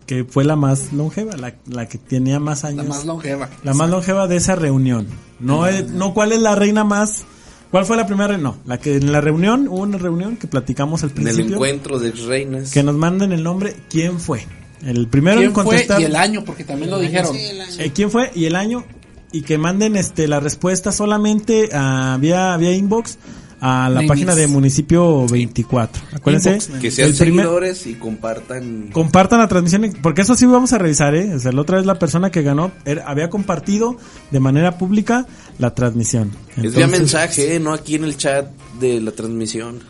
[0.06, 2.86] que fue la más longeva, la, la que tenía más La años.
[2.88, 3.48] más longeva.
[3.64, 5.06] La más longeva de esa reunión.
[5.40, 7.24] No, es- no cuál es la reina más.
[7.70, 8.28] ¿Cuál fue la primera?
[8.28, 8.42] reina?
[8.42, 11.46] No, la que en la reunión, hubo una reunión que platicamos al en principio.
[11.46, 12.70] el encuentro de reinas.
[12.70, 14.46] Que nos manden el nombre, quién fue.
[14.84, 15.64] El primero ¿Quién en fue?
[15.64, 16.00] contestar.
[16.00, 17.34] Y el año, porque también lo dijeron.
[17.34, 17.74] Sí, el año.
[17.78, 18.30] Eh, ¿Quién fue?
[18.34, 18.84] Y el año.
[19.32, 23.18] Y que manden este la respuesta solamente a, vía, vía inbox
[23.60, 26.02] a la página de municipio 24.
[26.14, 26.50] Acuérdense.
[26.50, 28.90] Inbox, que sean primer- seguidores y compartan.
[28.92, 31.34] Compartan la transmisión, porque eso sí vamos a revisar, ¿eh?
[31.34, 33.96] O sea, la otra vez la persona que ganó era- había compartido
[34.30, 35.26] de manera pública
[35.58, 36.30] la transmisión.
[36.50, 37.60] es vía Entonces, mensaje, ¿eh?
[37.60, 38.46] no aquí en el chat
[38.80, 39.80] de la transmisión.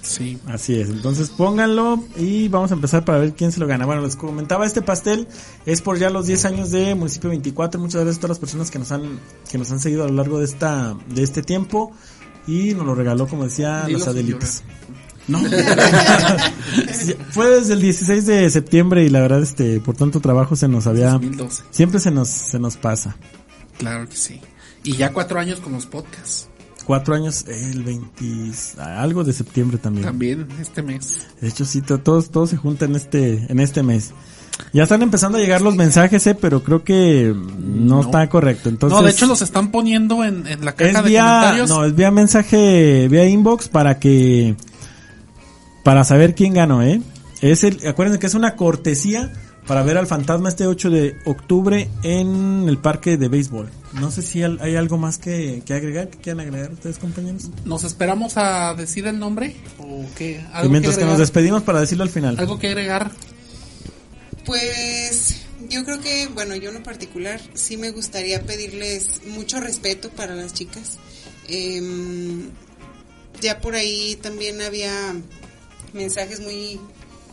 [0.00, 0.38] Sí.
[0.46, 3.84] Así es, entonces pónganlo y vamos a empezar para ver quién se lo gana.
[3.84, 5.26] Bueno, les comentaba, este pastel
[5.66, 7.78] es por ya los 10 años de Municipio 24.
[7.80, 9.18] Muchas gracias a todas las personas que nos han
[9.50, 11.92] que nos han seguido a lo largo de esta de este tiempo
[12.48, 14.64] y nos lo regaló, como decía, Dilo las Adelitas.
[15.28, 15.40] No.
[17.30, 20.86] Fue desde el 16 de septiembre y la verdad este por tanto trabajo se nos
[20.86, 21.64] había 2012.
[21.70, 23.16] siempre se nos se nos pasa.
[23.78, 24.40] Claro que sí.
[24.84, 26.48] Y ya cuatro años con los podcasts.
[26.86, 28.24] Cuatro años, el 20,
[28.78, 30.06] algo de septiembre también.
[30.06, 31.26] También este mes.
[31.38, 34.12] De hecho, sí, to- todos, todos se juntan en este, en este mes.
[34.72, 38.00] Ya están empezando a llegar los mensajes, eh, pero creo que no, No.
[38.02, 38.68] está correcto.
[38.68, 41.68] Entonces, no, de hecho los están poniendo en, en la caja de vía, comentarios.
[41.70, 44.56] no, es vía mensaje, vía inbox para que,
[45.84, 47.00] para saber quién ganó, eh.
[47.40, 49.32] Es el, acuérdense que es una cortesía
[49.66, 53.68] para ver al fantasma este 8 de octubre en el parque de béisbol.
[54.00, 57.48] No sé si hay algo más que, que agregar, que quieran agregar ustedes, compañeros.
[57.64, 59.56] ¿Nos esperamos a decir el nombre?
[59.78, 60.42] ¿O qué?
[60.42, 62.36] Y ¿Algo, mientras que que nos despedimos para decirlo al final.
[62.38, 63.10] ¿Algo que agregar?
[64.48, 65.36] Pues
[65.68, 70.34] yo creo que, bueno, yo en lo particular sí me gustaría pedirles mucho respeto para
[70.34, 70.96] las chicas.
[71.48, 72.48] Em,
[73.42, 75.14] ya por ahí también había
[75.92, 76.80] mensajes muy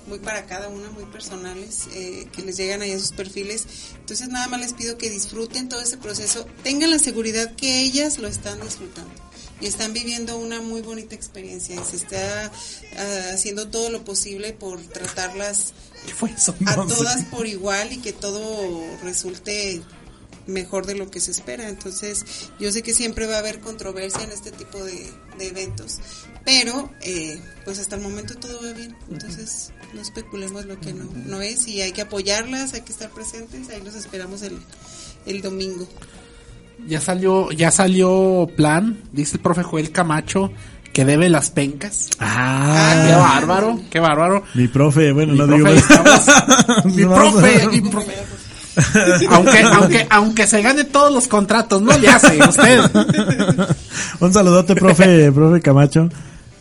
[0.07, 3.65] muy para cada una, muy personales, eh, que les llegan ahí a sus perfiles.
[3.95, 8.19] Entonces nada más les pido que disfruten todo ese proceso, tengan la seguridad que ellas
[8.19, 9.13] lo están disfrutando
[9.61, 12.51] y están viviendo una muy bonita experiencia y se está
[12.97, 15.73] ah, haciendo todo lo posible por tratarlas
[16.05, 16.55] ¿Qué fue eso?
[16.65, 16.95] a No sé.
[16.95, 19.81] todas por igual y que todo resulte
[20.47, 21.69] mejor de lo que se espera.
[21.69, 25.99] Entonces, yo sé que siempre va a haber controversia en este tipo de, de eventos,
[26.43, 28.95] pero eh, pues hasta el momento todo va bien.
[29.09, 33.09] Entonces, no especulemos lo que no, no es y hay que apoyarlas, hay que estar
[33.09, 33.69] presentes.
[33.69, 34.57] Ahí los esperamos el,
[35.25, 35.87] el domingo.
[36.87, 40.51] Ya salió, ya salió plan, dice el profe Joel Camacho,
[40.95, 42.07] que debe las pencas.
[42.21, 44.43] Ah, Qué bárbaro, qué bárbaro.
[44.53, 46.25] Mi profe, bueno, Mi no profe, digo estamos.
[46.85, 48.13] Mi profe, mi profe.
[49.29, 52.79] aunque, aunque, aunque se gane todos los contratos, no le hace usted.
[54.21, 56.07] Un saludote, profe, profe Camacho.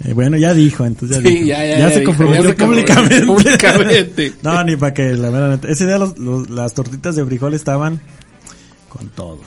[0.05, 1.47] Eh, bueno, ya dijo, entonces ya, Sí, dijo.
[1.47, 3.27] ya, ya, ya se dijo, comprometió ya se comprometió públicamente.
[3.27, 4.33] públicamente.
[4.43, 5.65] no, ni para que la verdad.
[5.71, 8.01] Ese día los- los- las tortitas de frijol estaban
[8.89, 9.39] con todo.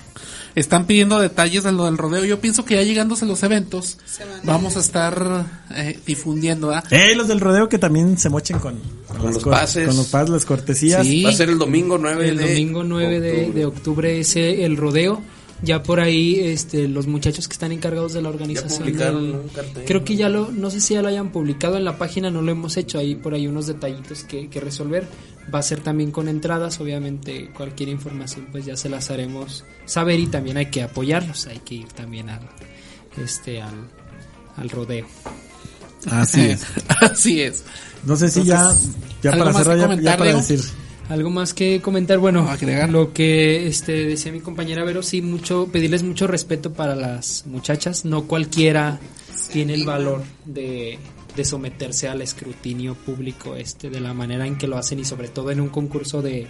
[0.57, 2.25] Están pidiendo detalles de lo del rodeo.
[2.25, 3.99] Yo pienso que ya llegándose los eventos,
[4.43, 6.71] vamos a estar eh, difundiendo.
[6.71, 6.83] ¿ah?
[6.89, 8.79] Eh, los del rodeo que también se mochen con,
[9.21, 9.87] los pases.
[9.87, 11.05] Con los pases, las cortesías.
[11.05, 11.21] Sí.
[11.21, 13.59] Va a ser el domingo 9 El de domingo 9 de, octubre.
[13.59, 15.21] de octubre es eh, el rodeo.
[15.63, 18.79] Ya por ahí este, los muchachos que están encargados de la organización.
[18.79, 19.83] publicaron del- un cartel.
[19.85, 22.41] creo que ya lo, no sé si ya lo hayan publicado en la página, no
[22.43, 22.99] lo hemos hecho.
[22.99, 25.07] Ahí por ahí unos detallitos que, que resolver.
[25.53, 30.19] Va a ser también con entradas, obviamente cualquier información pues ya se las haremos saber
[30.19, 32.41] y también hay que apoyarlos, hay que ir también al,
[33.23, 33.73] este, al,
[34.57, 35.07] al rodeo.
[36.11, 36.65] Así es.
[37.01, 37.63] Así es.
[38.05, 38.89] No sé si ya, Entonces,
[39.23, 40.37] ya ¿algo para cerrar, ya, ya para Leo?
[40.37, 40.59] decir.
[41.09, 42.89] Algo más que comentar, bueno, Agregar.
[42.89, 48.03] lo que este decía mi compañera Vero, sí, mucho, pedirles mucho respeto para las muchachas,
[48.03, 48.99] no cualquiera
[49.53, 50.99] tiene el valor de,
[51.35, 55.29] de someterse al escrutinio público este de la manera en que lo hacen y sobre
[55.29, 56.47] todo en un concurso de,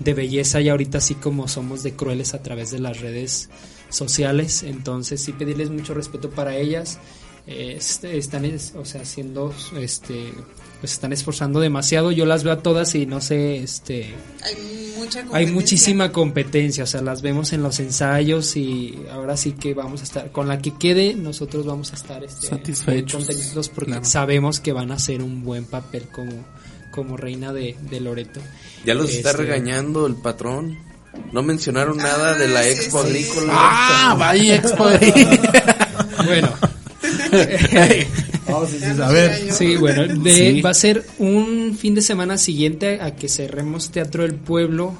[0.00, 0.60] de belleza.
[0.60, 3.48] Y ahorita así como somos de crueles a través de las redes
[3.88, 6.98] sociales, entonces sí pedirles mucho respeto para ellas,
[7.46, 10.34] este, están es- o sea haciendo este
[10.80, 12.10] pues están esforzando demasiado.
[12.12, 14.54] Yo las veo a todas y no sé, este, Hay
[14.98, 15.54] mucha hay competencia.
[15.54, 20.04] muchísima competencia, o sea, las vemos en los ensayos y ahora sí que vamos a
[20.04, 24.04] estar, con la que quede, nosotros vamos a estar este, Satisfechos, contentos porque claro.
[24.06, 26.32] sabemos que van a hacer un buen papel como,
[26.90, 28.40] como reina de, de Loreto.
[28.84, 30.78] Ya los está Este, regañando el patrón.
[31.32, 33.52] No mencionaron nada de la sí, expo sí, agrícola.
[33.56, 34.86] Ah, vaya expo.
[36.26, 36.52] Bueno,
[38.48, 40.60] A ver, Sí, bueno, de- Sí.
[40.60, 44.94] va a ser un fin de semana siguiente a que cerremos Teatro del Pueblo,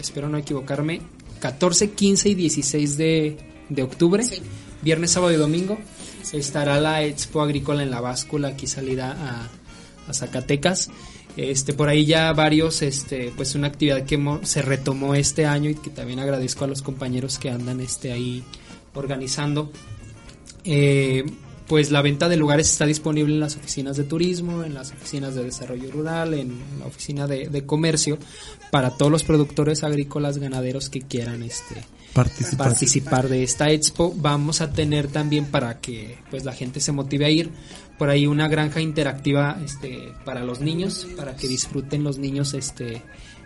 [0.00, 1.00] espero no equivocarme,
[1.40, 3.36] 14, 15 y 16 de,
[3.68, 4.42] de octubre, Sí.
[4.82, 5.78] viernes, sábado y domingo,
[6.32, 9.16] estará la Expo Agrícola en la báscula, aquí salida
[10.06, 10.90] a, a Zacatecas.
[11.36, 15.70] Este, por ahí ya varios, este, pues una actividad que mo- se retomó este año
[15.70, 18.44] y que también agradezco a los compañeros que andan este, ahí
[18.94, 19.72] organizando.
[20.64, 21.24] Eh,
[21.66, 25.34] pues la venta de lugares está disponible en las oficinas de turismo, en las oficinas
[25.34, 28.18] de desarrollo rural, en la oficina de, de comercio,
[28.70, 31.82] para todos los productores agrícolas, ganaderos que quieran este
[32.12, 32.68] participar.
[32.68, 34.12] participar de esta expo.
[34.16, 37.50] Vamos a tener también para que pues la gente se motive a ir
[37.98, 43.02] por ahí una granja interactiva este para los niños, para que disfruten los niños este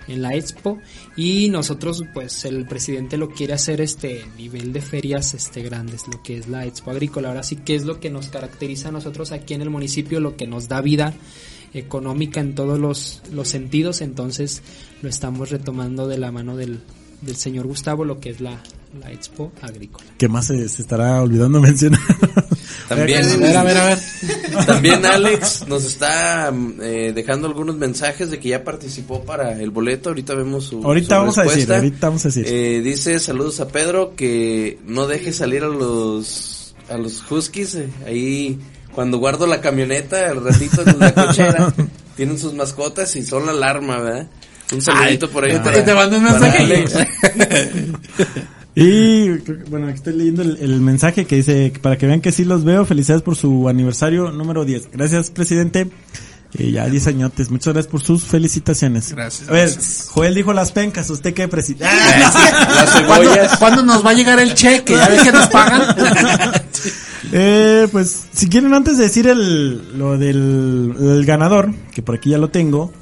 [0.08, 0.78] en la expo.
[1.16, 6.22] Y nosotros pues el presidente lo quiere hacer este nivel de ferias este grandes lo
[6.22, 7.28] que es la expo agrícola.
[7.28, 10.36] Ahora sí que es lo que nos caracteriza a nosotros aquí en el municipio lo
[10.36, 11.14] que nos da vida
[11.74, 14.00] económica en todos los, los sentidos.
[14.00, 14.62] Entonces
[15.02, 16.80] lo estamos retomando de la mano del,
[17.22, 18.62] del señor Gustavo lo que es la,
[19.01, 22.01] la expo agrícola ¿Qué más se, se estará olvidando mencionar?
[22.89, 23.98] También, A ver, a ver, a ver.
[24.66, 29.70] también Alex nos está mm, eh, dejando algunos mensajes de que ya participó para el
[29.70, 30.10] boleto.
[30.10, 30.82] Ahorita vemos su.
[30.85, 31.74] Ahorita su vamos a decir, respuesta.
[31.77, 32.47] ahorita vamos a decir.
[32.48, 37.89] Eh, dice saludos a Pedro que no deje salir a los a los huskies eh,
[38.06, 38.59] ahí
[38.94, 41.74] cuando guardo la camioneta al ratito en la cochera
[42.16, 44.28] tienen sus mascotas y son la alarma, ¿verdad?
[44.73, 47.93] Un saludito Ay, por ahí te- para, te mando un mensaje.
[48.78, 52.06] Y creo que- bueno, aquí estoy leyendo el, el mensaje que dice que para que
[52.06, 52.84] vean que sí los veo.
[52.84, 54.90] Felicidades por su aniversario número 10.
[54.92, 55.88] Gracias, presidente.
[56.58, 57.50] Eh, ya 10 añotes.
[57.50, 59.12] Muchas gracias por sus felicitaciones.
[59.12, 60.08] Gracias, A ver, gracias.
[60.10, 61.08] Joel dijo las pencas.
[61.10, 61.86] ¿Usted qué, presidente?
[61.86, 62.32] Las
[63.06, 63.56] ¿Cuándo, cebollas.
[63.58, 64.92] cuándo nos va a llegar el cheque?
[64.94, 65.82] ¿Ya ves que nos pagan?
[67.32, 72.30] Eh, pues, si quieren, antes de decir el, lo del el ganador, que por aquí
[72.30, 72.92] ya lo tengo.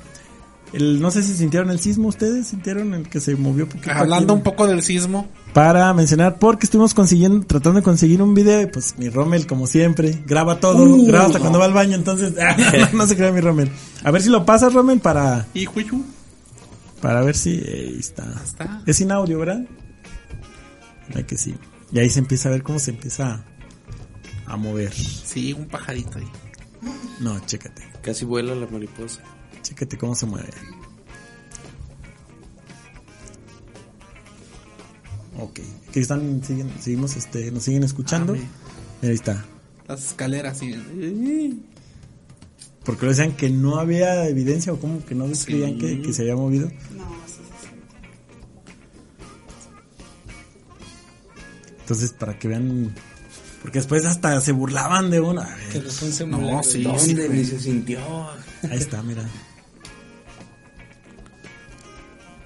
[0.74, 4.32] El, no sé si sintieron el sismo ustedes, sintieron el que se movió poquito Hablando
[4.32, 4.38] aquí?
[4.38, 5.28] un poco del sismo.
[5.52, 9.66] para mencionar porque estuvimos consiguiendo tratando de conseguir un video y pues mi Rommel como
[9.68, 12.34] siempre graba todo, Uh, graba hasta cuando va al baño, entonces
[12.92, 13.70] no se crea mi Rommel.
[14.02, 15.96] A ver si lo pasas Rommel para Hijo, hijo.
[17.00, 18.24] para ver si ahí está.
[18.44, 18.82] Está.
[18.84, 19.64] Es sin audio, ¿verdad?
[21.08, 21.54] Mira que sí.
[21.92, 23.44] Y ahí se empieza a ver cómo se empieza
[24.46, 24.92] a mover.
[24.92, 26.26] Sí, un pajarito ahí.
[27.20, 27.82] No, chécate.
[28.02, 29.20] Casi vuela la mariposa.
[29.64, 30.50] Chécate cómo se mueve.
[35.40, 35.60] Ok.
[35.88, 38.34] Aquí están, siguen, seguimos, este, nos siguen escuchando.
[38.34, 39.44] Ah, ahí está.
[39.88, 41.62] Las escaleras, sí.
[42.84, 46.36] Porque decían que no había evidencia o como que no creían que, que se había
[46.36, 46.68] movido.
[46.94, 47.68] No, sí, sí, sí.
[51.80, 52.94] Entonces, para que vean.
[53.62, 55.40] Porque después hasta se burlaban de uno.
[55.40, 56.82] A ver, que los No, sí.
[56.82, 58.00] ¿Dónde ni se sintió?
[58.70, 59.22] ahí está, mira.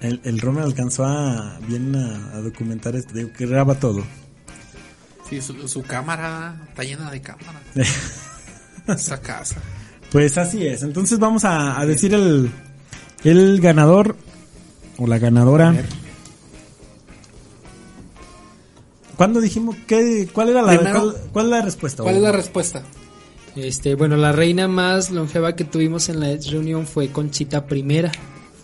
[0.01, 4.03] El, el alcanzó a bien a, a documentar esto, digo, que graba todo.
[5.29, 7.61] Sí, su, su cámara está llena de cámaras.
[8.87, 9.57] Esa casa.
[10.11, 10.81] Pues así es.
[10.83, 12.49] Entonces vamos a, a decir el,
[13.23, 14.15] el ganador
[14.97, 15.75] o la ganadora.
[19.15, 22.03] ¿Cuándo dijimos qué, cuál era la Primero- cuál, cuál es la respuesta?
[22.03, 22.83] ¿Cuál es la respuesta?
[23.55, 28.05] Este, bueno, la reina más longeva que tuvimos en la reunión fue Conchita I.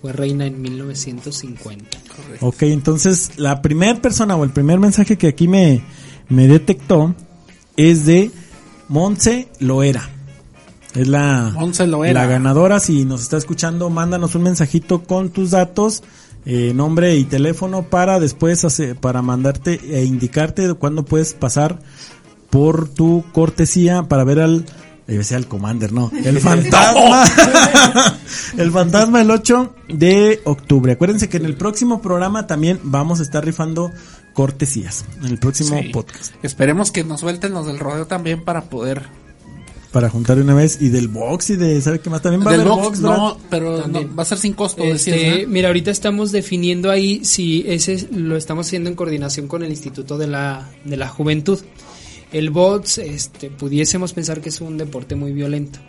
[0.06, 1.98] Fue reina en 1950.
[2.42, 5.84] Ok, entonces la primera persona o el primer mensaje que aquí me,
[6.30, 7.16] me detectó
[7.76, 8.30] es de
[8.88, 10.08] Monse Loera.
[10.94, 11.56] Es la,
[11.88, 12.22] Loera.
[12.22, 12.80] la ganadora.
[12.80, 16.04] Si nos está escuchando, mándanos un mensajito con tus datos,
[16.46, 21.80] eh, nombre y teléfono para después hacer, para mandarte e indicarte cuándo puedes pasar
[22.52, 24.66] por tu cortesía para ver al
[25.08, 26.10] Debe ser el Commander, no.
[26.24, 27.26] El fantasma.
[28.58, 30.94] el fantasma el 8 de octubre.
[30.94, 33.92] Acuérdense que en el próximo programa también vamos a estar rifando
[34.34, 35.06] cortesías.
[35.22, 35.90] En el próximo Sí.
[35.90, 36.34] podcast.
[36.44, 39.04] Esperemos que nos suelten los del rodeo también para poder.
[39.92, 40.82] Para juntar de una vez.
[40.82, 42.22] Y del box y de, ¿sabe qué más?
[42.22, 44.84] También va a Del haber box, box, no, pero no, va a ser sin costo.
[44.84, 45.46] Este, decías, ¿eh?
[45.48, 50.18] mira, ahorita estamos definiendo ahí si ese lo estamos haciendo en coordinación con el Instituto
[50.18, 51.60] de la, de la Juventud.
[52.36, 55.80] El bots, este, pudiésemos pensar que es un deporte muy violento.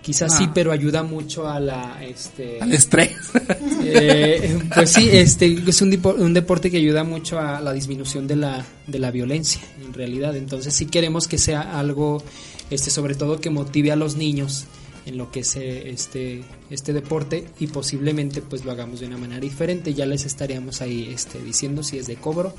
[0.00, 0.38] Quizás Ah.
[0.38, 3.18] sí, pero ayuda mucho a la este Al estrés.
[3.84, 8.36] eh, pues sí, este es un, un deporte que ayuda mucho a la disminución de
[8.36, 10.34] la, de la violencia, en realidad.
[10.36, 12.22] Entonces sí queremos que sea algo,
[12.70, 14.64] este, sobre todo que motive a los niños
[15.04, 19.18] en lo que es eh, este, este deporte y posiblemente pues lo hagamos de una
[19.18, 19.92] manera diferente.
[19.92, 22.54] Ya les estaríamos ahí este, diciendo si es de cobro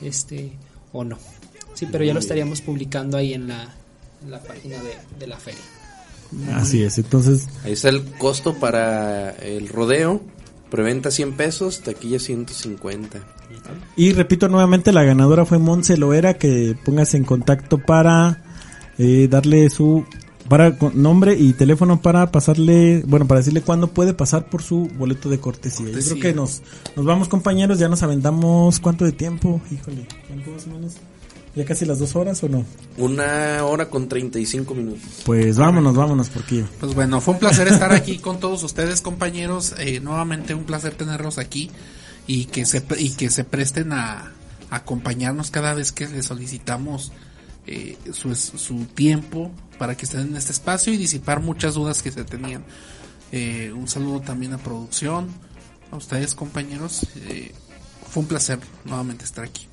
[0.00, 0.52] este,
[0.94, 1.18] o no.
[1.76, 3.72] Sí, pero ya lo estaríamos publicando ahí en la,
[4.24, 4.90] en la página de,
[5.20, 5.60] de la feria.
[6.54, 10.20] Así es, entonces Ahí está el costo para el rodeo.
[10.70, 13.20] Preventa 100 pesos, taquilla 150.
[13.96, 18.42] Y repito nuevamente, la ganadora fue Monse Loera, que póngase en contacto para
[18.98, 20.04] eh, darle su
[20.48, 24.88] para con- nombre y teléfono para pasarle, bueno, para decirle cuándo puede pasar por su
[24.96, 25.86] boleto de cortesía.
[25.90, 26.62] Yo creo que nos,
[26.96, 30.94] nos vamos compañeros, ya nos aventamos cuánto de tiempo, híjole, ¿cuánto más o menos?
[31.56, 32.64] ¿Ya casi las dos horas o no?
[32.98, 35.02] Una hora con 35 minutos.
[35.24, 39.74] Pues vámonos, vámonos, porque Pues bueno, fue un placer estar aquí con todos ustedes, compañeros.
[39.78, 41.70] Eh, nuevamente un placer tenerlos aquí
[42.26, 44.32] y que se y que se presten a,
[44.70, 47.10] a acompañarnos cada vez que les solicitamos
[47.66, 52.12] eh, su, su tiempo para que estén en este espacio y disipar muchas dudas que
[52.12, 52.64] se tenían.
[53.32, 55.28] Eh, un saludo también a producción,
[55.90, 57.06] a ustedes, compañeros.
[57.28, 57.52] Eh,
[58.08, 59.66] fue un placer nuevamente estar aquí.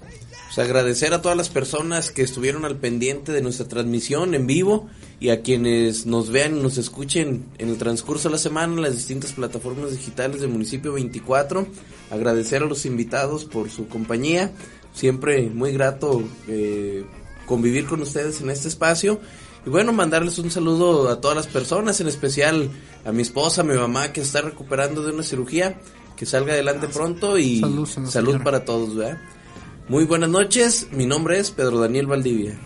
[0.53, 4.87] Pues agradecer a todas las personas que estuvieron al pendiente de nuestra transmisión en vivo
[5.19, 8.83] y a quienes nos vean y nos escuchen en el transcurso de la semana en
[8.83, 11.65] las distintas plataformas digitales del municipio 24.
[12.11, 14.51] Agradecer a los invitados por su compañía.
[14.93, 17.03] Siempre muy grato eh,
[17.47, 19.19] convivir con ustedes en este espacio.
[19.65, 22.69] Y bueno, mandarles un saludo a todas las personas, en especial
[23.05, 25.81] a mi esposa, a mi mamá que está recuperando de una cirugía.
[26.15, 29.17] Que salga adelante pronto y Salud, salud para todos, ¿verdad?
[29.89, 32.57] Muy buenas noches, mi nombre es Pedro Daniel Valdivia.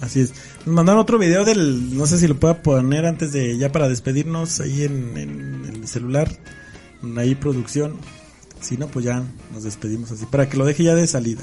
[0.00, 0.32] así es.
[0.66, 3.88] Nos mandaron otro video del, no sé si lo pueda poner antes de, ya para
[3.88, 6.28] despedirnos ahí en, en el celular,
[7.16, 7.96] ahí producción.
[8.60, 9.22] Si no, pues ya
[9.54, 11.42] nos despedimos así, para que lo deje ya de salida.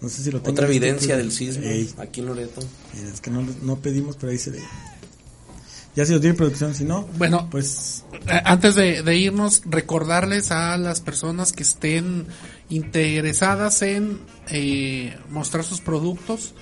[0.00, 2.60] No sé si lo tengo Otra listo, evidencia del sismo Ey, aquí en Loreto.
[2.92, 4.60] mira, es que no, no pedimos, pero ahí se ve.
[5.94, 10.50] Ya si lo tiene producción, si no, Bueno, pues Eh, Antes de, de irnos, recordarles
[10.50, 12.26] a las personas que estén
[12.68, 14.18] interesadas en
[14.48, 16.54] eh, mostrar sus productos.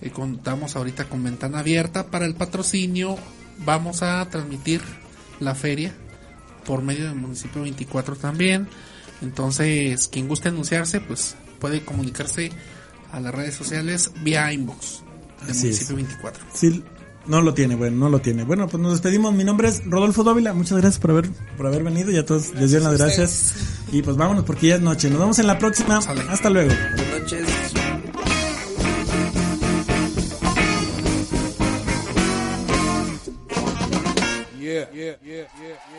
[0.00, 3.16] Eh, contamos ahorita con ventana abierta para el patrocinio.
[3.64, 4.80] Vamos a transmitir
[5.40, 5.94] la feria
[6.64, 8.68] por medio del municipio 24 también.
[9.22, 12.50] Entonces, quien guste anunciarse, pues puede comunicarse
[13.12, 15.02] a las redes sociales vía inbox
[15.42, 15.90] del Así es.
[15.90, 16.44] municipio 24.
[16.52, 16.84] sí,
[17.28, 18.44] no lo tiene, bueno, no lo tiene.
[18.44, 19.34] Bueno, pues nos despedimos.
[19.34, 20.52] Mi nombre es Rodolfo Dávila.
[20.52, 23.54] Muchas gracias por haber, por haber venido y a todos les dieron las gracias.
[23.92, 25.10] Y pues vámonos porque ya es noche.
[25.10, 26.00] Nos vemos en la próxima.
[26.00, 26.22] Sale.
[26.28, 26.70] Hasta luego.
[26.96, 27.46] Buenas noches.
[34.58, 35.95] Yeah, yeah, yeah, yeah, yeah, yeah.